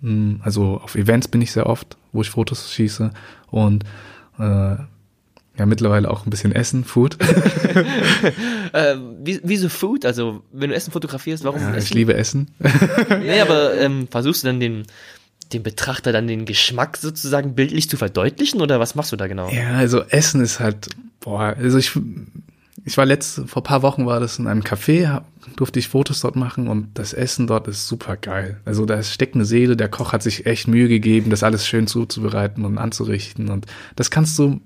Um, 0.00 0.40
also 0.42 0.80
auf 0.82 0.94
Events 0.94 1.28
bin 1.28 1.42
ich 1.42 1.52
sehr 1.52 1.66
oft, 1.66 1.98
wo 2.12 2.22
ich 2.22 2.30
Fotos 2.30 2.72
schieße. 2.72 3.10
Und 3.50 3.84
äh, 4.38 4.76
ja, 5.58 5.64
mittlerweile 5.66 6.10
auch 6.10 6.24
ein 6.24 6.30
bisschen 6.30 6.52
Essen, 6.52 6.84
Food. 6.84 7.18
äh, 8.72 8.96
wie, 9.22 9.40
wieso 9.42 9.68
Food? 9.68 10.06
Also, 10.06 10.42
wenn 10.50 10.70
du 10.70 10.76
Essen 10.76 10.92
fotografierst, 10.92 11.44
warum 11.44 11.60
ja, 11.60 11.74
Essen? 11.74 11.78
Ich 11.78 11.94
liebe 11.94 12.14
Essen. 12.14 12.50
nee, 13.20 13.40
aber 13.40 13.78
ähm, 13.78 14.08
versuchst 14.10 14.42
du 14.42 14.46
dann 14.46 14.60
den, 14.60 14.86
dem 15.52 15.62
Betrachter 15.62 16.12
dann 16.12 16.26
den 16.26 16.44
Geschmack 16.44 16.96
sozusagen 16.96 17.54
bildlich 17.54 17.88
zu 17.88 17.96
verdeutlichen 17.96 18.60
oder 18.60 18.80
was 18.80 18.94
machst 18.94 19.12
du 19.12 19.16
da 19.16 19.26
genau? 19.26 19.48
Ja, 19.50 19.74
also 19.76 20.02
Essen 20.02 20.40
ist 20.40 20.60
halt, 20.60 20.88
boah, 21.20 21.54
also 21.56 21.78
ich, 21.78 21.92
ich 22.84 22.96
war 22.96 23.06
letzt, 23.06 23.42
vor 23.46 23.62
paar 23.62 23.82
Wochen 23.82 24.06
war 24.06 24.20
das 24.20 24.38
in 24.38 24.46
einem 24.46 24.62
Café, 24.62 25.22
durfte 25.56 25.78
ich 25.78 25.88
Fotos 25.88 26.20
dort 26.20 26.36
machen 26.36 26.68
und 26.68 26.90
das 26.94 27.12
Essen 27.12 27.46
dort 27.46 27.68
ist 27.68 27.86
super 27.86 28.16
geil. 28.16 28.60
Also 28.64 28.86
da 28.86 29.02
steckt 29.02 29.34
eine 29.34 29.44
Seele, 29.44 29.76
der 29.76 29.88
Koch 29.88 30.12
hat 30.12 30.22
sich 30.22 30.46
echt 30.46 30.68
Mühe 30.68 30.88
gegeben, 30.88 31.30
das 31.30 31.42
alles 31.42 31.66
schön 31.66 31.86
zuzubereiten 31.86 32.64
und 32.64 32.78
anzurichten 32.78 33.48
und 33.48 33.66
das 33.94 34.10
kannst 34.10 34.38
du 34.38 34.60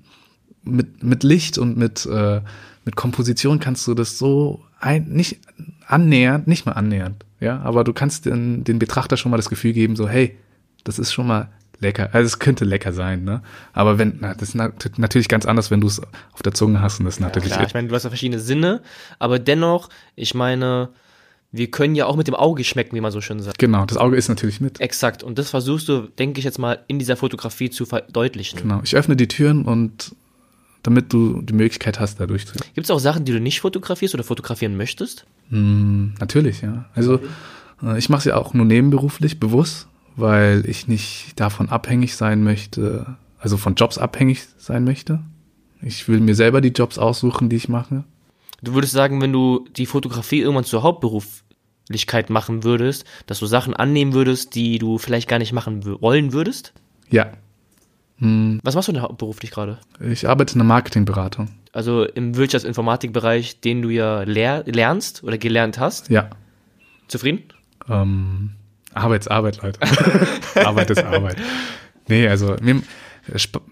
mit, 0.63 1.03
mit 1.03 1.23
Licht 1.23 1.57
und 1.57 1.77
mit, 1.77 2.05
äh, 2.05 2.41
mit 2.85 2.95
Komposition 2.95 3.59
kannst 3.59 3.87
du 3.87 3.93
das 3.93 4.17
so 4.17 4.63
ein, 4.79 5.09
nicht 5.09 5.39
annähernd, 5.87 6.47
nicht 6.47 6.65
mal 6.65 6.73
annähernd, 6.73 7.25
ja, 7.39 7.59
aber 7.59 7.83
du 7.83 7.93
kannst 7.93 8.25
den, 8.25 8.63
den 8.63 8.79
Betrachter 8.79 9.17
schon 9.17 9.31
mal 9.31 9.37
das 9.37 9.49
Gefühl 9.49 9.73
geben, 9.73 9.95
so, 9.95 10.07
hey, 10.07 10.37
das 10.83 10.99
ist 10.99 11.13
schon 11.13 11.27
mal 11.27 11.49
lecker. 11.79 12.09
Also 12.13 12.27
es 12.27 12.39
könnte 12.39 12.65
lecker 12.65 12.93
sein, 12.93 13.23
ne? 13.23 13.41
Aber 13.73 13.97
wenn, 13.97 14.17
na, 14.21 14.33
das 14.33 14.49
ist 14.49 14.55
nat 14.55 14.91
natürlich 14.97 15.27
ganz 15.27 15.45
anders, 15.45 15.71
wenn 15.71 15.81
du 15.81 15.87
es 15.87 16.01
auf 16.33 16.41
der 16.43 16.53
Zunge 16.53 16.81
hast 16.81 16.99
und 16.99 17.05
das 17.05 17.15
ist 17.15 17.19
natürlich. 17.19 17.51
Klar, 17.51 17.65
ich 17.65 17.73
meine, 17.73 17.87
du 17.87 17.95
hast 17.95 18.03
ja 18.03 18.09
verschiedene 18.09 18.39
Sinne, 18.39 18.81
aber 19.19 19.39
dennoch, 19.39 19.89
ich 20.15 20.33
meine, 20.33 20.89
wir 21.51 21.69
können 21.69 21.95
ja 21.95 22.05
auch 22.05 22.15
mit 22.15 22.27
dem 22.27 22.35
Auge 22.35 22.63
schmecken, 22.63 22.95
wie 22.95 23.01
man 23.01 23.11
so 23.11 23.19
schön 23.19 23.41
sagt. 23.41 23.59
Genau, 23.59 23.85
das 23.85 23.97
Auge 23.97 24.15
ist 24.15 24.29
natürlich 24.29 24.61
mit. 24.61 24.79
Exakt. 24.79 25.23
Und 25.23 25.37
das 25.37 25.49
versuchst 25.49 25.89
du, 25.89 26.07
denke 26.07 26.39
ich 26.39 26.45
jetzt 26.45 26.59
mal, 26.59 26.83
in 26.87 26.97
dieser 26.97 27.17
Fotografie 27.17 27.69
zu 27.69 27.85
verdeutlichen. 27.85 28.61
Genau. 28.61 28.79
Ich 28.83 28.95
öffne 28.95 29.15
die 29.15 29.27
Türen 29.27 29.65
und 29.65 30.15
damit 30.83 31.13
du 31.13 31.41
die 31.41 31.53
Möglichkeit 31.53 31.99
hast, 31.99 32.19
da 32.19 32.25
durchzugehen. 32.25 32.65
Gibt 32.73 32.85
es 32.85 32.91
auch 32.91 32.99
Sachen, 32.99 33.25
die 33.25 33.33
du 33.33 33.39
nicht 33.39 33.59
fotografierst 33.59 34.15
oder 34.15 34.23
fotografieren 34.23 34.77
möchtest? 34.77 35.25
Mm, 35.49 36.13
natürlich, 36.19 36.61
ja. 36.61 36.85
Also 36.95 37.19
äh, 37.83 37.99
ich 37.99 38.09
mache 38.09 38.19
es 38.19 38.25
ja 38.25 38.37
auch 38.37 38.53
nur 38.53 38.65
nebenberuflich, 38.65 39.39
bewusst, 39.39 39.87
weil 40.15 40.63
ich 40.67 40.87
nicht 40.87 41.39
davon 41.39 41.69
abhängig 41.69 42.15
sein 42.15 42.43
möchte, 42.43 43.17
also 43.39 43.57
von 43.57 43.75
Jobs 43.75 43.97
abhängig 43.97 44.45
sein 44.57 44.83
möchte. 44.83 45.19
Ich 45.81 46.07
will 46.07 46.19
mir 46.19 46.35
selber 46.35 46.61
die 46.61 46.69
Jobs 46.69 46.97
aussuchen, 46.97 47.49
die 47.49 47.55
ich 47.55 47.69
mache. 47.69 48.03
Du 48.61 48.73
würdest 48.73 48.93
sagen, 48.93 49.21
wenn 49.21 49.33
du 49.33 49.67
die 49.75 49.87
Fotografie 49.87 50.41
irgendwann 50.41 50.63
zur 50.63 50.83
Hauptberuflichkeit 50.83 52.29
machen 52.29 52.63
würdest, 52.63 53.05
dass 53.25 53.39
du 53.39 53.47
Sachen 53.47 53.73
annehmen 53.73 54.13
würdest, 54.13 54.53
die 54.53 54.77
du 54.77 54.99
vielleicht 54.99 55.27
gar 55.27 55.39
nicht 55.39 55.53
machen 55.53 55.83
wollen 56.01 56.33
würdest? 56.33 56.73
Ja. 57.09 57.31
Hm. 58.19 58.59
Was 58.63 58.75
machst 58.75 58.87
du 58.87 58.91
denn 58.91 59.01
hauptberuflich 59.01 59.49
gerade? 59.49 59.79
Ich 59.99 60.29
arbeite 60.29 60.53
in 60.53 60.59
der 60.59 60.67
Marketingberatung. 60.67 61.49
Also 61.73 62.05
im 62.05 62.35
Wirtschaftsinformatikbereich, 62.35 63.61
den 63.61 63.81
du 63.81 63.89
ja 63.89 64.21
lernst 64.23 65.23
oder 65.23 65.39
gelernt 65.39 65.79
hast? 65.79 66.09
Ja. 66.09 66.29
Zufrieden? 67.07 67.43
Ähm, 67.89 68.51
Arbeit 68.93 69.21
ist 69.21 69.31
Arbeit, 69.31 69.61
Leute. 69.61 69.79
Arbeit 70.65 70.89
ist 70.89 71.03
Arbeit. 71.03 71.37
Nee, 72.07 72.27
also, 72.27 72.55
mir, 72.61 72.81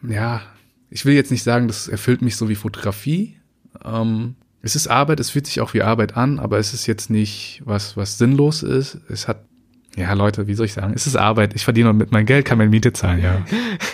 ja, 0.08 0.42
ich 0.90 1.06
will 1.06 1.14
jetzt 1.14 1.32
nicht 1.32 1.44
sagen, 1.44 1.68
das 1.68 1.88
erfüllt 1.88 2.22
mich 2.22 2.36
so 2.36 2.50
wie 2.50 2.56
Fotografie. 2.56 3.38
Ähm, 3.84 4.36
es 4.62 4.76
ist 4.76 4.88
Arbeit, 4.88 5.20
es 5.20 5.30
fühlt 5.30 5.48
sich 5.48 5.62
auch 5.62 5.74
wie 5.74 5.84
Arbeit 5.84 6.18
an, 6.18 6.40
aber 6.40 6.58
es 6.58 6.74
ist 6.74 6.88
jetzt 6.88 7.10
nicht 7.10 7.62
was, 7.66 7.96
was 7.96 8.18
sinnlos 8.18 8.64
ist. 8.64 9.00
Es 9.10 9.28
hat, 9.28 9.46
ja, 9.96 10.14
Leute, 10.14 10.48
wie 10.48 10.54
soll 10.54 10.66
ich 10.66 10.74
sagen? 10.74 10.94
Es 10.96 11.08
ist 11.08 11.16
Arbeit. 11.16 11.56
Ich 11.56 11.64
verdiene 11.64 11.94
mit 11.94 12.12
meinem 12.12 12.26
Geld, 12.26 12.46
kann 12.46 12.58
meine 12.58 12.70
Miete 12.70 12.94
zahlen, 12.94 13.22
ja. 13.22 13.46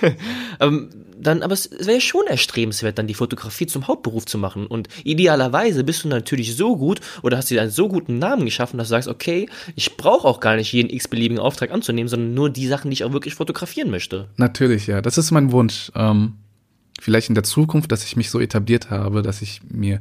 ähm, 0.59 0.89
dann, 1.17 1.41
aber 1.41 1.53
es 1.53 1.69
wäre 1.79 2.01
schon 2.01 2.27
erstrebenswert, 2.27 2.97
dann 2.97 3.07
die 3.07 3.13
Fotografie 3.13 3.65
zum 3.65 3.87
Hauptberuf 3.87 4.25
zu 4.25 4.37
machen. 4.37 4.67
Und 4.67 4.89
idealerweise 5.03 5.83
bist 5.83 6.03
du 6.03 6.07
natürlich 6.07 6.55
so 6.55 6.77
gut 6.77 7.01
oder 7.23 7.37
hast 7.37 7.49
dir 7.49 7.61
einen 7.61 7.71
so 7.71 7.87
guten 7.87 8.19
Namen 8.19 8.45
geschaffen, 8.45 8.77
dass 8.77 8.87
du 8.87 8.91
sagst, 8.91 9.07
okay, 9.07 9.49
ich 9.75 9.97
brauche 9.97 10.27
auch 10.27 10.39
gar 10.39 10.55
nicht 10.55 10.71
jeden 10.71 10.89
x-beliebigen 10.89 11.39
Auftrag 11.39 11.71
anzunehmen, 11.71 12.07
sondern 12.07 12.33
nur 12.33 12.49
die 12.49 12.67
Sachen, 12.67 12.91
die 12.91 12.95
ich 12.95 13.03
auch 13.03 13.13
wirklich 13.13 13.35
fotografieren 13.35 13.89
möchte. 13.89 14.27
Natürlich, 14.37 14.87
ja. 14.87 15.01
Das 15.01 15.17
ist 15.17 15.31
mein 15.31 15.51
Wunsch. 15.51 15.91
Ähm, 15.95 16.33
vielleicht 16.99 17.29
in 17.29 17.35
der 17.35 17.43
Zukunft, 17.43 17.91
dass 17.91 18.03
ich 18.03 18.15
mich 18.15 18.29
so 18.29 18.39
etabliert 18.39 18.89
habe, 18.89 19.21
dass 19.21 19.41
ich 19.41 19.61
mir 19.69 19.99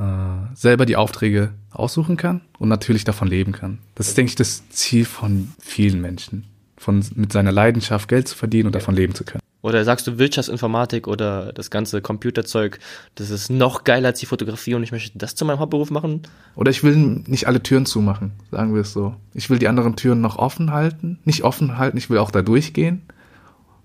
äh, 0.00 0.54
selber 0.54 0.86
die 0.86 0.96
Aufträge 0.96 1.50
aussuchen 1.70 2.16
kann 2.16 2.40
und 2.58 2.68
natürlich 2.68 3.04
davon 3.04 3.28
leben 3.28 3.52
kann. 3.52 3.78
Das 3.94 4.08
ist, 4.08 4.16
denke 4.16 4.30
ich, 4.30 4.36
das 4.36 4.68
Ziel 4.70 5.04
von 5.04 5.52
vielen 5.60 6.00
Menschen, 6.00 6.46
von, 6.78 7.04
mit 7.14 7.32
seiner 7.32 7.52
Leidenschaft 7.52 8.08
Geld 8.08 8.26
zu 8.26 8.36
verdienen 8.36 8.66
und 8.66 8.74
davon 8.74 8.94
leben 8.94 9.14
zu 9.14 9.24
können. 9.24 9.42
Oder 9.62 9.84
sagst 9.84 10.06
du 10.06 10.18
Wirtschaftsinformatik 10.18 11.06
oder 11.06 11.52
das 11.52 11.70
ganze 11.70 12.00
Computerzeug, 12.00 12.78
das 13.16 13.28
ist 13.28 13.50
noch 13.50 13.84
geiler 13.84 14.08
als 14.08 14.20
die 14.20 14.24
Fotografie 14.24 14.74
und 14.74 14.82
ich 14.82 14.90
möchte 14.90 15.18
das 15.18 15.34
zu 15.34 15.44
meinem 15.44 15.58
Hauptberuf 15.58 15.90
machen? 15.90 16.22
Oder 16.56 16.70
ich 16.70 16.82
will 16.82 16.96
nicht 16.96 17.46
alle 17.46 17.62
Türen 17.62 17.84
zumachen, 17.84 18.32
sagen 18.50 18.74
wir 18.74 18.80
es 18.80 18.94
so. 18.94 19.14
Ich 19.34 19.50
will 19.50 19.58
die 19.58 19.68
anderen 19.68 19.96
Türen 19.96 20.22
noch 20.22 20.36
offen 20.36 20.72
halten, 20.72 21.18
nicht 21.26 21.44
offen 21.44 21.76
halten, 21.76 21.98
ich 21.98 22.08
will 22.08 22.16
auch 22.16 22.30
da 22.30 22.40
durchgehen 22.40 23.02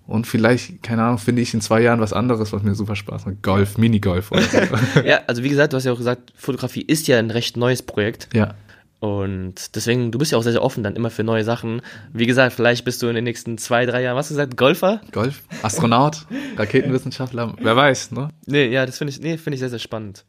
und 0.07 0.27
vielleicht, 0.27 0.83
keine 0.83 1.03
Ahnung, 1.03 1.17
finde 1.17 1.41
ich 1.41 1.53
in 1.53 1.61
zwei 1.61 1.81
Jahren 1.81 1.99
was 1.99 2.13
anderes, 2.13 2.53
was 2.53 2.61
mir 2.61 2.75
super 2.75 2.95
Spaß 2.95 3.25
macht. 3.25 3.41
Golf, 3.41 3.77
Minigolf. 3.77 4.31
Oder 4.31 4.41
so. 4.43 4.99
ja, 5.05 5.21
also 5.25 5.43
wie 5.43 5.49
gesagt, 5.49 5.73
du 5.73 5.77
hast 5.77 5.85
ja 5.85 5.91
auch 5.91 5.97
gesagt, 5.97 6.31
Fotografie 6.35 6.81
ist 6.81 7.07
ja 7.07 7.17
ein 7.17 7.31
recht 7.31 7.57
neues 7.57 7.81
Projekt. 7.81 8.29
Ja. 8.33 8.53
Und 8.99 9.75
deswegen, 9.75 10.11
du 10.11 10.19
bist 10.19 10.31
ja 10.31 10.37
auch 10.37 10.43
sehr, 10.43 10.53
sehr 10.53 10.63
offen 10.63 10.83
dann 10.83 10.95
immer 10.95 11.09
für 11.09 11.23
neue 11.23 11.43
Sachen. 11.43 11.81
Wie 12.13 12.25
gesagt, 12.25 12.53
vielleicht 12.53 12.85
bist 12.85 13.01
du 13.01 13.07
in 13.07 13.15
den 13.15 13.23
nächsten 13.23 13.57
zwei, 13.57 13.85
drei 13.85 14.01
Jahren, 14.01 14.15
was 14.15 14.25
hast 14.25 14.31
du 14.31 14.35
gesagt, 14.35 14.57
Golfer? 14.57 15.01
Golf, 15.11 15.43
Astronaut, 15.63 16.25
Raketenwissenschaftler, 16.57 17.55
wer 17.59 17.75
weiß, 17.75 18.11
ne? 18.11 18.29
Nee, 18.45 18.67
ja, 18.69 18.85
das 18.85 18.97
finde 18.97 19.11
ich, 19.11 19.19
nee, 19.19 19.37
finde 19.37 19.55
ich 19.55 19.59
sehr, 19.59 19.69
sehr 19.69 19.79
spannend. 19.79 20.23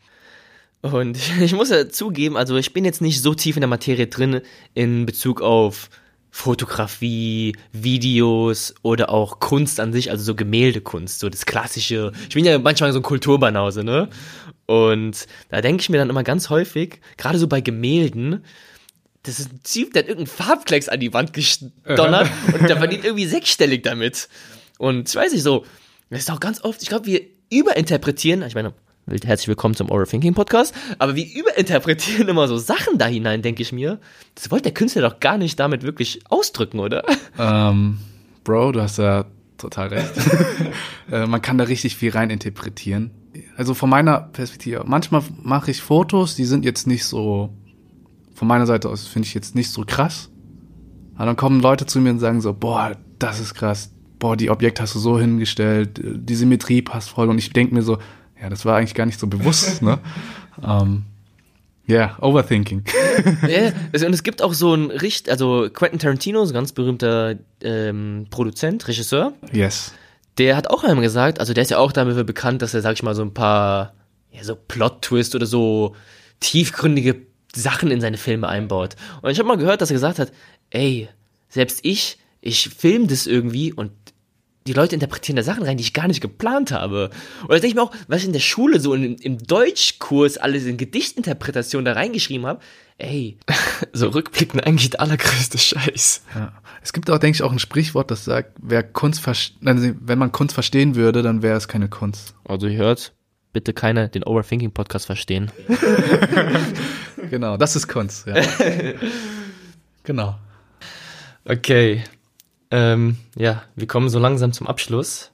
Und 0.82 1.18
ich 1.40 1.54
muss 1.54 1.70
ja 1.70 1.88
zugeben, 1.88 2.36
also 2.36 2.56
ich 2.56 2.72
bin 2.72 2.84
jetzt 2.84 3.00
nicht 3.00 3.22
so 3.22 3.34
tief 3.34 3.56
in 3.56 3.60
der 3.60 3.68
Materie 3.68 4.06
drin 4.06 4.40
in 4.74 5.06
Bezug 5.06 5.42
auf 5.42 5.90
Fotografie, 6.36 7.56
Videos 7.72 8.74
oder 8.82 9.08
auch 9.08 9.40
Kunst 9.40 9.80
an 9.80 9.94
sich, 9.94 10.10
also 10.10 10.22
so 10.22 10.34
Gemäldekunst, 10.34 11.18
so 11.18 11.30
das 11.30 11.46
klassische. 11.46 12.12
Ich 12.28 12.34
bin 12.34 12.44
ja 12.44 12.58
manchmal 12.58 12.92
so 12.92 12.98
ein 12.98 13.02
Kulturbanause, 13.02 13.82
ne? 13.82 14.10
Und 14.66 15.26
da 15.48 15.62
denke 15.62 15.80
ich 15.80 15.88
mir 15.88 15.96
dann 15.96 16.10
immer 16.10 16.24
ganz 16.24 16.50
häufig, 16.50 17.00
gerade 17.16 17.38
so 17.38 17.48
bei 17.48 17.62
Gemälden, 17.62 18.44
das 19.22 19.40
ist 19.40 19.50
ein 19.50 19.60
Typ, 19.64 19.94
der 19.94 20.02
hat 20.02 20.10
irgendeinen 20.10 20.36
Farbklecks 20.36 20.90
an 20.90 21.00
die 21.00 21.14
Wand 21.14 21.32
gedonnert 21.32 22.28
und 22.52 22.68
der 22.68 22.76
verdient 22.76 23.06
irgendwie 23.06 23.26
sechsstellig 23.26 23.82
damit. 23.82 24.28
Und 24.76 25.08
ich 25.08 25.16
weiß 25.16 25.32
nicht 25.32 25.42
so, 25.42 25.64
das 26.10 26.20
ist 26.20 26.30
auch 26.30 26.40
ganz 26.40 26.62
oft, 26.62 26.82
ich 26.82 26.90
glaube, 26.90 27.06
wir 27.06 27.22
überinterpretieren, 27.48 28.42
ich 28.42 28.54
meine, 28.54 28.74
herzlich 29.06 29.48
willkommen 29.48 29.74
zum 29.74 29.90
Oral 29.90 30.06
Thinking 30.06 30.34
Podcast. 30.34 30.74
Aber 30.98 31.14
wir 31.14 31.24
überinterpretieren 31.24 32.28
immer 32.28 32.48
so 32.48 32.58
Sachen 32.58 32.98
da 32.98 33.06
hinein, 33.06 33.42
denke 33.42 33.62
ich 33.62 33.72
mir. 33.72 34.00
Das 34.34 34.50
wollte 34.50 34.64
der 34.64 34.74
Künstler 34.74 35.02
doch 35.02 35.20
gar 35.20 35.38
nicht 35.38 35.60
damit 35.60 35.82
wirklich 35.82 36.20
ausdrücken, 36.28 36.80
oder? 36.80 37.04
Ähm, 37.38 37.98
Bro, 38.44 38.72
du 38.72 38.80
hast 38.80 38.96
ja 38.96 39.26
total 39.58 39.88
recht. 39.88 40.12
äh, 41.12 41.26
man 41.26 41.42
kann 41.42 41.58
da 41.58 41.64
richtig 41.64 41.94
viel 41.94 42.10
rein 42.10 42.30
interpretieren. 42.30 43.10
Also 43.58 43.74
von 43.74 43.90
meiner 43.90 44.20
Perspektive, 44.20 44.84
manchmal 44.86 45.22
mache 45.42 45.70
ich 45.70 45.82
Fotos, 45.82 46.34
die 46.34 46.46
sind 46.46 46.64
jetzt 46.64 46.86
nicht 46.86 47.04
so, 47.04 47.50
von 48.34 48.48
meiner 48.48 48.64
Seite 48.64 48.88
aus 48.88 49.06
finde 49.06 49.26
ich 49.28 49.34
jetzt 49.34 49.54
nicht 49.54 49.70
so 49.70 49.84
krass. 49.86 50.30
Aber 51.16 51.26
dann 51.26 51.36
kommen 51.36 51.60
Leute 51.60 51.84
zu 51.84 52.00
mir 52.00 52.10
und 52.10 52.20
sagen 52.20 52.40
so, 52.40 52.54
boah, 52.54 52.92
das 53.18 53.38
ist 53.38 53.52
krass. 53.52 53.92
Boah, 54.18 54.34
die 54.34 54.48
Objekte 54.48 54.82
hast 54.82 54.94
du 54.94 54.98
so 54.98 55.18
hingestellt, 55.18 56.00
die 56.02 56.34
Symmetrie 56.34 56.80
passt 56.80 57.10
voll. 57.10 57.28
Und 57.28 57.36
ich 57.36 57.52
denke 57.52 57.74
mir 57.74 57.82
so, 57.82 57.98
ja, 58.40 58.48
das 58.48 58.64
war 58.64 58.76
eigentlich 58.76 58.94
gar 58.94 59.06
nicht 59.06 59.18
so 59.18 59.26
bewusst, 59.26 59.82
ne? 59.82 59.98
ähm, 60.62 61.04
ja, 61.86 61.96
yeah, 61.96 62.18
Overthinking. 62.20 62.82
ja, 63.48 63.72
und 64.06 64.12
es 64.12 64.24
gibt 64.24 64.42
auch 64.42 64.54
so 64.54 64.74
ein 64.74 64.90
Richt, 64.90 65.30
also 65.30 65.68
Quentin 65.72 66.00
Tarantino, 66.00 66.44
so 66.44 66.50
ein 66.50 66.54
ganz 66.54 66.72
berühmter 66.72 67.36
ähm, 67.62 68.26
Produzent, 68.30 68.88
Regisseur. 68.88 69.34
Yes. 69.52 69.92
Der 70.38 70.56
hat 70.56 70.68
auch 70.68 70.82
einmal 70.82 71.04
gesagt, 71.04 71.38
also 71.38 71.54
der 71.54 71.62
ist 71.62 71.70
ja 71.70 71.78
auch 71.78 71.92
damit 71.92 72.26
bekannt, 72.26 72.60
dass 72.60 72.74
er, 72.74 72.82
sag 72.82 72.94
ich 72.94 73.04
mal, 73.04 73.14
so 73.14 73.22
ein 73.22 73.32
paar, 73.32 73.94
ja, 74.32 74.42
so 74.42 74.56
Plot-Twist 74.56 75.36
oder 75.36 75.46
so 75.46 75.94
tiefgründige 76.40 77.22
Sachen 77.54 77.90
in 77.90 78.00
seine 78.00 78.18
Filme 78.18 78.48
einbaut. 78.48 78.96
Und 79.22 79.30
ich 79.30 79.38
habe 79.38 79.48
mal 79.48 79.56
gehört, 79.56 79.80
dass 79.80 79.90
er 79.90 79.94
gesagt 79.94 80.18
hat, 80.18 80.32
ey, 80.70 81.08
selbst 81.48 81.80
ich, 81.82 82.18
ich 82.40 82.68
film 82.68 83.06
das 83.06 83.26
irgendwie 83.26 83.72
und 83.72 83.92
die 84.66 84.72
Leute 84.72 84.94
interpretieren 84.94 85.36
da 85.36 85.42
Sachen 85.42 85.62
rein, 85.62 85.76
die 85.76 85.82
ich 85.82 85.92
gar 85.92 86.08
nicht 86.08 86.20
geplant 86.20 86.72
habe. 86.72 87.10
Oder 87.44 87.54
denke 87.54 87.68
ich 87.68 87.74
mir 87.74 87.82
auch, 87.82 87.92
was 88.08 88.20
ich 88.20 88.26
in 88.26 88.32
der 88.32 88.40
Schule 88.40 88.80
so 88.80 88.94
in, 88.94 89.16
im 89.16 89.38
Deutschkurs 89.38 90.36
alles 90.38 90.64
in 90.66 90.76
Gedichtinterpretation 90.76 91.84
da 91.84 91.92
reingeschrieben 91.92 92.46
habe, 92.46 92.60
ey, 92.98 93.38
so 93.92 94.08
rückblickend 94.08 94.66
eigentlich 94.66 94.90
der 94.90 95.00
allergrößte 95.00 95.58
Scheiß. 95.58 96.22
Ja. 96.34 96.52
Es 96.82 96.92
gibt 96.92 97.10
auch, 97.10 97.18
denke 97.18 97.36
ich, 97.36 97.42
auch 97.42 97.52
ein 97.52 97.58
Sprichwort, 97.58 98.10
das 98.10 98.24
sagt, 98.24 98.52
wer 98.60 98.82
Kunst 98.82 99.26
also, 99.26 99.90
wenn 100.00 100.18
man 100.18 100.32
Kunst 100.32 100.54
verstehen 100.54 100.94
würde, 100.94 101.22
dann 101.22 101.42
wäre 101.42 101.56
es 101.56 101.68
keine 101.68 101.88
Kunst. 101.88 102.34
Also 102.44 102.66
ihr 102.68 102.78
hört, 102.78 103.12
bitte 103.52 103.72
keiner 103.72 104.08
den 104.08 104.22
Overthinking 104.22 104.72
Podcast 104.72 105.06
verstehen. 105.06 105.50
genau, 107.30 107.56
das 107.56 107.74
ist 107.74 107.88
Kunst, 107.88 108.26
ja. 108.26 108.34
genau. 110.04 110.36
Okay, 111.44 112.02
ähm, 112.70 113.16
ja, 113.36 113.62
wir 113.74 113.86
kommen 113.86 114.08
so 114.08 114.18
langsam 114.18 114.52
zum 114.52 114.66
Abschluss. 114.66 115.30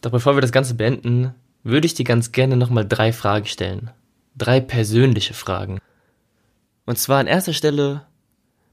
Doch 0.00 0.10
bevor 0.10 0.36
wir 0.36 0.40
das 0.40 0.52
Ganze 0.52 0.74
beenden, 0.74 1.34
würde 1.62 1.86
ich 1.86 1.94
dir 1.94 2.04
ganz 2.04 2.32
gerne 2.32 2.56
nochmal 2.56 2.86
drei 2.86 3.12
Fragen 3.12 3.46
stellen. 3.46 3.90
Drei 4.36 4.60
persönliche 4.60 5.34
Fragen. 5.34 5.78
Und 6.86 6.98
zwar 6.98 7.20
an 7.20 7.26
erster 7.26 7.52
Stelle, 7.52 8.06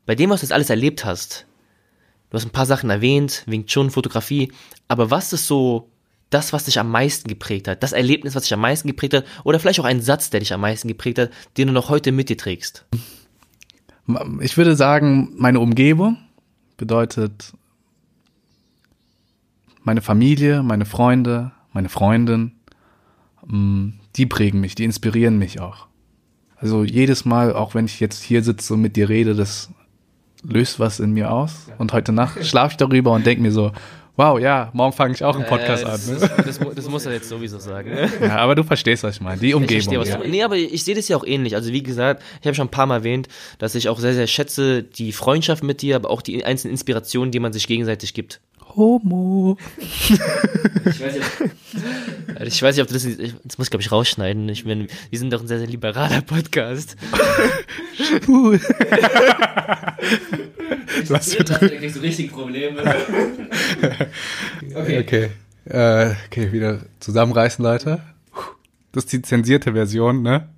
bei 0.06 0.16
dem, 0.16 0.30
was 0.30 0.42
du 0.42 0.46
jetzt 0.46 0.54
alles 0.54 0.70
erlebt 0.70 1.06
hast, 1.06 1.46
du 2.30 2.36
hast 2.36 2.46
ein 2.46 2.52
paar 2.52 2.66
Sachen 2.66 2.90
erwähnt, 2.90 3.44
Wing 3.46 3.66
Chun, 3.66 3.92
Fotografie, 3.92 4.52
aber 4.88 5.12
was 5.12 5.32
ist 5.32 5.48
so 5.48 5.90
das, 6.30 6.54
was 6.54 6.66
dich 6.66 6.80
am 6.80 6.90
meisten 6.90 7.30
geprägt 7.30 7.68
hat? 7.68 7.84
Das 7.84 7.94
Erlebnis, 7.94 8.36
was 8.36 8.44
dich 8.44 8.54
am 8.54 8.62
meisten 8.62 8.88
geprägt 8.88 9.14
hat? 9.14 9.26
Oder 9.44 9.60
vielleicht 9.60 9.80
auch 9.80 9.86
ein 9.86 10.02
Satz, 10.02 10.30
der 10.30 10.39
dich 10.39 10.54
am 10.54 10.62
meisten 10.62 10.88
geprägt 10.88 11.20
hat, 11.20 11.30
den 11.58 11.68
du 11.68 11.74
noch 11.74 11.89
heute 11.89 12.12
mit 12.12 12.30
dir 12.30 12.38
trägst? 12.38 12.86
Ich 14.42 14.58
würde 14.58 14.76
sagen, 14.76 15.34
meine 15.38 15.60
Umgebung 15.60 16.18
bedeutet 16.78 17.54
meine 19.84 20.02
Familie, 20.02 20.64
meine 20.64 20.86
Freunde, 20.86 21.52
meine 21.74 21.90
Freundin, 21.90 22.54
mm, 23.46 23.90
die 24.16 24.26
prägen 24.26 24.60
mich, 24.60 24.76
die 24.76 24.84
inspirieren 24.84 25.38
mich 25.38 25.60
auch. 25.60 25.88
Also 26.58 26.84
jedes 26.84 27.26
Mal, 27.26 27.54
auch 27.54 27.74
wenn 27.74 27.86
ich 27.86 28.00
jetzt 28.00 28.22
hier 28.22 28.44
sitze 28.44 28.74
und 28.76 28.82
mit 28.82 28.96
dir 28.96 29.10
rede, 29.10 29.34
das 29.36 29.72
löst 30.44 30.80
was 30.80 31.00
in 31.00 31.12
mir 31.12 31.32
aus. 31.32 31.68
Und 31.78 31.94
heute 31.94 32.12
Nacht 32.12 32.46
schlafe 32.46 32.74
ich 32.74 32.78
darüber 32.78 33.12
und 33.14 33.26
denke 33.26 33.42
mir 33.42 33.52
so, 33.52 33.72
wow, 34.18 34.40
ja, 34.40 34.70
morgen 34.74 34.94
fange 34.94 35.14
ich 35.16 35.24
auch 35.24 35.36
einen 35.36 35.46
Podcast 35.48 35.84
äh, 35.84 35.88
an. 35.88 35.92
das, 35.94 36.08
Ne? 36.08 36.20
das, 36.20 36.60
das, 36.60 36.76
das 36.76 36.90
muss 36.90 37.06
er 37.08 37.14
jetzt 37.14 37.30
sowieso 37.30 37.58
sagen. 37.58 37.90
Ne? 37.90 38.10
Ja, 38.22 38.38
aber 38.38 38.54
du 38.54 38.64
verstehst, 38.64 39.04
was 39.04 39.16
ich 39.16 39.22
meine. 39.22 39.42
Die 39.42 39.50
Ich 39.50 39.56
Umgebung. 39.56 39.82
verstehe, 39.82 40.00
was 40.00 40.10
ja. 40.10 40.18
du 40.18 40.28
Nee, 40.30 40.44
aber 40.44 40.58
ich 40.58 40.84
sehe 40.84 40.94
das 40.94 41.08
ja 41.08 41.18
auch 41.18 41.26
ähnlich. 41.26 41.56
Also 41.56 41.72
wie 41.72 41.82
gesagt, 41.82 42.22
ich 42.42 42.46
habe 42.46 42.54
schon 42.54 42.68
ein 42.68 42.72
paar 42.72 42.86
Mal 42.86 42.98
erwähnt, 42.98 43.28
dass 43.58 43.74
ich 43.74 43.90
auch 43.90 43.98
sehr, 44.00 44.14
sehr 44.14 44.28
schätze 44.28 44.84
die 44.84 45.12
Freundschaft 45.14 45.64
mit 45.64 45.82
dir, 45.82 45.96
aber 45.96 46.12
auch 46.12 46.22
die 46.22 46.44
einzelnen 46.46 46.74
Inspirationen, 46.74 47.32
die 47.32 47.40
man 47.40 47.54
sich 47.54 47.66
gegenseitig 47.66 48.14
gibt. 48.14 48.42
Homo. 48.76 49.57
Ich 49.78 50.19
weiß 50.99 51.13
nicht, 51.15 51.26
ob, 51.41 52.47
ich 52.47 52.61
weiß 52.61 52.76
nicht, 52.76 52.82
ob 52.84 52.88
du 52.88 52.93
das, 52.93 53.03
das 53.43 53.57
muss 53.57 53.67
ich 53.67 53.69
glaube 53.72 53.82
ich 53.82 53.91
rausschneiden. 53.91 54.49
Ich 54.49 54.63
bin, 54.65 54.88
wir 55.09 55.19
sind 55.19 55.32
doch 55.34 55.41
ein 55.41 55.47
sehr, 55.47 55.59
sehr 55.59 55.67
liberaler 55.67 56.22
Podcast. 56.22 56.95
Cool. 58.28 58.59
Was 61.07 61.34
für 61.36 61.43
Da 61.43 61.57
kriegst 61.59 61.95
du 61.95 61.99
richtig 62.01 62.32
Probleme. 62.32 62.82
Okay. 64.76 64.99
Okay. 64.99 65.30
Äh, 65.65 66.15
okay, 66.28 66.51
wieder 66.51 66.82
zusammenreißen, 66.99 67.63
Leute. 67.63 68.01
Das 68.91 69.03
ist 69.05 69.13
die 69.13 69.22
zensierte 69.22 69.74
Version, 69.74 70.22
ne? 70.24 70.49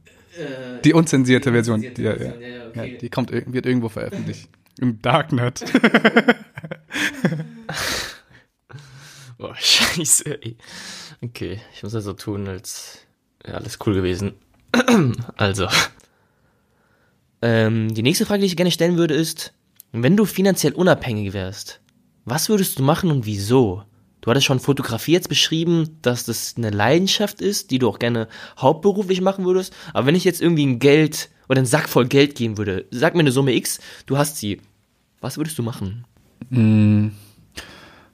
Die 0.83 0.93
unzensierte 0.93 1.51
Version. 1.51 1.81
Die, 1.81 1.87
ja, 2.01 2.11
ja. 2.11 2.17
Version, 2.17 2.41
ja, 2.41 2.47
ja, 2.47 2.67
okay. 2.69 2.91
Ja, 2.93 2.97
die 2.99 3.09
kommt, 3.09 3.31
ir- 3.31 3.43
wird 3.51 3.65
irgendwo 3.65 3.89
veröffentlicht. 3.89 4.49
Im 4.79 5.01
Darknet. 5.01 5.63
Boah, 9.37 9.55
scheiße, 9.55 10.41
ey. 10.41 10.57
Okay, 11.21 11.59
ich 11.73 11.83
muss 11.83 11.93
das 11.93 12.03
so 12.03 12.13
tun, 12.13 12.47
als 12.47 12.99
wäre 13.43 13.57
alles 13.57 13.79
cool 13.85 13.93
gewesen. 13.93 14.33
Also. 15.35 15.67
Ähm, 17.41 17.93
die 17.93 18.03
nächste 18.03 18.25
Frage, 18.25 18.41
die 18.41 18.47
ich 18.47 18.55
gerne 18.55 18.71
stellen 18.71 18.97
würde, 18.97 19.13
ist, 19.13 19.53
wenn 19.91 20.15
du 20.15 20.25
finanziell 20.25 20.73
unabhängig 20.73 21.33
wärst, 21.33 21.81
was 22.25 22.47
würdest 22.47 22.79
du 22.79 22.83
machen 22.83 23.11
und 23.11 23.25
wieso? 23.25 23.83
Du 24.21 24.29
hattest 24.31 24.45
schon 24.45 24.61
Fotografie 24.61 25.11
jetzt 25.11 25.27
beschrieben, 25.27 25.97
dass 26.01 26.23
das 26.23 26.53
eine 26.55 26.69
Leidenschaft 26.69 27.41
ist, 27.41 27.71
die 27.71 27.79
du 27.79 27.89
auch 27.89 27.99
gerne 27.99 28.29
hauptberuflich 28.57 29.19
machen 29.19 29.43
würdest. 29.43 29.73
Aber 29.93 30.07
wenn 30.07 30.15
ich 30.15 30.23
jetzt 30.23 30.41
irgendwie 30.41 30.65
ein 30.65 30.79
Geld 30.79 31.29
oder 31.49 31.57
einen 31.57 31.65
Sack 31.65 31.89
voll 31.89 32.07
Geld 32.07 32.35
geben 32.35 32.57
würde, 32.57 32.85
sag 32.89 33.15
mir 33.15 33.19
eine 33.19 33.33
Summe 33.33 33.53
X, 33.53 33.81
du 34.05 34.17
hast 34.17 34.37
sie. 34.37 34.61
Was 35.19 35.35
würdest 35.35 35.57
du 35.57 35.63
machen? 35.63 36.05
Mm, 36.49 37.09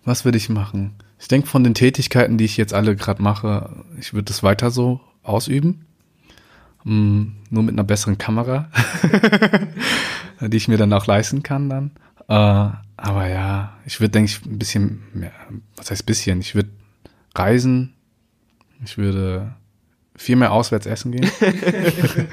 Was 0.09 0.25
würde 0.25 0.39
ich 0.39 0.49
machen? 0.49 0.95
Ich 1.19 1.27
denke 1.27 1.45
von 1.45 1.63
den 1.63 1.75
Tätigkeiten, 1.75 2.39
die 2.39 2.45
ich 2.45 2.57
jetzt 2.57 2.73
alle 2.73 2.95
gerade 2.95 3.21
mache, 3.21 3.83
ich 3.99 4.11
würde 4.11 4.25
das 4.25 4.41
weiter 4.41 4.71
so 4.71 4.99
ausüben. 5.21 5.85
Mm, 6.83 7.25
Nur 7.51 7.61
mit 7.61 7.73
einer 7.73 7.83
besseren 7.83 8.17
Kamera, 8.17 8.71
die 10.41 10.57
ich 10.57 10.67
mir 10.67 10.77
dann 10.77 10.93
auch 10.93 11.05
leisten 11.05 11.43
kann 11.43 11.69
dann. 11.69 11.91
Äh, 12.27 12.73
aber 12.97 13.27
ja, 13.27 13.77
ich 13.85 13.99
würde, 13.99 14.09
denke 14.09 14.31
ich, 14.31 14.43
ein 14.47 14.57
bisschen 14.57 15.03
mehr, 15.13 15.31
was 15.75 15.91
heißt 15.91 16.07
bisschen? 16.07 16.41
Ich 16.41 16.55
würde 16.55 16.69
reisen, 17.35 17.93
ich 18.83 18.97
würde 18.97 19.53
viel 20.15 20.37
mehr 20.37 20.53
auswärts 20.53 20.87
essen 20.87 21.11
gehen. 21.11 21.29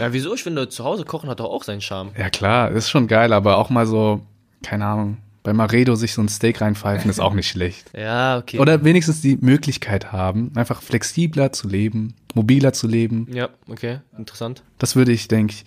Ja, 0.00 0.12
wieso? 0.12 0.34
Ich 0.34 0.42
finde, 0.42 0.68
zu 0.68 0.82
Hause 0.82 1.04
kochen 1.04 1.30
hat 1.30 1.38
doch 1.38 1.50
auch 1.50 1.62
seinen 1.62 1.80
Charme. 1.80 2.10
Ja 2.18 2.28
klar, 2.28 2.72
ist 2.72 2.90
schon 2.90 3.06
geil, 3.06 3.32
aber 3.32 3.58
auch 3.58 3.70
mal 3.70 3.86
so, 3.86 4.26
keine 4.64 4.86
Ahnung, 4.86 5.18
bei 5.44 5.52
Maredo 5.52 5.94
sich 5.94 6.12
so 6.14 6.22
ein 6.22 6.28
Steak 6.28 6.60
reinpfeifen, 6.60 7.08
ist 7.10 7.20
auch 7.20 7.34
nicht 7.34 7.48
schlecht. 7.48 7.90
Ja, 7.96 8.38
okay. 8.38 8.58
Oder 8.58 8.82
wenigstens 8.82 9.20
die 9.20 9.36
Möglichkeit 9.40 10.10
haben, 10.10 10.50
einfach 10.56 10.82
flexibler 10.82 11.52
zu 11.52 11.68
leben, 11.68 12.14
mobiler 12.34 12.72
zu 12.72 12.88
leben. 12.88 13.28
Ja, 13.32 13.50
okay, 13.68 14.00
interessant. 14.18 14.62
Das 14.78 14.96
würde 14.96 15.12
ich, 15.12 15.28
denke 15.28 15.54
ich, 15.54 15.64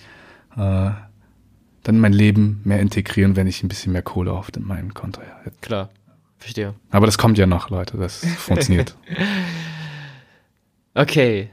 äh, 0.57 0.91
dann 1.83 1.95
in 1.95 1.99
mein 2.01 2.11
Leben 2.13 2.59
mehr 2.65 2.79
integrieren, 2.81 3.35
wenn 3.37 3.47
ich 3.47 3.63
ein 3.63 3.69
bisschen 3.69 3.93
mehr 3.93 4.01
Kohle 4.01 4.33
auf 4.33 4.51
dem- 4.51 4.67
meinem 4.67 4.93
Konto 4.93 5.21
hätte. 5.21 5.55
Klar, 5.61 5.89
verstehe. 6.37 6.73
Aber 6.91 7.05
das 7.05 7.17
kommt 7.17 7.37
ja 7.37 7.45
noch, 7.45 7.69
Leute, 7.69 7.97
das 7.97 8.25
funktioniert. 8.37 8.95
Okay, 10.93 11.49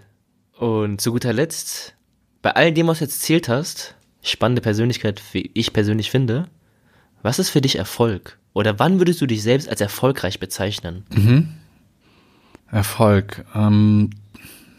und 0.59 1.01
zu 1.01 1.13
guter 1.13 1.33
Letzt, 1.33 1.95
bei 2.43 2.51
all 2.53 2.73
dem, 2.73 2.87
was 2.87 2.99
du 2.99 3.05
jetzt 3.05 3.17
erzählt 3.21 3.49
hast, 3.49 3.95
spannende 4.23 4.63
Persönlichkeit, 4.63 5.23
wie 5.33 5.51
ich 5.55 5.73
persönlich 5.73 6.11
finde, 6.11 6.49
was 7.25 7.39
ist 7.39 7.51
für 7.51 7.63
dich 7.63 7.77
Erfolg? 7.77 8.39
Oder 8.53 8.79
wann 8.79 8.99
würdest 8.99 9.21
du 9.21 9.27
dich 9.27 9.43
selbst 9.43 9.69
als 9.69 9.81
erfolgreich 9.81 10.39
bezeichnen? 10.39 11.05
Erfolg. 12.71 13.45
Ähm, 13.55 14.11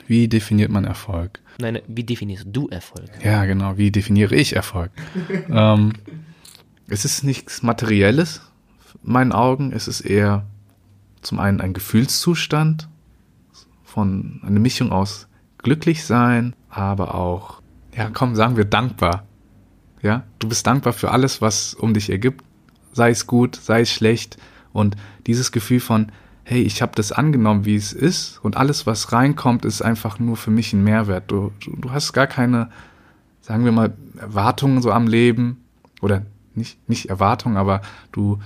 wie 0.07 0.27
definiert 0.27 0.69
man 0.69 0.85
Erfolg? 0.85 1.41
Nein, 1.59 1.79
wie 1.87 2.03
definierst 2.03 2.45
du 2.47 2.67
Erfolg? 2.69 3.09
Ja, 3.23 3.45
genau. 3.45 3.77
Wie 3.77 3.91
definiere 3.91 4.35
ich 4.35 4.55
Erfolg? 4.55 4.91
ähm, 5.49 5.93
es 6.87 7.03
ist 7.03 7.23
nichts 7.23 7.63
Materielles, 7.63 8.41
in 9.03 9.11
meinen 9.11 9.31
Augen. 9.31 9.71
Es 9.73 9.87
ist 9.87 10.01
eher 10.01 10.45
zum 11.21 11.39
einen 11.39 11.61
ein 11.61 11.73
Gefühlszustand 11.73 12.87
von 13.83 14.41
eine 14.45 14.59
Mischung 14.59 14.91
aus 14.91 15.27
glücklich 15.57 16.03
sein, 16.03 16.55
aber 16.69 17.15
auch, 17.15 17.61
ja, 17.95 18.11
komm, 18.13 18.35
sagen 18.35 18.55
wir 18.55 18.65
dankbar. 18.65 19.25
Ja, 20.01 20.23
du 20.39 20.49
bist 20.49 20.67
dankbar 20.67 20.93
für 20.93 21.11
alles, 21.11 21.41
was 21.41 21.73
um 21.73 21.93
dich 21.93 22.09
ergibt, 22.09 22.43
sei 22.93 23.09
es 23.09 23.27
gut, 23.27 23.55
sei 23.55 23.81
es 23.81 23.91
schlecht. 23.91 24.37
Und 24.71 24.95
dieses 25.25 25.51
Gefühl 25.51 25.79
von, 25.79 26.11
hey, 26.43 26.61
ich 26.61 26.81
habe 26.81 26.91
das 26.95 27.11
angenommen, 27.11 27.65
wie 27.65 27.75
es 27.75 27.91
ist, 27.91 28.39
und 28.43 28.55
alles, 28.55 28.85
was 28.85 29.11
reinkommt, 29.11 29.65
ist 29.65 29.81
einfach 29.81 30.19
nur 30.19 30.37
für 30.37 30.51
mich 30.51 30.73
ein 30.73 30.83
Mehrwert. 30.83 31.31
Du, 31.31 31.51
du, 31.59 31.91
hast 31.91 32.13
gar 32.13 32.27
keine, 32.27 32.69
sagen 33.41 33.65
wir 33.65 33.71
mal, 33.71 33.93
Erwartungen 34.17 34.81
so 34.81 34.91
am 34.91 35.07
Leben. 35.07 35.63
Oder 36.01 36.23
nicht, 36.53 36.77
nicht 36.87 37.09
Erwartungen, 37.09 37.57
aber 37.57 37.81
du, 38.11 38.39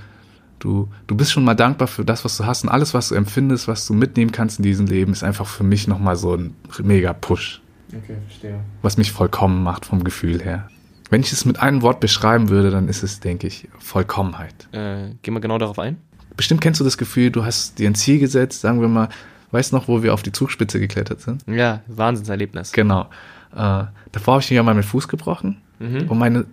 du, 0.59 0.87
du 1.07 1.15
bist 1.15 1.31
schon 1.31 1.43
mal 1.43 1.55
dankbar 1.55 1.87
für 1.87 2.05
das, 2.05 2.23
was 2.23 2.37
du 2.37 2.45
hast. 2.45 2.63
Und 2.63 2.69
alles, 2.69 2.93
was 2.93 3.09
du 3.09 3.15
empfindest, 3.15 3.67
was 3.67 3.85
du 3.85 3.93
mitnehmen 3.93 4.31
kannst 4.31 4.59
in 4.59 4.63
diesem 4.63 4.85
Leben, 4.85 5.11
ist 5.11 5.23
einfach 5.23 5.45
für 5.45 5.63
mich 5.63 5.87
nochmal 5.87 6.15
so 6.15 6.35
ein 6.35 6.55
mega 6.81 7.11
Push 7.11 7.61
Okay, 7.89 8.17
verstehe. 8.27 8.59
was 8.81 8.97
mich 8.97 9.11
vollkommen 9.11 9.63
macht 9.63 9.85
vom 9.85 10.03
Gefühl 10.03 10.41
her. 10.41 10.69
Wenn 11.09 11.21
ich 11.21 11.31
es 11.31 11.45
mit 11.45 11.59
einem 11.59 11.81
Wort 11.81 11.99
beschreiben 11.99 12.49
würde, 12.49 12.69
dann 12.69 12.87
ist 12.87 13.03
es, 13.03 13.19
denke 13.19 13.47
ich, 13.47 13.67
Vollkommenheit. 13.79 14.67
Äh, 14.71 15.15
gehen 15.21 15.33
wir 15.33 15.39
genau 15.39 15.57
darauf 15.57 15.79
ein? 15.79 15.97
Bestimmt 16.37 16.61
kennst 16.61 16.79
du 16.79 16.83
das 16.83 16.97
Gefühl, 16.97 17.31
du 17.31 17.43
hast 17.43 17.79
dir 17.79 17.89
ein 17.89 17.95
Ziel 17.95 18.19
gesetzt, 18.19 18.61
sagen 18.61 18.79
wir 18.81 18.87
mal, 18.87 19.09
weißt 19.51 19.73
noch, 19.73 19.87
wo 19.87 20.03
wir 20.03 20.13
auf 20.13 20.21
die 20.21 20.31
Zugspitze 20.31 20.79
geklettert 20.79 21.21
sind? 21.21 21.43
Ja, 21.47 21.81
Wahnsinnserlebnis. 21.87 22.71
Genau. 22.71 23.09
Äh, 23.53 23.85
davor 24.11 24.35
habe 24.35 24.41
ich 24.41 24.49
mir 24.51 24.57
ja 24.57 24.63
mal 24.63 24.73
meinen 24.73 24.83
Fuß 24.83 25.07
gebrochen 25.07 25.61
und 25.79 26.17
meine, 26.17 26.45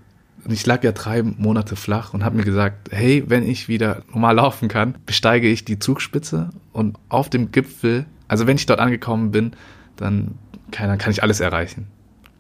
ich 0.48 0.64
lag 0.66 0.84
ja 0.84 0.92
drei 0.92 1.22
Monate 1.22 1.74
flach 1.74 2.14
und 2.14 2.24
habe 2.24 2.36
mir 2.36 2.44
gesagt, 2.44 2.90
hey, 2.92 3.24
wenn 3.26 3.42
ich 3.42 3.66
wieder 3.66 4.02
normal 4.08 4.36
laufen 4.36 4.68
kann, 4.68 4.94
besteige 5.04 5.48
ich 5.48 5.64
die 5.64 5.80
Zugspitze 5.80 6.50
und 6.72 6.96
auf 7.08 7.28
dem 7.28 7.50
Gipfel, 7.50 8.06
also 8.28 8.46
wenn 8.46 8.56
ich 8.56 8.66
dort 8.66 8.78
angekommen 8.78 9.32
bin, 9.32 9.52
dann 9.96 10.38
kann, 10.70 10.88
dann 10.88 10.98
kann 10.98 11.10
ich 11.10 11.22
alles 11.24 11.40
erreichen. 11.40 11.88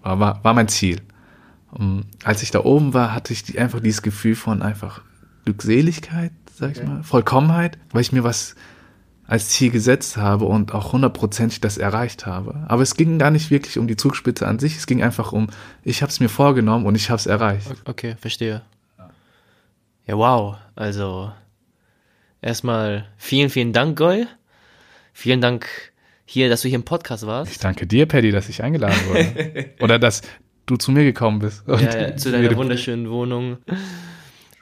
War, 0.02 0.20
war, 0.20 0.44
war 0.44 0.54
mein 0.54 0.68
Ziel. 0.68 1.00
Um, 1.78 2.06
als 2.24 2.42
ich 2.42 2.50
da 2.50 2.64
oben 2.64 2.94
war, 2.94 3.14
hatte 3.14 3.34
ich 3.34 3.42
die, 3.42 3.58
einfach 3.58 3.80
dieses 3.80 4.00
Gefühl 4.00 4.34
von 4.34 4.62
einfach 4.62 5.02
Glückseligkeit, 5.44 6.32
sag 6.54 6.72
ich 6.72 6.82
mal, 6.82 7.02
Vollkommenheit, 7.02 7.78
weil 7.90 8.00
ich 8.00 8.12
mir 8.12 8.24
was 8.24 8.54
als 9.26 9.50
Ziel 9.50 9.70
gesetzt 9.70 10.16
habe 10.16 10.46
und 10.46 10.72
auch 10.72 10.92
hundertprozentig 10.92 11.60
das 11.60 11.76
erreicht 11.76 12.24
habe. 12.26 12.64
Aber 12.68 12.82
es 12.82 12.94
ging 12.94 13.18
gar 13.18 13.30
nicht 13.30 13.50
wirklich 13.50 13.78
um 13.78 13.88
die 13.88 13.96
Zugspitze 13.96 14.46
an 14.46 14.58
sich, 14.58 14.76
es 14.76 14.86
ging 14.86 15.02
einfach 15.02 15.32
um, 15.32 15.48
ich 15.82 16.00
habe 16.00 16.10
es 16.10 16.20
mir 16.20 16.28
vorgenommen 16.28 16.86
und 16.86 16.94
ich 16.94 17.10
habe 17.10 17.18
es 17.18 17.26
erreicht. 17.26 17.68
Okay, 17.84 18.16
verstehe. 18.20 18.62
Ja, 20.06 20.16
wow. 20.16 20.56
Also, 20.76 21.32
erstmal 22.40 23.06
vielen, 23.16 23.50
vielen 23.50 23.72
Dank, 23.72 23.98
Goy. 23.98 24.26
Vielen 25.12 25.40
Dank 25.40 25.66
hier, 26.24 26.48
dass 26.48 26.62
du 26.62 26.68
hier 26.68 26.76
im 26.76 26.84
Podcast 26.84 27.26
warst. 27.26 27.50
Ich 27.50 27.58
danke 27.58 27.86
dir, 27.86 28.06
Paddy, 28.06 28.30
dass 28.30 28.48
ich 28.48 28.62
eingeladen 28.62 28.98
wurde. 29.08 29.70
Oder 29.80 29.98
dass 29.98 30.22
du 30.66 30.76
zu 30.76 30.92
mir 30.92 31.04
gekommen 31.04 31.38
bist. 31.38 31.66
Und 31.66 31.80
Ja, 31.80 32.16
zu 32.16 32.30
deiner 32.30 32.54
wunderschönen 32.56 33.10
Wohnung. 33.10 33.58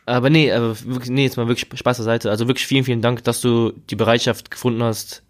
Aber 0.06 0.28
nee, 0.30 0.52
aber 0.52 0.76
wirklich, 0.84 1.10
nee, 1.10 1.24
jetzt 1.24 1.36
mal 1.36 1.48
wirklich 1.48 1.68
Spaß 1.78 1.96
zur 1.96 2.04
Seite. 2.04 2.30
Also 2.30 2.46
wirklich 2.46 2.66
vielen, 2.66 2.84
vielen 2.84 3.00
Dank, 3.00 3.24
dass 3.24 3.40
du 3.40 3.72
die 3.90 3.96
Bereitschaft 3.96 4.50
gefunden 4.50 4.82
hast. 4.82 5.22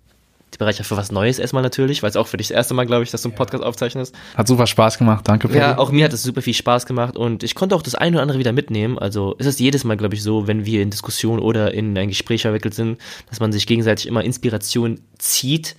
Die 0.53 0.59
Bereitschaft 0.59 0.89
für 0.89 0.97
was 0.97 1.11
Neues 1.11 1.41
erstmal 1.41 1.65
natürlich, 1.65 2.05
weil 2.05 2.11
es 2.11 2.17
auch 2.17 2.29
für 2.29 2.37
dich 2.37 2.47
das 2.47 2.57
erste 2.57 2.75
Mal, 2.75 2.87
glaube 2.87 3.03
ich, 3.03 3.11
dass 3.11 3.23
du 3.23 3.29
einen 3.29 3.35
Podcast 3.35 3.65
aufzeichnest. 3.65 4.15
Hat 4.37 4.47
super 4.47 4.69
Spaß 4.69 4.99
gemacht, 4.99 5.27
danke, 5.27 5.49
Paddy. 5.49 5.59
Ja, 5.59 5.79
auch 5.79 5.91
mir 5.91 6.05
hat 6.05 6.13
es 6.13 6.23
super 6.23 6.43
viel 6.43 6.55
Spaß 6.55 6.87
gemacht 6.87 7.17
und 7.17 7.43
ich 7.43 7.57
konnte 7.57 7.75
auch 7.75 7.83
das 7.83 7.97
eine 7.97 8.17
oder 8.17 8.23
andere 8.23 8.39
wieder 8.39 8.53
mitnehmen. 8.53 8.97
Also 8.97 9.35
es 9.41 9.47
ist 9.47 9.59
jedes 9.59 9.83
Mal, 9.83 9.97
glaube 9.97 10.15
ich, 10.15 10.23
so, 10.23 10.47
wenn 10.47 10.65
wir 10.65 10.81
in 10.81 10.91
Diskussion 10.91 11.41
oder 11.41 11.75
in 11.75 11.99
ein 11.99 12.07
Gespräch 12.07 12.43
verwickelt 12.43 12.75
sind, 12.75 12.99
dass 13.29 13.41
man 13.41 13.51
sich 13.51 13.67
gegenseitig 13.67 14.07
immer 14.07 14.23
Inspiration 14.23 15.01
zieht 15.19 15.75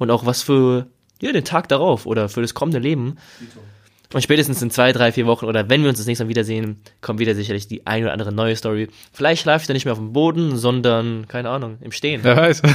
und 0.00 0.10
auch 0.10 0.26
was 0.26 0.42
für 0.42 0.88
ja, 1.20 1.30
den 1.30 1.44
Tag 1.44 1.68
darauf 1.68 2.04
oder 2.04 2.28
für 2.28 2.42
das 2.42 2.54
kommende 2.54 2.80
Leben. 2.80 3.18
Und 4.12 4.22
spätestens 4.22 4.62
in 4.62 4.70
zwei, 4.70 4.92
drei, 4.92 5.10
vier 5.12 5.26
Wochen 5.26 5.46
oder 5.46 5.68
wenn 5.68 5.82
wir 5.82 5.88
uns 5.88 5.98
das 5.98 6.06
nächste 6.06 6.24
Mal 6.24 6.28
wiedersehen, 6.28 6.80
kommt 7.00 7.18
wieder 7.18 7.34
sicherlich 7.34 7.66
die 7.66 7.86
ein 7.86 8.04
oder 8.04 8.12
andere 8.12 8.32
neue 8.32 8.54
Story. 8.56 8.88
Vielleicht 9.12 9.42
schlafe 9.42 9.62
ich 9.62 9.66
dann 9.66 9.74
nicht 9.74 9.84
mehr 9.84 9.92
auf 9.92 9.98
dem 9.98 10.12
Boden, 10.12 10.56
sondern, 10.56 11.26
keine 11.28 11.50
Ahnung, 11.50 11.78
im 11.80 11.92
Stehen. 11.92 12.22
Wer 12.22 12.36
weiß. 12.36 12.62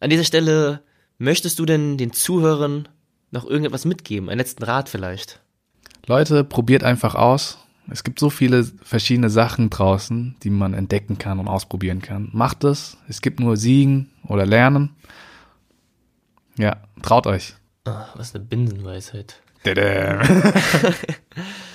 An 0.00 0.10
dieser 0.10 0.24
Stelle, 0.24 0.82
möchtest 1.18 1.58
du 1.58 1.66
denn 1.66 1.98
den 1.98 2.12
Zuhörern 2.12 2.88
noch 3.30 3.44
irgendetwas 3.44 3.84
mitgeben? 3.84 4.28
Einen 4.28 4.38
letzten 4.38 4.62
Rat 4.62 4.88
vielleicht? 4.88 5.40
Leute, 6.06 6.44
probiert 6.44 6.84
einfach 6.84 7.14
aus. 7.14 7.58
Es 7.90 8.04
gibt 8.04 8.20
so 8.20 8.30
viele 8.30 8.64
verschiedene 8.82 9.30
Sachen 9.30 9.68
draußen, 9.68 10.36
die 10.42 10.50
man 10.50 10.74
entdecken 10.74 11.18
kann 11.18 11.40
und 11.40 11.48
ausprobieren 11.48 12.00
kann. 12.00 12.30
Macht 12.32 12.62
es. 12.64 12.96
Es 13.08 13.20
gibt 13.20 13.40
nur 13.40 13.56
Siegen 13.56 14.10
oder 14.26 14.46
Lernen. 14.46 14.90
Ja, 16.56 16.76
traut 17.02 17.26
euch. 17.26 17.54
Ah, 17.84 18.08
was 18.14 18.34
eine 18.34 18.44
Binsenweisheit. 18.44 19.40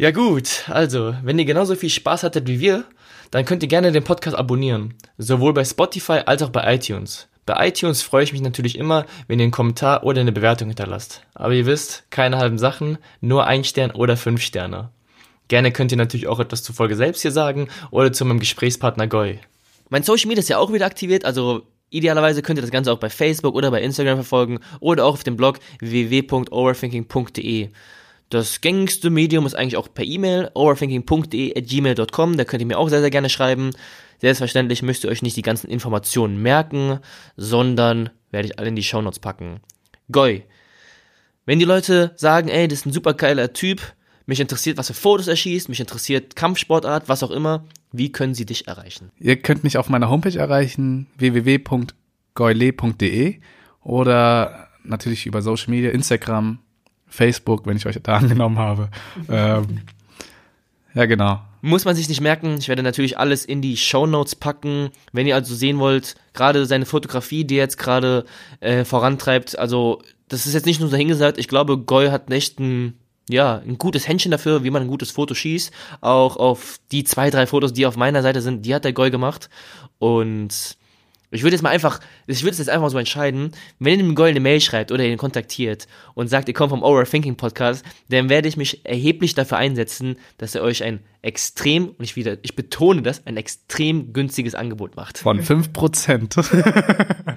Ja 0.00 0.12
gut, 0.12 0.62
also, 0.68 1.16
wenn 1.24 1.40
ihr 1.40 1.44
genauso 1.44 1.74
viel 1.74 1.90
Spaß 1.90 2.22
hattet 2.22 2.46
wie 2.46 2.60
wir, 2.60 2.84
dann 3.32 3.44
könnt 3.44 3.64
ihr 3.64 3.68
gerne 3.68 3.90
den 3.90 4.04
Podcast 4.04 4.36
abonnieren. 4.36 4.94
Sowohl 5.16 5.52
bei 5.52 5.64
Spotify 5.64 6.20
als 6.24 6.40
auch 6.40 6.50
bei 6.50 6.72
iTunes. 6.72 7.26
Bei 7.46 7.66
iTunes 7.66 8.02
freue 8.02 8.22
ich 8.22 8.32
mich 8.32 8.40
natürlich 8.40 8.78
immer, 8.78 9.06
wenn 9.26 9.40
ihr 9.40 9.42
einen 9.42 9.50
Kommentar 9.50 10.04
oder 10.04 10.20
eine 10.20 10.30
Bewertung 10.30 10.68
hinterlasst. 10.68 11.22
Aber 11.34 11.52
ihr 11.52 11.66
wisst, 11.66 12.04
keine 12.10 12.38
halben 12.38 12.58
Sachen, 12.58 12.98
nur 13.20 13.48
ein 13.48 13.64
Stern 13.64 13.90
oder 13.90 14.16
fünf 14.16 14.40
Sterne. 14.40 14.90
Gerne 15.48 15.72
könnt 15.72 15.90
ihr 15.90 15.98
natürlich 15.98 16.28
auch 16.28 16.38
etwas 16.38 16.62
zur 16.62 16.76
Folge 16.76 16.94
selbst 16.94 17.22
hier 17.22 17.32
sagen 17.32 17.66
oder 17.90 18.12
zu 18.12 18.24
meinem 18.24 18.38
Gesprächspartner 18.38 19.08
Goy. 19.08 19.40
Mein 19.88 20.04
Social 20.04 20.28
Media 20.28 20.42
ist 20.42 20.48
ja 20.48 20.58
auch 20.58 20.72
wieder 20.72 20.86
aktiviert, 20.86 21.24
also 21.24 21.66
idealerweise 21.90 22.42
könnt 22.42 22.58
ihr 22.58 22.62
das 22.62 22.70
Ganze 22.70 22.92
auch 22.92 22.98
bei 22.98 23.10
Facebook 23.10 23.54
oder 23.54 23.70
bei 23.70 23.82
Instagram 23.82 24.16
verfolgen 24.16 24.60
oder 24.80 25.04
auch 25.04 25.14
auf 25.14 25.24
dem 25.24 25.36
Blog 25.36 25.58
www.overthinking.de. 25.80 27.70
Das 28.30 28.60
gängigste 28.60 29.08
Medium 29.08 29.46
ist 29.46 29.54
eigentlich 29.54 29.78
auch 29.78 29.92
per 29.92 30.04
E-Mail, 30.04 30.50
overthinking.de.gmail.com, 30.54 32.36
da 32.36 32.44
könnt 32.44 32.60
ihr 32.60 32.66
mir 32.66 32.78
auch 32.78 32.90
sehr, 32.90 33.00
sehr 33.00 33.10
gerne 33.10 33.30
schreiben. 33.30 33.70
Selbstverständlich 34.20 34.82
müsst 34.82 35.04
ihr 35.04 35.10
euch 35.10 35.22
nicht 35.22 35.36
die 35.36 35.42
ganzen 35.42 35.70
Informationen 35.70 36.42
merken, 36.42 36.98
sondern 37.36 38.10
werde 38.30 38.48
ich 38.48 38.58
alle 38.58 38.68
in 38.68 38.76
die 38.76 38.82
Shownotes 38.82 39.20
packen. 39.20 39.60
Goy. 40.12 40.44
Wenn 41.46 41.58
die 41.58 41.64
Leute 41.64 42.12
sagen, 42.16 42.48
ey, 42.48 42.68
das 42.68 42.80
ist 42.80 42.86
ein 42.86 42.92
super 42.92 43.14
geiler 43.14 43.54
Typ, 43.54 43.80
mich 44.26 44.40
interessiert, 44.40 44.76
was 44.76 44.88
für 44.88 44.94
Fotos 44.94 45.28
er 45.28 45.36
schießt, 45.36 45.70
mich 45.70 45.80
interessiert 45.80 46.36
Kampfsportart, 46.36 47.08
was 47.08 47.22
auch 47.22 47.30
immer, 47.30 47.64
wie 47.92 48.12
können 48.12 48.34
sie 48.34 48.46
dich 48.46 48.68
erreichen? 48.68 49.10
Ihr 49.18 49.36
könnt 49.36 49.64
mich 49.64 49.78
auf 49.78 49.88
meiner 49.88 50.10
Homepage 50.10 50.38
erreichen, 50.38 51.06
www.goyle.de 51.16 51.86
oder 53.82 54.68
natürlich 54.84 55.26
über 55.26 55.42
Social 55.42 55.70
Media, 55.70 55.90
Instagram, 55.90 56.58
Facebook, 57.06 57.66
wenn 57.66 57.76
ich 57.76 57.86
euch 57.86 57.98
da 58.02 58.16
angenommen 58.18 58.58
habe. 58.58 58.90
ähm, 59.28 59.80
ja, 60.94 61.06
genau. 61.06 61.40
Muss 61.60 61.84
man 61.84 61.96
sich 61.96 62.08
nicht 62.08 62.20
merken. 62.20 62.56
Ich 62.58 62.68
werde 62.68 62.82
natürlich 62.82 63.18
alles 63.18 63.44
in 63.44 63.60
die 63.62 63.76
Show 63.76 64.06
Notes 64.06 64.36
packen. 64.36 64.90
Wenn 65.12 65.26
ihr 65.26 65.34
also 65.34 65.54
sehen 65.54 65.78
wollt, 65.78 66.14
gerade 66.32 66.66
seine 66.66 66.86
Fotografie, 66.86 67.44
die 67.44 67.56
er 67.56 67.64
jetzt 67.64 67.78
gerade 67.78 68.24
äh, 68.60 68.84
vorantreibt, 68.84 69.58
also 69.58 70.02
das 70.28 70.46
ist 70.46 70.54
jetzt 70.54 70.66
nicht 70.66 70.80
nur 70.80 70.88
so 70.88 70.96
hingesagt. 70.96 71.38
Ich 71.38 71.48
glaube, 71.48 71.78
Goy 71.78 72.08
hat 72.08 72.30
echt 72.30 72.60
ein, 72.60 72.94
ja, 73.28 73.58
ein 73.58 73.78
gutes 73.78 74.08
Händchen 74.08 74.30
dafür, 74.30 74.64
wie 74.64 74.70
man 74.70 74.82
ein 74.82 74.88
gutes 74.88 75.10
Foto 75.10 75.34
schießt. 75.34 75.72
Auch 76.00 76.36
auf 76.36 76.78
die 76.92 77.04
zwei, 77.04 77.30
drei 77.30 77.46
Fotos, 77.46 77.72
die 77.72 77.86
auf 77.86 77.96
meiner 77.96 78.22
Seite 78.22 78.40
sind, 78.40 78.66
die 78.66 78.74
hat 78.74 78.84
der 78.84 78.92
Goy 78.92 79.10
gemacht. 79.10 79.48
Und 79.98 80.78
ich 81.30 81.42
würde 81.42 81.54
jetzt 81.54 81.62
mal 81.62 81.70
einfach, 81.70 82.00
ich 82.26 82.42
würde 82.42 82.52
es 82.52 82.58
jetzt 82.58 82.70
einfach 82.70 82.82
mal 82.82 82.90
so 82.90 82.98
entscheiden, 82.98 83.52
wenn 83.78 83.98
ihr 83.98 84.06
dem 84.06 84.14
Goy 84.14 84.30
eine 84.30 84.40
Mail 84.40 84.60
schreibt 84.60 84.92
oder 84.92 85.04
ihn 85.04 85.18
kontaktiert 85.18 85.86
und 86.14 86.28
sagt, 86.28 86.48
ihr 86.48 86.54
kommt 86.54 86.70
vom 86.70 86.82
Overthinking 86.82 87.36
Podcast, 87.36 87.84
dann 88.08 88.30
werde 88.30 88.48
ich 88.48 88.56
mich 88.56 88.86
erheblich 88.86 89.34
dafür 89.34 89.58
einsetzen, 89.58 90.16
dass 90.38 90.54
er 90.54 90.62
euch 90.62 90.82
ein 90.82 91.00
extrem, 91.20 91.88
und 91.88 92.02
ich 92.02 92.16
wieder, 92.16 92.38
ich 92.42 92.56
betone 92.56 93.02
das, 93.02 93.26
ein 93.26 93.36
extrem 93.36 94.14
günstiges 94.14 94.54
Angebot 94.54 94.96
macht. 94.96 95.18
Von 95.18 95.40
5%. 95.42 97.36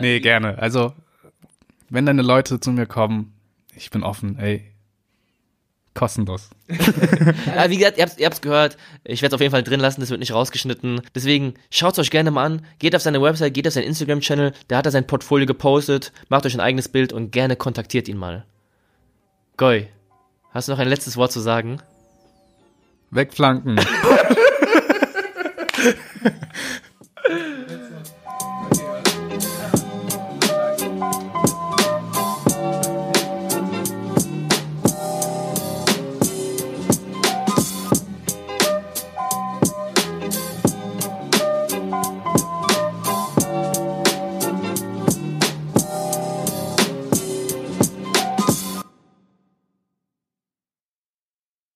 nee, 0.00 0.20
gerne. 0.20 0.58
Also, 0.58 0.92
wenn 1.90 2.06
deine 2.06 2.22
Leute 2.22 2.60
zu 2.60 2.70
mir 2.70 2.86
kommen, 2.86 3.32
ich 3.74 3.90
bin 3.90 4.04
offen, 4.04 4.38
ey. 4.38 4.73
Kostenlos. 5.94 6.50
Ja, 7.54 7.70
wie 7.70 7.76
gesagt, 7.76 7.98
ihr 7.98 8.04
habt 8.04 8.18
ihr 8.18 8.26
habt's 8.26 8.40
gehört. 8.40 8.76
Ich 9.04 9.22
werde 9.22 9.34
es 9.34 9.34
auf 9.34 9.40
jeden 9.40 9.52
Fall 9.52 9.62
drin 9.62 9.80
lassen, 9.80 10.00
das 10.00 10.10
wird 10.10 10.20
nicht 10.20 10.32
rausgeschnitten. 10.34 11.00
Deswegen 11.14 11.54
schaut 11.70 11.98
euch 11.98 12.10
gerne 12.10 12.30
mal 12.32 12.44
an. 12.44 12.66
Geht 12.80 12.96
auf 12.96 13.02
seine 13.02 13.22
Website, 13.22 13.54
geht 13.54 13.66
auf 13.68 13.74
seinen 13.74 13.84
Instagram-Channel, 13.84 14.52
da 14.68 14.76
hat 14.78 14.86
er 14.86 14.92
sein 14.92 15.06
Portfolio 15.06 15.46
gepostet. 15.46 16.12
Macht 16.28 16.46
euch 16.46 16.54
ein 16.54 16.60
eigenes 16.60 16.88
Bild 16.88 17.12
und 17.12 17.30
gerne 17.30 17.54
kontaktiert 17.56 18.08
ihn 18.08 18.16
mal. 18.16 18.44
Goy, 19.56 19.88
hast 20.50 20.68
du 20.68 20.72
noch 20.72 20.80
ein 20.80 20.88
letztes 20.88 21.16
Wort 21.16 21.30
zu 21.30 21.40
sagen? 21.40 21.80
Wegflanken. 23.10 23.78